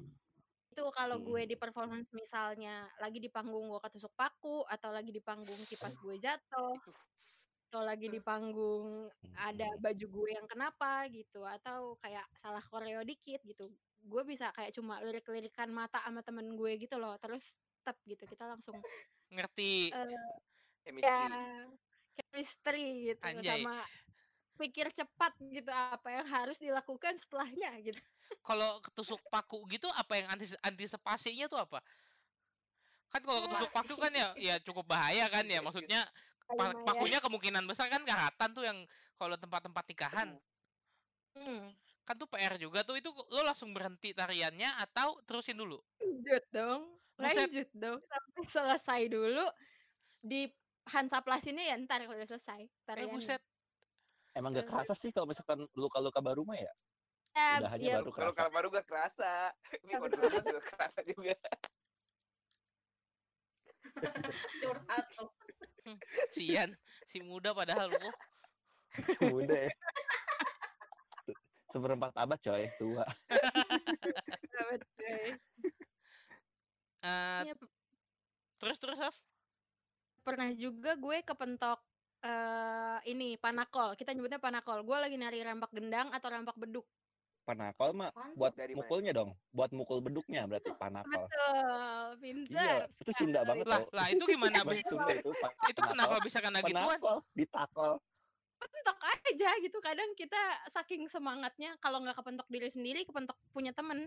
itu 0.73 0.83
kalau 0.97 1.21
Hmm. 1.21 1.27
gue 1.29 1.43
di 1.45 1.57
performance 1.61 2.09
misalnya 2.17 2.89
lagi 2.97 3.21
di 3.21 3.29
panggung 3.29 3.69
gue 3.69 3.81
ketusuk 3.85 4.13
paku 4.17 4.65
atau 4.65 4.89
lagi 4.89 5.13
di 5.13 5.21
panggung 5.21 5.61
kipas 5.69 5.95
gue 6.01 6.17
jatuh 6.17 6.81
atau 7.73 7.83
lagi 7.85 8.09
di 8.09 8.21
panggung 8.21 9.09
ada 9.37 9.69
Hmm. 9.69 9.81
baju 9.81 10.07
gue 10.09 10.29
yang 10.33 10.47
kenapa 10.49 11.09
gitu 11.13 11.45
atau 11.45 11.97
kayak 12.01 12.25
salah 12.41 12.65
koreo 12.65 13.05
dikit 13.05 13.41
gitu 13.45 13.73
gue 14.03 14.23
bisa 14.27 14.51
kayak 14.57 14.73
cuma 14.75 15.01
lirik-lirikan 15.05 15.69
mata 15.71 16.01
sama 16.03 16.25
temen 16.25 16.57
gue 16.57 16.73
gitu 16.81 16.97
loh 16.99 17.15
terus 17.21 17.45
tetap 17.85 17.97
gitu 18.07 18.25
kita 18.29 18.45
langsung 18.49 18.85
Ngerti. 19.31 19.91
eh, 19.93 20.09
Chemistry. 20.85 21.11
ya 21.31 21.69
chemistry 22.19 22.85
gitu 23.15 23.29
Anjay. 23.29 23.63
sama 23.63 23.87
pikir 24.63 24.87
cepat 24.99 25.33
gitu 25.57 25.71
apa 25.73 26.09
yang 26.17 26.27
harus 26.35 26.57
dilakukan 26.65 27.15
setelahnya 27.23 27.71
gitu 27.87 28.01
Kalau 28.43 28.83
ketusuk 28.83 29.23
paku 29.31 29.63
gitu 29.71 29.87
apa 29.95 30.13
yang 30.19 30.27
antis 30.35 30.59
antisipasinya 30.67 31.47
tuh 31.47 31.61
apa? 31.63 31.79
Kan 33.13 33.23
kalau 33.27 33.41
ketusuk 33.45 33.71
paku 33.77 33.95
kan 34.01 34.13
ya 34.21 34.27
ya 34.41 34.55
cukup 34.67 34.85
bahaya 34.93 35.25
kan 35.35 35.45
ya. 35.55 35.61
Maksudnya 35.67 36.01
pa- 36.59 36.73
Lumayan. 36.73 36.87
pakunya 36.87 37.19
kemungkinan 37.25 37.65
besar 37.71 37.87
kan 37.93 38.03
karatan 38.09 38.51
tuh 38.57 38.65
yang 38.69 38.79
kalau 39.21 39.37
tempat-tempat 39.43 39.85
nikahan. 39.91 40.29
Hmm, 41.35 41.73
Kan 42.07 42.15
tuh 42.21 42.29
PR 42.33 42.55
juga 42.65 42.81
tuh 42.89 42.97
itu 43.01 43.11
lo 43.35 43.41
langsung 43.49 43.71
berhenti 43.77 44.09
tariannya 44.19 44.69
atau 44.85 45.09
terusin 45.27 45.59
dulu? 45.63 45.79
lanjut 46.01 46.43
dong 46.57 46.83
lanjut 47.23 47.69
dong 47.83 47.99
sampai 48.11 48.45
selesai 48.55 49.01
dulu 49.15 49.45
di 50.31 50.41
hansaplasinnya 50.95 51.65
ya 51.71 51.75
ntar 51.85 52.01
kalau 52.07 52.19
udah 52.19 52.31
selesai 52.33 52.63
Eh 53.01 53.07
tariannya. 53.07 53.09
buset. 53.09 53.43
Emang 54.33 54.57
gak 54.57 54.65
kerasa 54.69 54.97
sih 54.97 55.13
kalau 55.13 55.29
misalkan 55.29 55.69
luka-luka 55.77 56.25
baru 56.25 56.41
mah 56.49 56.57
ya? 56.57 56.73
Ya, 57.33 57.61
Udahannya 57.61 57.85
ya, 57.85 57.95
baru 58.01 58.11
Kalau 58.13 58.33
kerasa. 58.33 58.39
kalau 58.41 58.53
baru 58.53 58.67
gak 58.73 58.87
kerasa. 58.89 59.33
Ini 59.85 59.93
dulu 60.01 60.37
juga 60.41 60.61
kerasa 60.65 61.01
juga. 61.05 61.37
Curhat 64.63 65.05
tuh. 65.17 65.29
Sian, 66.33 66.73
si 67.05 67.21
muda 67.21 67.53
padahal 67.53 67.93
lo. 67.93 68.11
Muda 69.33 69.69
ya. 69.69 69.73
Seperempat 71.73 72.13
abad 72.17 72.39
coy, 72.41 72.69
tua. 72.77 73.05
sahabat 74.53 74.81
gue. 74.97 75.17
Eh, 77.03 77.41
Iya, 77.49 77.55
terus 78.63 78.77
terus 78.79 79.01
Af? 79.01 79.17
pernah 80.23 80.55
juga 80.55 80.95
gue 80.95 81.19
kepentok 81.27 81.83
eh 82.23 82.99
ini 83.05 83.35
panakol 83.35 83.99
kita 83.99 84.15
nyebutnya 84.15 84.39
panakol 84.39 84.79
gue 84.81 84.95
lagi 84.95 85.19
nari 85.19 85.43
rampak 85.43 85.75
gendang 85.75 86.09
atau 86.11 86.29
rampak 86.31 86.55
beduk 86.55 86.87
Panakol 87.43 87.91
mah 87.91 88.15
Apaan 88.15 88.31
tuh? 88.31 88.39
buat 88.39 88.53
Dari 88.55 88.71
mana? 88.71 88.87
mukulnya 88.87 89.11
dong, 89.11 89.31
buat 89.51 89.75
mukul 89.75 89.99
beduknya 89.99 90.47
berarti 90.47 90.71
panakol. 90.79 91.27
betul 91.27 92.23
Iya, 92.23 92.87
itu 93.03 93.11
Sunda 93.11 93.43
banget 93.43 93.67
Lah, 93.67 93.83
tau. 93.83 93.91
lah 93.91 94.07
itu 94.15 94.23
gimana? 94.31 94.63
Bahasa 94.63 94.79
bi- 94.79 94.87
Sunda 94.87 95.11
itu 95.11 95.31
itu 95.67 95.81
kenapa 95.83 96.17
bisa 96.23 96.39
kena 96.39 96.63
gituan? 96.63 97.03
Panakol, 97.03 97.19
ditakol. 97.35 97.93
kepentok 98.63 98.99
aja 99.03 99.51
gitu 99.59 99.79
kadang 99.83 100.07
kita 100.15 100.39
saking 100.71 101.11
semangatnya 101.11 101.75
kalau 101.83 101.99
nggak 101.99 102.15
kepentok 102.15 102.47
diri 102.47 102.71
sendiri 102.71 103.03
kepentok 103.03 103.35
punya 103.51 103.75
temen 103.75 104.07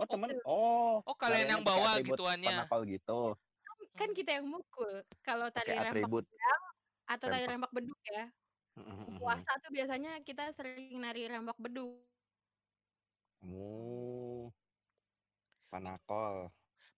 Oh 0.00 0.08
temen, 0.08 0.32
Gitu. 0.32 0.40
oh. 0.48 1.04
Oh, 1.04 1.12
kalian 1.12 1.44
yang 1.44 1.60
pakai 1.60 1.76
bawa 1.76 1.88
atribut 1.92 2.16
gituannya. 2.16 2.56
Panakol 2.56 2.82
gitu. 2.88 3.20
Kan 3.92 4.10
kita 4.10 4.30
yang 4.34 4.46
mukul 4.46 4.88
kalau 5.20 5.48
tali 5.48 5.70
Pakai 5.70 5.84
rempak 5.84 5.92
atribut. 6.00 6.24
pedang 6.24 6.62
atau 7.04 7.26
tali 7.26 7.40
Rempak. 7.40 7.52
rempak 7.52 7.72
beduk 7.72 8.00
ya 8.04 8.24
puasa 9.14 9.50
tuh 9.60 9.70
biasanya 9.70 10.12
kita 10.22 10.48
sering 10.50 10.96
nari 10.96 11.26
rempak 11.26 11.58
beduk 11.58 12.00
Oh. 13.42 14.54
Panakol. 15.66 16.46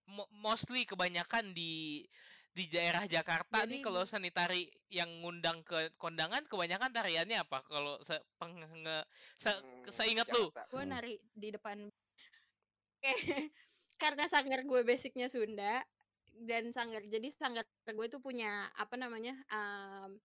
Mo- 0.05 0.29
mostly 0.31 0.85
kebanyakan 0.85 1.51
di 1.51 2.05
di 2.53 2.69
daerah 2.69 3.03
Jakarta 3.03 3.65
nih 3.65 3.81
Jadi- 3.81 3.83
kalau 3.83 4.05
seni 4.05 4.29
tari 4.29 4.63
yang 4.87 5.09
ngundang 5.19 5.59
ke 5.61 5.89
kondangan 5.95 6.45
kebanyakan 6.45 6.87
tariannya 6.87 7.41
apa 7.41 7.65
kalau 7.65 7.97
se 7.99 8.13
penge, 8.37 8.63
se, 9.35 9.51
Hmm, 9.51 9.89
seingat 9.89 10.29
lu 10.29 10.53
gue 10.53 10.83
nari 10.85 11.17
di 11.33 11.49
depan 11.49 11.89
Oke, 12.95 13.11
karena 13.97 14.29
sanggar 14.29 14.61
gue 14.61 14.81
basicnya 14.83 15.27
Sunda 15.27 15.81
dan 16.37 16.69
sanggar 16.69 16.99
jadi 17.01 17.27
sanggar 17.31 17.63
gue 17.85 18.07
tuh 18.07 18.19
punya 18.19 18.49
apa 18.73 18.95
namanya 18.95 19.31
em, 19.45 20.19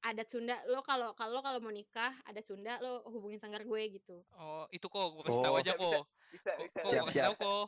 adat 0.00 0.26
Sunda 0.26 0.56
lo 0.66 0.80
kalau 0.80 1.12
kalau 1.12 1.40
kalau 1.40 1.58
mau 1.58 1.68
nikah 1.68 2.16
adat 2.22 2.42
Sunda 2.42 2.76
lo 2.78 3.04
hubungin 3.06 3.36
sanggar 3.36 3.60
gue 3.60 3.82
gitu 3.92 4.24
oh 4.32 4.64
itu 4.70 4.84
kok 4.84 5.04
gue 5.10 5.22
kasih 5.22 5.42
tahu 5.42 5.54
Oh. 5.54 5.60
aja 5.60 5.72
Bisa, 5.72 5.80
kok 5.82 6.04
Bisa, 6.30 6.50
kok 6.50 6.60
bisa. 6.60 6.78
kok 6.78 6.90
gua 6.90 7.04
kasih 7.04 7.22
tahu 7.22 7.34
kok 7.36 7.66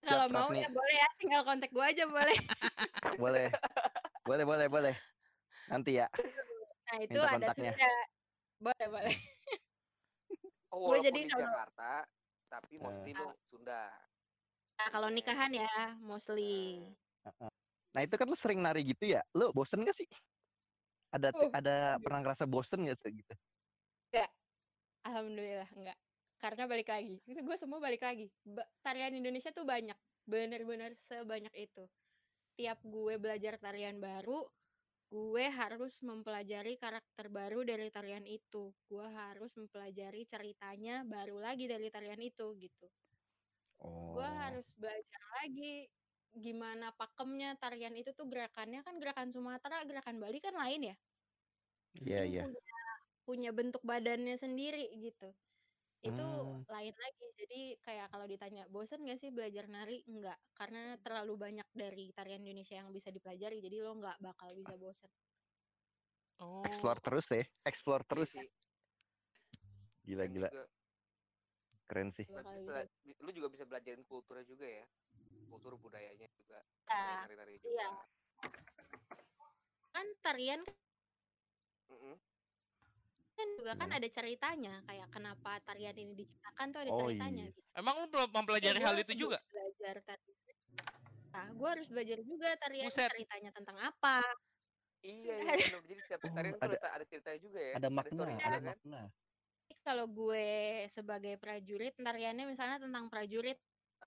kalau 0.00 0.26
mau 0.28 0.48
ya 0.50 0.68
boleh 0.68 0.96
ya 0.96 1.08
tinggal 1.14 1.42
kontak 1.42 1.70
gue 1.70 1.84
aja 1.84 2.04
boleh 2.04 2.38
Boleh. 3.20 3.48
boleh, 4.22 4.44
boleh, 4.44 4.66
boleh. 4.66 4.94
Nanti 5.66 5.94
ya. 5.94 6.08
nah 6.82 6.96
itu 6.98 7.14
Minta 7.14 7.30
adat 7.30 7.48
kontaknya. 7.50 7.72
Sunda 7.72 7.92
boleh 8.58 8.86
boleh 8.88 9.16
Oh, 10.70 10.86
Gue 10.88 11.02
jadi 11.02 11.18
di 11.18 11.26
kalau- 11.26 11.42
Jakarta, 11.44 11.92
tapi 12.48 12.74
Eh. 12.74 12.80
mostly 12.80 13.12
lu 13.12 13.26
Sunda. 13.44 13.90
Kalau 14.88 15.12
nikahan 15.12 15.52
ya 15.52 15.68
mostly 16.00 16.80
Nah 17.90 18.00
itu 18.06 18.14
kan 18.14 18.26
lu 18.30 18.38
sering 18.38 18.62
nari 18.62 18.86
gitu 18.86 19.02
ya. 19.02 19.20
Lu 19.34 19.50
bosen 19.50 19.82
gak 19.82 19.98
sih? 19.98 20.06
Ada 21.10 21.34
Uh, 21.34 21.50
ada 21.50 21.98
pernah 21.98 22.22
ngerasa 22.22 22.46
bosen 22.46 22.86
gak 22.86 22.98
sih 23.02 23.12
gitu? 23.18 23.34
Alhamdulillah 25.00 25.70
enggak. 25.76 25.98
Karena 26.40 26.64
balik 26.64 26.88
lagi, 26.88 27.20
itu 27.28 27.40
gue 27.40 27.56
semua 27.60 27.80
balik 27.80 28.00
lagi. 28.00 28.32
Ba- 28.44 28.68
tarian 28.80 29.12
Indonesia 29.12 29.52
tuh 29.52 29.68
banyak, 29.68 29.96
bener-bener 30.24 30.96
sebanyak 31.08 31.52
itu. 31.56 31.84
Tiap 32.56 32.80
gue 32.80 33.14
belajar 33.20 33.60
tarian 33.60 34.00
baru, 34.00 34.48
gue 35.12 35.44
harus 35.52 36.00
mempelajari 36.00 36.80
karakter 36.80 37.28
baru 37.28 37.60
dari 37.64 37.92
tarian 37.92 38.24
itu. 38.24 38.72
Gue 38.88 39.04
harus 39.04 39.52
mempelajari 39.56 40.24
ceritanya 40.24 41.04
baru 41.04 41.40
lagi 41.44 41.68
dari 41.68 41.92
tarian 41.92 42.20
itu 42.20 42.56
gitu. 42.56 42.88
Oh. 43.80 44.12
Gue 44.16 44.28
harus 44.28 44.66
belajar 44.76 45.22
lagi 45.40 45.88
gimana 46.30 46.94
pakemnya 46.94 47.58
tarian 47.58 47.96
itu 47.98 48.14
tuh 48.14 48.26
gerakannya 48.30 48.80
kan 48.86 48.94
gerakan 49.02 49.28
Sumatera, 49.34 49.82
gerakan 49.88 50.16
Bali 50.22 50.38
kan 50.38 50.54
lain 50.54 50.94
ya 50.94 50.96
Iya, 51.98 52.22
kan 52.22 52.28
iya. 52.30 52.42
punya 52.46 52.76
punya 53.26 53.50
bentuk 53.50 53.82
badannya 53.82 54.36
sendiri 54.38 54.94
gitu. 55.02 55.34
Itu 56.00 56.22
Hmm. 56.22 56.64
lain 56.70 56.94
lagi. 56.96 57.24
Jadi 57.40 57.60
kayak 57.82 58.06
kalau 58.12 58.26
ditanya 58.30 58.62
bosan 58.70 59.04
gak 59.04 59.18
sih 59.20 59.30
belajar 59.34 59.66
nari? 59.68 60.00
Enggak, 60.06 60.38
karena 60.56 60.96
terlalu 61.04 61.34
banyak 61.36 61.68
dari 61.74 62.12
tarian 62.16 62.40
Indonesia 62.46 62.78
yang 62.80 62.90
bisa 62.94 63.10
dipelajari. 63.12 63.58
Jadi 63.60 63.76
lo 63.82 63.92
nggak 64.00 64.18
bakal 64.22 64.54
bisa 64.56 64.74
bosan. 64.78 65.10
oh 66.40 66.64
Explore 66.64 67.00
terus 67.04 67.26
ya. 67.30 67.44
Explore 67.68 68.04
iya 68.06 68.10
terus. 68.10 68.30
sih. 68.32 68.48
Gila, 70.06 70.24
Dan 70.24 70.32
gila. 70.34 70.50
juga 70.50 70.64
Keren 71.90 72.08
sih. 72.08 72.22
Bi- 73.02 73.18
lu 73.18 73.30
juga 73.34 73.50
bisa 73.50 73.66
belajarin 73.66 74.06
kulturnya 74.06 74.46
juga 74.46 74.62
ya. 74.62 74.86
Kultur 75.50 75.74
budayanya 75.74 76.30
juga. 76.30 76.62
Nah, 76.86 77.26
Nari-nari 77.26 77.58
iya. 77.58 77.58
juga. 77.58 77.86
kan 79.90 80.06
tarian 80.22 80.62
Mm-mm. 81.90 82.14
kan 83.34 83.48
juga 83.58 83.72
kan 83.74 83.90
Gimana? 83.90 83.98
ada 83.98 84.08
ceritanya. 84.08 84.74
Kayak 84.86 85.08
kenapa 85.10 85.58
tarian 85.60 85.96
ini 85.98 86.14
diciptakan 86.14 86.66
tuh 86.70 86.80
ada 86.80 86.90
Oh, 86.94 86.98
ceritanya. 87.04 87.46
iya. 87.50 87.52
Gitu. 87.52 87.68
emang 87.74 87.94
lu 87.98 88.06
belum 88.06 88.30
Ya, 88.30 88.34
mempelajari 88.38 88.78
gue 88.78 88.86
hal 88.86 88.96
itu 89.02 89.12
juga 89.18 89.38
belajar 89.42 89.96
tarian. 90.06 90.56
Nah, 91.30 91.46
gue 91.50 91.68
harus 91.68 91.86
belajar 91.90 92.18
juga 92.22 92.48
tarian 92.54 92.86
Buset. 92.86 93.10
ceritanya 93.10 93.50
tentang 93.50 93.76
apa. 93.82 94.22
Iya, 95.00 95.36
iya. 95.42 95.42
Jadi 95.90 96.00
setiap 96.00 96.20
Oh, 96.22 96.30
tarian 96.30 96.54
tuh 96.54 96.62
ada- 96.64 96.78
ada, 96.78 96.88
ada 96.94 97.04
ceritanya 97.04 97.38
juga 97.40 97.58
ya. 97.58 97.74
Ada 97.82 97.88
makna, 97.90 98.14
story 98.14 98.30
ada 98.30 98.38
juga 98.38 98.50
kan. 98.54 98.62
makna. 98.78 99.02
Kalau 99.90 100.06
gue 100.06 100.46
sebagai 100.86 101.34
prajurit, 101.42 101.98
tariannya 101.98 102.46
misalnya 102.46 102.78
tentang 102.78 103.10
prajurit 103.10 103.58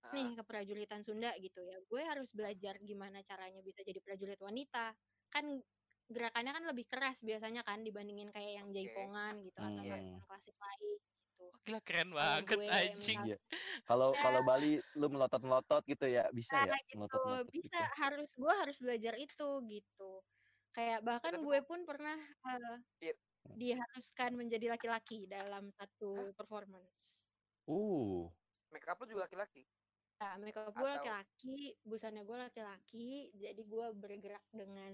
Ah, 0.03 0.09
nih 0.15 0.39
keprajuritan 0.39 1.03
Sunda 1.03 1.35
gitu 1.39 1.59
ya. 1.59 1.75
Gue 1.91 2.01
harus 2.07 2.31
belajar 2.31 2.79
gimana 2.79 3.19
caranya 3.27 3.59
bisa 3.67 3.83
jadi 3.83 3.99
prajurit 3.99 4.39
wanita. 4.39 4.95
Kan 5.33 5.59
gerakannya 6.07 6.51
kan 6.55 6.63
lebih 6.71 6.85
keras 6.87 7.19
biasanya 7.23 7.67
kan 7.67 7.83
dibandingin 7.87 8.31
kayak 8.31 8.63
yang 8.63 8.67
Oke. 8.71 8.77
jaipongan 8.77 9.43
gitu 9.43 9.59
atau 9.59 9.83
Hmm. 9.83 9.89
tarian 9.91 10.23
klasik 10.27 10.55
lain 10.55 10.99
gitu. 11.19 11.47
Oh, 11.53 11.59
gila 11.65 11.79
keren 11.87 12.09
banget 12.17 12.43
gue 12.55 12.65
anjing 12.77 13.19
Iya. 13.27 13.35
Kalau 13.87 14.07
Ya. 14.15 14.21
kalau 14.23 14.41
Bali 14.49 14.65
lu 14.99 15.05
melotot-melotot 15.13 15.81
gitu 15.91 16.05
ya, 16.15 16.21
bisa 16.39 16.55
ya? 16.67 16.73
Nah, 16.73 16.79
gitu 16.91 17.17
Melotot-melotot 17.17 17.41
bisa 17.55 17.77
gitu. 17.79 17.83
harus 18.01 18.29
gue 18.41 18.53
harus 18.61 18.77
belajar 18.83 19.13
itu 19.25 19.43
gitu. 19.73 20.03
Kayak 20.75 20.99
bahkan 21.07 21.35
tapi 21.35 21.45
gue 21.45 21.59
pun 21.69 21.79
pernah 21.89 22.17
eh, 22.47 22.77
Iya. 23.01 23.13
Diharuskan 23.53 24.39
menjadi 24.39 24.71
laki-laki 24.73 25.27
dalam 25.27 25.69
satu 25.75 26.31
performance. 26.33 27.19
Uh. 27.63 28.27
make 28.73 28.89
up 28.89 28.97
lu 28.99 29.05
juga 29.05 29.29
laki-laki. 29.29 29.63
Nah, 30.17 30.39
makeup 30.39 30.71
gue 30.71 30.81
Atau- 30.81 30.95
laki-laki, 30.97 31.77
busana 31.83 32.23
gue 32.23 32.37
laki-laki, 32.37 33.29
jadi 33.37 33.61
gue 33.61 33.85
bergerak 33.93 34.45
dengan 34.49 34.91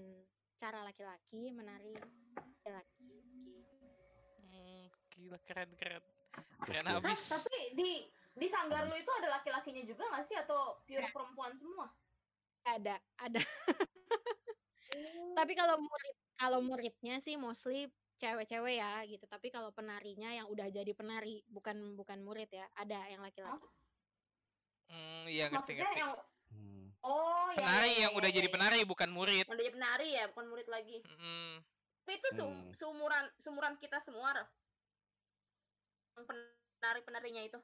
cara 0.60 0.84
laki-laki, 0.84 1.54
menari 1.54 1.96
laki-laki. 2.36 3.14
Hmm, 4.42 4.84
gila 5.16 5.38
keren 5.46 5.70
keren 5.78 6.04
keren 6.66 6.84
Gokil. 6.84 6.98
habis 7.00 7.20
Tapi 7.30 7.56
di 7.72 7.90
di 8.36 8.46
sanggar 8.46 8.86
lu 8.86 8.94
itu 8.94 9.10
ada 9.22 9.40
laki-lakinya 9.40 9.82
juga 9.86 10.02
nggak 10.12 10.24
sih 10.28 10.36
atau 10.38 10.82
pure 10.84 11.08
perempuan 11.10 11.54
semua? 11.56 11.88
Ada, 12.66 13.00
ada. 13.18 13.40
Tapi 15.38 15.52
kalau 15.56 15.80
murid, 15.80 16.14
kalau 16.36 16.58
muridnya 16.60 17.16
sih 17.22 17.38
mostly 17.40 17.88
cewek-cewek 18.20 18.76
ya 18.76 19.00
gitu. 19.08 19.24
Tapi 19.24 19.48
kalau 19.48 19.72
penarinya 19.72 20.28
yang 20.28 20.46
udah 20.52 20.68
jadi 20.68 20.92
penari, 20.92 21.40
bukan 21.48 21.96
bukan 21.96 22.20
murid 22.20 22.52
ya, 22.52 22.68
ada 22.76 23.00
yang 23.08 23.24
laki-laki. 23.24 23.64
hmm, 24.92 25.24
iya 25.30 25.48
ngerti 25.48 25.72
Maksudnya 25.72 25.84
ngerti 25.88 26.00
yang 26.04 26.12
Hmm. 26.50 26.90
oh 27.06 27.46
ya, 27.54 27.62
penari 27.62 27.90
ya, 27.94 28.00
yang 28.10 28.12
ya, 28.12 28.18
udah 28.18 28.30
ya, 28.30 28.36
jadi 28.42 28.48
ya. 28.50 28.52
penari 28.58 28.78
bukan 28.82 29.10
murid 29.14 29.46
udah 29.46 29.62
jadi 29.62 29.70
penari 29.70 30.08
ya, 30.18 30.24
bukan 30.34 30.46
murid 30.50 30.66
lagi. 30.66 30.98
Mm, 31.06 31.62
Tapi 32.02 32.12
itu 32.18 32.28
se 32.34 32.42
Hmm. 32.42 32.74
seumuran 32.74 33.24
seumuran 33.38 33.74
kita 33.78 34.02
semua. 34.02 34.34
Raf. 34.34 34.50
Yang 36.18 36.24
penari-penarinya 36.82 37.42
itu. 37.46 37.58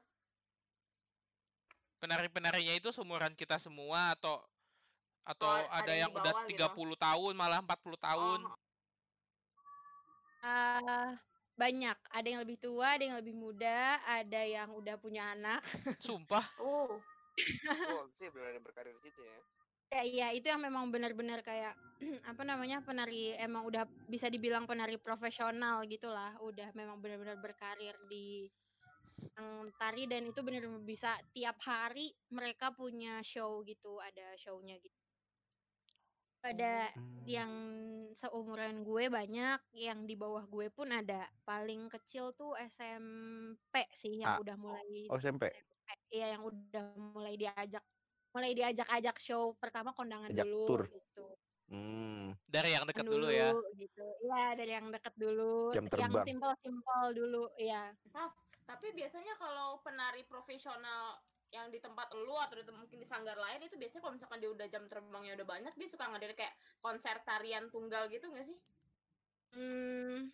penari-penarinya 1.97 2.77
itu 2.77 2.89
seumuran 2.93 3.33
kita 3.33 3.57
semua 3.59 4.13
atau 4.15 4.39
atau 5.27 5.49
Oh, 5.49 5.67
ada 5.67 5.83
ada 5.83 5.93
yang 5.97 6.11
udah 6.13 6.31
bawah 6.31 6.47
gitu. 6.47 6.55
30 6.55 6.95
tahun 6.95 7.33
malah 7.35 7.59
40 7.59 7.99
tahun 7.99 8.39
Oh, 8.47 8.55
Ah, 10.47 11.19
banyak, 11.59 11.97
ada 12.07 12.27
yang 12.31 12.41
lebih 12.45 12.57
tua, 12.63 12.95
ada 12.95 13.03
yang 13.03 13.17
lebih 13.19 13.35
muda, 13.35 13.99
ada 14.07 14.41
yang 14.47 14.69
udah 14.79 14.95
punya 14.95 15.35
anak. 15.35 15.59
sumpah 16.05 16.45
oh. 16.63 17.03
Oh, 17.83 18.07
berarti 18.09 18.25
benar 18.33 18.57
berkarir 18.63 18.95
di 18.97 19.03
situ 19.11 19.21
ya. 19.21 19.39
Ya 19.87 20.01
iya, 20.03 20.27
itu 20.35 20.47
yang 20.51 20.59
memang 20.59 20.91
benar-benar 20.91 21.39
kayak 21.43 21.75
apa 22.31 22.43
namanya 22.43 22.83
penari 22.83 23.31
emang 23.39 23.63
udah 23.69 23.87
bisa 24.07 24.27
dibilang 24.27 24.67
penari 24.67 24.99
profesional 24.99 25.83
gitulah, 25.87 26.35
udah 26.43 26.75
memang 26.75 26.99
benar-benar 26.99 27.39
berkarir 27.39 27.95
di 28.03 28.51
yang 29.39 29.71
tari 29.79 30.03
dan 30.11 30.27
itu 30.27 30.39
benar-benar 30.43 30.83
bisa 30.83 31.15
tiap 31.31 31.55
hari 31.63 32.11
mereka 32.35 32.75
punya 32.75 33.23
show 33.23 33.63
gitu, 33.63 33.99
ada 34.03 34.35
show-nya 34.35 34.75
gitu. 34.83 35.06
Ada 36.45 36.93
Hmm. 36.93 37.25
yang 37.25 37.51
seumuran 38.13 38.85
gue 38.85 39.09
banyak, 39.09 39.57
yang 39.73 40.05
di 40.05 40.13
bawah 40.13 40.45
gue 40.45 40.69
pun 40.69 40.85
ada. 40.93 41.25
Paling 41.43 41.89
kecil 41.89 42.31
tuh 42.37 42.53
SMP 42.53 43.89
sih 43.91 44.21
yang 44.21 44.37
Ah, 44.37 44.37
udah 44.37 44.55
mulai 44.55 45.09
Oh, 45.09 45.17
SMP. 45.17 45.49
Iya 46.13 46.37
yang 46.37 46.43
udah 46.45 46.83
mulai 46.95 47.35
diajak 47.39 47.83
mulai 48.35 48.51
diajak-ajak 48.53 49.17
show 49.17 49.57
pertama 49.57 49.95
kondangan 49.97 50.29
Ajak 50.29 50.45
dulu 50.45 50.67
tur. 50.67 50.81
gitu. 50.93 51.25
dari 52.47 52.69
Hmm. 52.69 52.75
yang 52.79 52.85
deket 52.87 53.05
dulu 53.07 53.27
ya 53.27 53.51
gitu. 53.75 54.03
Iya, 54.23 54.43
dari 54.55 54.71
yang 54.71 54.87
deket 54.93 55.13
dulu, 55.19 55.73
Jam 55.73 55.83
yang 55.91 56.13
terbang. 56.13 56.23
simpel-simpel 56.23 57.03
dulu, 57.17 57.43
iya. 57.59 57.91
Tapi 58.67 58.87
biasanya 58.95 59.35
kalau 59.39 59.79
penari 59.83 60.23
profesional 60.27 61.19
yang 61.55 61.67
di 61.73 61.79
tempat 61.85 62.07
lu 62.25 62.35
atau 62.45 62.55
di 62.59 62.63
mungkin 62.71 62.99
di 63.03 63.07
sanggar 63.07 63.37
lain 63.39 63.59
itu 63.67 63.75
biasanya 63.81 64.01
kalau 64.03 64.15
misalkan 64.17 64.39
dia 64.43 64.51
udah 64.55 64.67
jam 64.73 64.83
terbangnya 64.91 65.33
udah 65.39 65.47
banyak 65.53 65.73
dia 65.79 65.89
suka 65.93 66.05
ngadain 66.11 66.35
kayak 66.39 66.55
konser 66.83 67.15
tarian 67.27 67.65
tunggal 67.73 68.03
gitu 68.13 68.25
nggak 68.31 68.45
sih? 68.49 68.57
Hmm, 69.55 70.29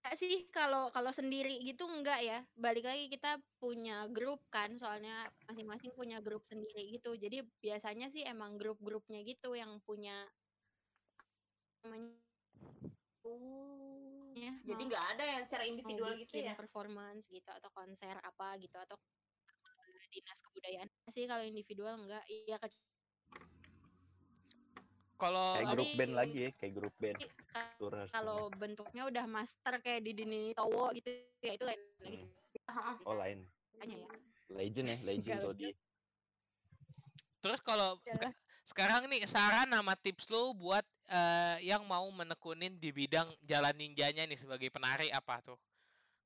enggak 0.00 0.14
sih 0.22 0.34
kalau 0.56 0.84
kalau 0.96 1.12
sendiri 1.20 1.52
gitu 1.68 1.84
enggak 1.96 2.20
ya. 2.30 2.38
Balik 2.64 2.84
lagi 2.90 3.04
kita 3.14 3.30
punya 3.62 3.94
grup 4.16 4.40
kan, 4.54 4.70
soalnya 4.82 5.14
masing-masing 5.48 5.92
punya 5.98 6.18
grup 6.26 6.42
sendiri 6.50 6.82
gitu. 6.94 7.10
Jadi 7.24 7.36
biasanya 7.64 8.06
sih 8.14 8.22
emang 8.32 8.52
grup-grupnya 8.60 9.20
gitu 9.30 9.48
yang 9.62 9.72
punya 9.86 10.14
namanya 11.84 12.18
Oh. 13.26 14.32
ya 14.38 14.52
Jadi 14.64 14.82
nggak 14.88 15.04
ada 15.16 15.24
yang 15.26 15.42
secara 15.44 15.64
individual 15.68 16.12
gitu 16.16 16.36
ya? 16.40 16.54
performance 16.56 17.28
gitu 17.28 17.50
atau 17.50 17.68
konser 17.74 18.14
apa 18.22 18.56
gitu 18.62 18.76
atau 18.80 18.96
dinas 20.08 20.38
kebudayaan 20.40 20.88
sih 21.08 21.24
kalau 21.24 21.44
individual 21.44 21.94
enggak 21.96 22.24
iya 22.26 22.56
ke- 22.56 22.86
Kalau 25.18 25.58
Kayak 25.58 25.74
grup 25.74 25.90
band 25.98 26.12
lagi 26.14 26.38
ya, 26.38 26.50
kayak 26.54 26.72
grup 26.72 26.94
band. 26.94 27.18
kalau 28.14 28.46
bentuknya 28.54 29.02
udah 29.04 29.26
master 29.26 29.82
kayak 29.82 30.06
di 30.06 30.14
Dini 30.14 30.54
Towo 30.54 30.94
gitu 30.94 31.10
ya 31.42 31.58
itu 31.58 31.64
lain 31.66 31.80
lagi 31.98 32.18
Heeh. 32.68 32.96
Oh 33.02 33.18
lain. 33.18 33.42
ya. 33.74 34.06
Legend 34.48 34.86
ya, 34.86 34.98
legend 35.02 35.38
Dodi. 35.42 35.70
terus 37.38 37.58
kalau 37.60 37.98
Ya. 38.02 38.14
seka- 38.14 38.34
sekarang 38.64 39.02
nih 39.06 39.26
saran 39.26 39.66
sama 39.68 39.94
tips 39.94 40.26
lu 40.28 40.54
buat 40.54 40.86
eh, 41.08 41.56
yang 41.64 41.82
mau 41.82 42.04
menekunin 42.12 42.76
di 42.76 42.92
bidang 42.92 43.26
jalan 43.42 43.72
ninjanya 43.74 44.22
nih 44.22 44.36
sebagai 44.36 44.68
penari 44.68 45.08
apa 45.08 45.40
tuh? 45.40 45.56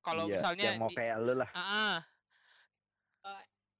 Kalau 0.03 0.27
Iya, 0.27 0.37
misalnya 0.37 0.65
yang 0.69 0.83
mau 0.83 0.91
di- 0.91 0.99
kayak 0.99 1.17
lu 1.17 1.33
lah. 1.33 1.49
Ah, 1.49 1.63
ah, 1.63 1.97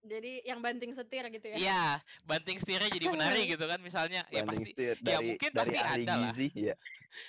Jadi 0.03 0.43
yang 0.43 0.59
banting 0.59 0.93
setir 0.99 1.23
gitu 1.31 1.47
ya. 1.47 1.57
Iya, 1.57 1.85
banting 2.27 2.59
setirnya 2.59 2.91
jadi 2.91 3.07
penari 3.07 3.43
gitu 3.47 3.65
kan 3.71 3.79
misalnya. 3.79 4.27
Ya 4.35 4.43
Banding 4.43 4.51
pasti 4.51 4.65
setir 4.75 4.95
ya 4.99 5.19
dari 5.19 5.27
mungkin 5.31 5.51
dari 5.55 5.59
pasti 5.63 5.77
ahli 5.79 6.03
ada 6.03 6.15
lah. 6.19 6.35
ya. 6.51 6.75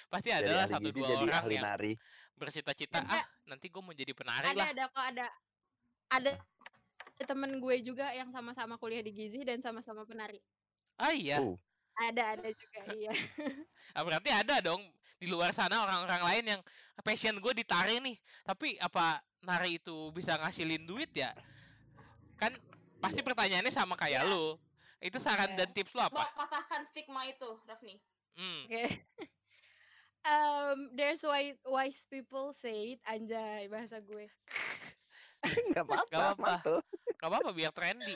pasti 0.09 0.29
ada 0.31 0.51
lah 0.57 0.65
satu 0.65 0.89
dua 0.89 1.07
jadi 1.11 1.23
orang 1.27 1.43
ahli 1.43 1.55
yang 1.59 1.65
nari. 1.69 1.93
bercita-cita 2.33 3.03
Ada. 3.03 3.19
ah 3.21 3.25
nanti 3.45 3.69
gue 3.69 3.81
mau 3.83 3.93
jadi 3.93 4.09
penari 4.15 4.47
ada 4.49 4.57
lah. 4.57 4.67
ada 4.73 4.83
kok 4.89 5.05
ada 5.05 5.25
ada 6.09 6.31
temen 7.29 7.61
gue 7.61 7.75
juga 7.85 8.09
yang 8.11 8.33
sama-sama 8.33 8.73
kuliah 8.81 9.05
di 9.05 9.13
Gizi 9.13 9.45
dan 9.45 9.61
sama-sama 9.61 10.01
penari. 10.03 10.41
Ah 10.97 11.13
iya, 11.13 11.41
Oh, 11.41 11.57
Ada 11.93 12.37
ada 12.41 12.49
juga 12.49 12.79
iya. 12.97 13.13
Ah, 13.97 14.01
berarti 14.01 14.33
ada 14.33 14.57
dong 14.65 14.81
di 15.21 15.29
luar 15.29 15.53
sana 15.53 15.77
orang-orang 15.85 16.21
lain 16.25 16.43
yang 16.57 16.61
passion 17.05 17.37
gue 17.37 17.53
ditari 17.53 18.01
nih. 18.01 18.17
Tapi 18.41 18.81
apa 18.81 19.21
nari 19.45 19.77
itu 19.77 20.09
bisa 20.09 20.33
ngasilin 20.41 20.89
duit 20.89 21.13
ya? 21.13 21.37
Kan 22.35 22.53
pasti 22.97 23.19
pertanyaannya 23.19 23.69
sama 23.69 23.93
kayak 23.93 24.23
Iya. 24.23 24.31
lu. 24.31 24.55
Itu 24.99 25.19
saran 25.19 25.51
Iya. 25.53 25.65
dan 25.65 25.69
tips 25.71 25.91
lu 25.91 26.01
apa? 26.01 26.23
Patahkan 26.31 26.87
stigma 26.87 27.27
itu, 27.27 27.49
Rafni. 27.63 27.99
Hmm. 28.33 28.65
Oke. 28.65 28.83
Um, 30.23 30.95
there's 30.95 31.19
why 31.19 31.51
wise 31.67 31.99
people 32.07 32.55
say 32.55 32.95
it, 32.95 33.03
anjay 33.03 33.67
bahasa 33.67 33.99
gue. 33.99 34.31
nggak 35.75 35.83
apa-apa, 35.83 36.07
Nggak 36.07 36.23
apa-apa. 36.39 36.73
Gak 37.19 37.27
apa-apa 37.27 37.49
biar 37.51 37.75
trendy. 37.75 38.15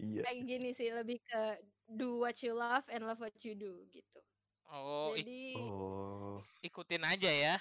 Iya. 0.00 0.24
Kayak 0.24 0.40
gini 0.48 0.72
sih 0.72 0.88
lebih 0.88 1.20
ke 1.20 1.60
do 1.92 2.24
what 2.24 2.40
you 2.40 2.56
love 2.56 2.88
and 2.88 3.04
love 3.04 3.20
what 3.20 3.36
you 3.44 3.52
do 3.52 3.84
gitu. 3.92 4.18
Oh, 4.64 5.12
ik- 5.12 5.28
Jadi 5.28 5.42
Oh, 5.60 6.40
ikutin 6.64 7.04
aja 7.04 7.28
ya. 7.28 7.60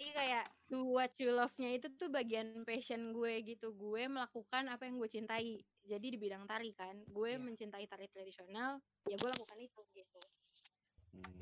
Jadi 0.00 0.16
kayak 0.16 0.48
do 0.72 0.96
what 0.96 1.12
you 1.20 1.28
love-nya 1.28 1.76
itu 1.76 1.92
tuh 2.00 2.08
bagian 2.08 2.64
passion 2.64 3.12
gue 3.12 3.44
gitu. 3.44 3.76
Gue 3.76 4.08
melakukan 4.08 4.72
apa 4.72 4.88
yang 4.88 4.96
gue 4.96 5.12
cintai. 5.12 5.60
Jadi 5.84 6.16
di 6.16 6.16
bidang 6.16 6.48
tari 6.48 6.72
kan, 6.72 7.04
gue 7.04 7.36
Iya. 7.36 7.44
mencintai 7.44 7.84
tari 7.84 8.08
tradisional, 8.08 8.80
ya 9.04 9.20
gue 9.20 9.28
lakukan 9.28 9.60
itu 9.60 9.80
gitu. 9.92 10.22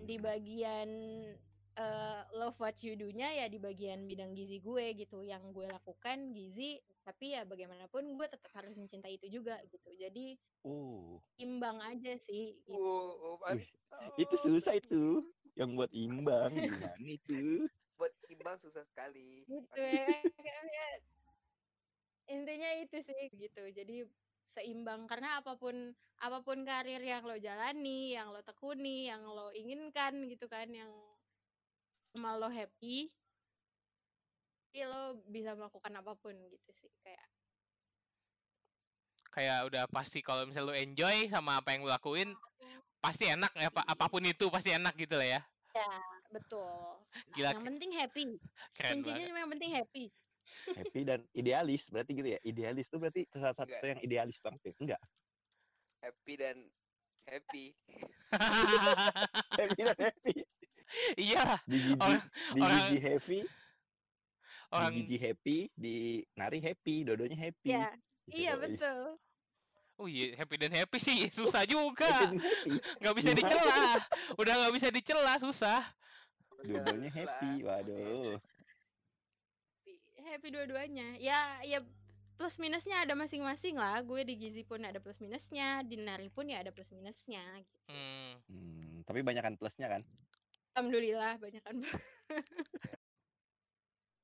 Di 0.03 0.19
hmm. 0.19 0.27
bagian 0.27 0.91
eh, 1.79 2.21
love 2.35 2.59
what 2.59 2.75
you 2.83 2.99
do-nya 2.99 3.31
ya 3.31 3.47
di 3.47 3.63
bagian 3.63 4.11
bidang 4.11 4.35
gizi 4.35 4.59
gue 4.59 4.91
gitu. 5.07 5.23
Yang 5.23 5.55
gue 5.55 5.67
lakukan 5.71 6.35
gizi, 6.35 6.83
tapi 7.07 7.39
ya 7.39 7.47
bagaimanapun 7.47 8.19
gue 8.19 8.27
tetap 8.27 8.51
harus 8.59 8.75
mencintai 8.75 9.23
itu 9.23 9.39
juga 9.39 9.63
gitu. 9.71 9.95
Jadi 9.95 10.35
Oh, 10.67 11.23
imbang 11.39 11.79
aja 11.79 12.19
sih 12.27 12.59
gitu. 12.67 12.75
Wow, 12.75 13.39
Wih, 13.55 13.71
itu 14.19 14.35
susah 14.35 14.75
itu. 14.75 15.23
Yang 15.55 15.71
buat 15.79 15.93
imbang 15.95 16.51
gimana 16.59 17.07
itu? 17.07 17.71
Buat 18.39 18.47
imbang 18.47 18.59
susah 18.63 18.85
sekali. 18.87 19.43
gitu. 19.51 19.75
Ya 20.47 20.55
kayak 20.63 20.95
intinya 22.31 22.71
itu 22.79 22.97
sih 23.03 23.27
gitu. 23.35 23.63
Jadi 23.75 24.07
seimbang. 24.55 25.11
Karena 25.11 25.43
apa 25.43 25.59
pun 25.59 25.75
apa 26.23 26.39
pun 26.47 26.63
karir 26.63 27.03
yang 27.03 27.27
lo 27.27 27.35
jalani 27.35 28.15
yang 28.15 28.31
lo 28.31 28.39
tekuni 28.47 29.11
yang 29.11 29.27
lo 29.27 29.51
inginkan 29.55 30.15
gitu 30.31 30.47
kan 30.47 30.71
yang 30.71 30.91
sama 32.15 32.39
lo 32.39 32.51
happy 32.51 33.11
lo 34.79 35.19
bisa 35.27 35.59
melakukan 35.59 35.91
apa 35.91 36.15
pun 36.15 36.39
gitu 36.39 36.71
sih 36.79 36.87
kayak. 37.03 37.27
Kayak 39.35 39.59
udah 39.67 39.85
pasti 39.91 40.23
kalau 40.23 40.47
misalnya 40.47 40.71
lu 40.71 40.75
enjoy 40.79 41.27
sama 41.27 41.59
apa 41.59 41.75
yang 41.75 41.83
lu 41.83 41.91
lakuin, 41.91 42.31
pasti 43.03 43.27
enak 43.27 43.51
ya 43.59 43.75
apa 43.75 43.83
apa 43.83 44.07
pun 44.07 44.23
itu 44.23 44.47
pasti 44.55 44.71
enak 44.71 44.95
gitu 44.95 45.19
lah 45.19 45.27
ya. 45.27 45.41
ya 45.75 46.18
betul 46.29 47.01
Gila 47.33 47.51
yang 47.51 47.65
penting 47.65 47.91
happy 47.95 48.23
keren 48.77 48.93
kuncinya 49.01 49.17
banget. 49.19 49.37
yang 49.37 49.51
penting 49.51 49.73
happy 49.75 50.05
Happy 50.69 51.01
dan 51.01 51.25
idealis, 51.33 51.89
berarti 51.89 52.13
gitu 52.13 52.29
ya. 52.29 52.41
Idealis 52.43 52.89
tuh 52.89 52.97
berarti 52.97 53.25
salah 53.31 53.53
satu 53.53 53.69
Enggak. 53.69 53.89
yang 53.89 54.01
idealis 54.01 54.37
banget 54.37 54.61
ya? 54.61 54.73
Enggak. 54.77 55.01
Happy 55.99 56.35
dan 56.37 56.57
happy. 57.25 57.65
Happy 59.57 59.81
dan 59.81 59.97
happy. 59.99 60.35
iya, 61.17 61.57
Di 61.65 61.77
gigi, 61.79 61.97
orang 61.97 62.21
di 62.53 62.61
orang 62.61 62.81
gigi 62.83 62.99
happy, 62.99 63.39
orang 64.71 64.91
di 64.91 65.01
gigi 65.03 65.17
happy, 65.19 65.57
di 65.71 65.97
nari 66.35 66.59
happy, 66.61 66.95
dodonya 67.05 67.37
happy. 67.39 67.69
ya 67.69 67.87
iya 68.27 68.53
Yoi. 68.53 68.61
betul 68.61 69.01
Oh 69.97 70.07
iya, 70.07 70.31
happy 70.33 70.55
dan 70.55 70.71
happy 70.71 70.99
sih 71.03 71.27
susah 71.29 71.67
juga. 71.75 72.31
Nggak 73.03 73.15
bisa 73.17 73.35
dicela. 73.35 73.99
Udah 74.37 74.55
nggak 74.55 74.75
bisa 74.77 74.89
dicela, 74.89 75.35
susah. 75.37 75.83
Dodonya 76.59 77.11
happy, 77.15 77.63
waduh. 77.63 78.37
happy 80.29 80.53
dua-duanya 80.53 81.17
ya 81.17 81.63
ya 81.65 81.81
plus 82.37 82.61
minusnya 82.61 83.03
ada 83.03 83.17
masing-masing 83.17 83.81
lah 83.81 83.99
gue 84.05 84.21
di 84.29 84.37
gizi 84.37 84.63
pun 84.63 84.79
ada 84.85 85.01
plus 85.01 85.19
minusnya 85.19 85.81
di 85.83 85.97
nari 85.99 86.29
pun 86.29 86.47
ya 86.47 86.61
ada 86.61 86.71
plus 86.71 86.93
minusnya 86.93 87.43
gitu. 87.65 87.79
Hmm. 87.89 88.33
Hmm, 88.47 88.95
tapi 89.09 89.25
banyakan 89.25 89.57
plusnya 89.57 89.89
kan? 89.89 90.03
alhamdulillah 90.77 91.41
banyak 91.43 91.63
kan 91.65 91.77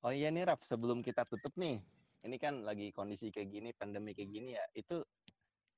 Oh 0.05 0.13
iya 0.13 0.29
nih 0.29 0.45
Raf, 0.45 0.61
sebelum 0.61 1.01
kita 1.01 1.25
tutup 1.25 1.57
nih, 1.57 1.81
ini 2.29 2.37
kan 2.37 2.61
lagi 2.61 2.93
kondisi 2.93 3.33
kayak 3.33 3.49
gini, 3.49 3.73
pandemi 3.73 4.13
kayak 4.13 4.37
gini 4.37 4.53
ya, 4.53 4.61
itu 4.77 5.01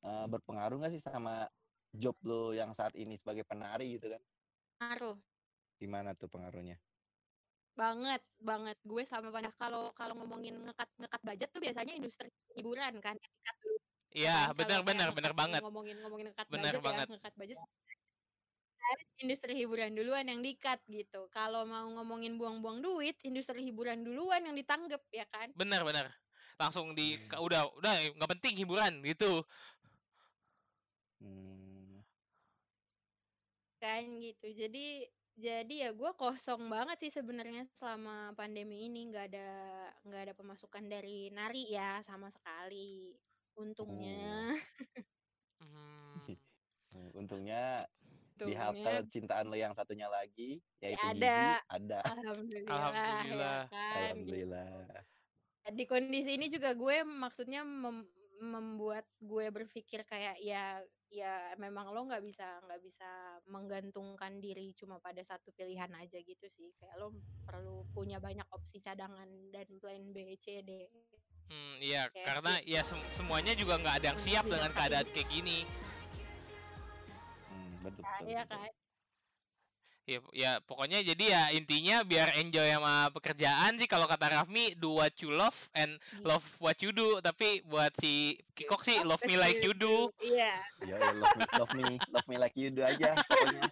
eh, 0.02 0.26
berpengaruh 0.26 0.82
nggak 0.82 0.98
sih 0.98 1.02
sama 1.06 1.46
job 1.94 2.18
lo 2.26 2.50
yang 2.50 2.74
saat 2.74 2.90
ini 2.98 3.14
sebagai 3.14 3.46
penari 3.46 3.94
gitu 3.94 4.10
kan? 4.10 4.22
ngaruh 4.82 5.16
Gimana 5.80 6.10
tuh 6.16 6.28
pengaruhnya? 6.32 6.76
banget 7.76 8.24
banget 8.40 8.80
gue 8.88 9.04
sama 9.04 9.28
banyak 9.28 9.52
kalau 9.60 9.92
kalau 9.92 10.16
ngomongin 10.16 10.56
ngekat 10.64 10.88
ngekat 10.96 11.20
budget 11.20 11.48
tuh 11.52 11.60
biasanya 11.60 11.92
industri 11.92 12.32
hiburan 12.56 12.94
kan 13.04 13.12
yang 13.20 13.32
ngekat 13.36 13.56
dulu 13.60 13.78
Iya. 14.16 14.36
Kalau 14.48 14.56
benar 14.56 14.80
benar 14.80 15.08
benar 15.12 15.32
banget. 15.36 15.60
ngomongin 15.60 15.96
ngomongin 16.00 16.26
ngekat 16.32 16.46
Bener 16.48 16.74
budget 16.80 16.84
banget. 16.88 17.06
ya 17.06 17.12
ngekat 17.12 17.34
budget 17.36 17.58
industri 19.20 19.52
hiburan 19.60 19.92
duluan 19.92 20.24
yang 20.24 20.40
dikat 20.40 20.80
gitu 20.88 21.26
kalau 21.28 21.68
mau 21.68 21.84
ngomongin 22.00 22.38
buang-buang 22.40 22.80
duit 22.80 23.18
industri 23.28 23.60
hiburan 23.66 24.06
duluan 24.06 24.40
yang 24.46 24.56
ditanggep 24.56 25.02
ya 25.12 25.28
kan 25.28 25.52
Benar 25.52 25.84
benar. 25.84 26.06
Langsung 26.56 26.96
di 26.96 27.20
ka- 27.28 27.44
udah 27.44 27.68
udah 27.76 27.92
nggak 28.16 28.30
penting 28.40 28.54
hiburan 28.64 29.04
gitu. 29.04 29.44
Hmm, 31.20 32.00
kan 33.82 34.02
gitu 34.24 34.46
jadi 34.56 35.08
jadi 35.36 35.74
ya 35.88 35.90
gue 35.92 36.10
kosong 36.16 36.64
banget 36.72 36.96
sih 37.06 37.12
sebenarnya 37.12 37.68
selama 37.76 38.32
pandemi 38.32 38.88
ini 38.88 39.12
nggak 39.12 39.26
ada 39.32 39.50
nggak 40.08 40.22
ada 40.28 40.34
pemasukan 40.34 40.84
dari 40.88 41.28
nari 41.28 41.68
ya 41.68 42.00
sama 42.00 42.32
sekali 42.32 43.12
untungnya 43.56 44.56
Hmm. 45.56 46.36
hmm, 46.92 47.08
untungnya 47.16 47.88
di 48.36 48.52
halte 48.52 48.76
untungnya 48.84 49.08
cintaan 49.08 49.48
lo 49.48 49.56
yang 49.56 49.72
satunya 49.72 50.12
lagi, 50.12 50.60
yaitu 50.84 51.00
ada. 51.00 51.16
gizi, 51.16 51.64
ada. 51.72 51.98
alhamdulillah, 52.04 52.92
Alhamdulillah. 52.92 53.58
ya 53.64 53.72
kan 53.72 54.12
gitu. 54.20 54.52
Alhamdulillah. 54.52 54.68
di 55.72 55.84
kondisi 55.88 56.30
ini 56.36 56.46
juga 56.52 56.76
gue 56.76 57.02
maksudnya 57.02 57.64
mem- 57.64 58.12
membuat 58.38 59.08
gue 59.18 59.48
berpikir 59.48 60.04
kayak 60.04 60.36
ya 60.44 60.84
ya 61.06 61.54
memang 61.56 61.94
lo 61.94 62.02
nggak 62.04 62.24
bisa 62.24 62.58
nggak 62.66 62.82
bisa 62.82 63.10
menggantungkan 63.46 64.42
diri 64.42 64.74
cuma 64.74 64.98
pada 64.98 65.22
satu 65.22 65.54
pilihan 65.54 65.90
aja 65.94 66.18
gitu 66.18 66.46
sih 66.50 66.74
kayak 66.82 66.98
lo 66.98 67.14
perlu 67.46 67.86
punya 67.94 68.18
banyak 68.18 68.46
opsi 68.50 68.82
cadangan 68.82 69.28
dan 69.54 69.66
plan 69.78 70.02
B 70.10 70.34
C 70.36 70.60
D 70.66 70.90
Hmm, 71.46 71.78
iya, 71.78 72.10
Kayak 72.10 72.26
karena 72.26 72.52
gitu. 72.58 72.74
ya 72.74 72.82
sem- 72.82 73.08
semuanya 73.14 73.54
juga 73.54 73.78
nggak 73.78 74.02
ada 74.02 74.06
yang 74.10 74.18
siap 74.18 74.44
dengan 74.50 74.66
keadaan 74.74 75.06
kayak 75.14 75.30
gini. 75.30 75.62
Hmm, 77.46 77.70
betul, 77.86 78.02
Nah, 78.02 78.18
betul, 78.18 78.34
ya 78.34 78.42
betul. 78.42 78.58
kan 78.66 78.72
Ya, 80.06 80.22
ya 80.30 80.52
pokoknya 80.62 81.02
jadi 81.02 81.24
ya 81.34 81.42
intinya 81.50 82.06
biar 82.06 82.38
enjoy 82.38 82.70
sama 82.70 83.10
pekerjaan 83.10 83.74
sih 83.74 83.90
kalau 83.90 84.06
kata 84.06 84.38
Rafmi 84.38 84.78
do 84.78 85.02
what 85.02 85.10
you 85.18 85.34
love 85.34 85.58
and 85.74 85.98
love 86.22 86.46
what 86.62 86.78
you 86.78 86.94
do 86.94 87.18
tapi 87.18 87.58
buat 87.66 87.90
si 87.98 88.38
Kikok 88.54 88.86
sih 88.86 89.02
love 89.02 89.18
me 89.26 89.34
like 89.34 89.58
you 89.66 89.74
do 89.74 90.06
Iya. 90.22 90.62
Ya, 90.86 90.94
ya, 90.94 91.10
love 91.10 91.34
me, 91.34 91.44
love 91.58 91.72
me, 91.74 91.86
love 92.14 92.26
me 92.30 92.36
like 92.38 92.54
you 92.54 92.70
do 92.70 92.86
aja 92.86 93.18
pokoknya. 93.18 93.66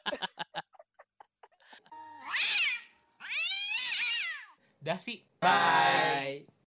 dah 4.83 4.99
sih 4.99 5.23
Bye. 5.39 6.51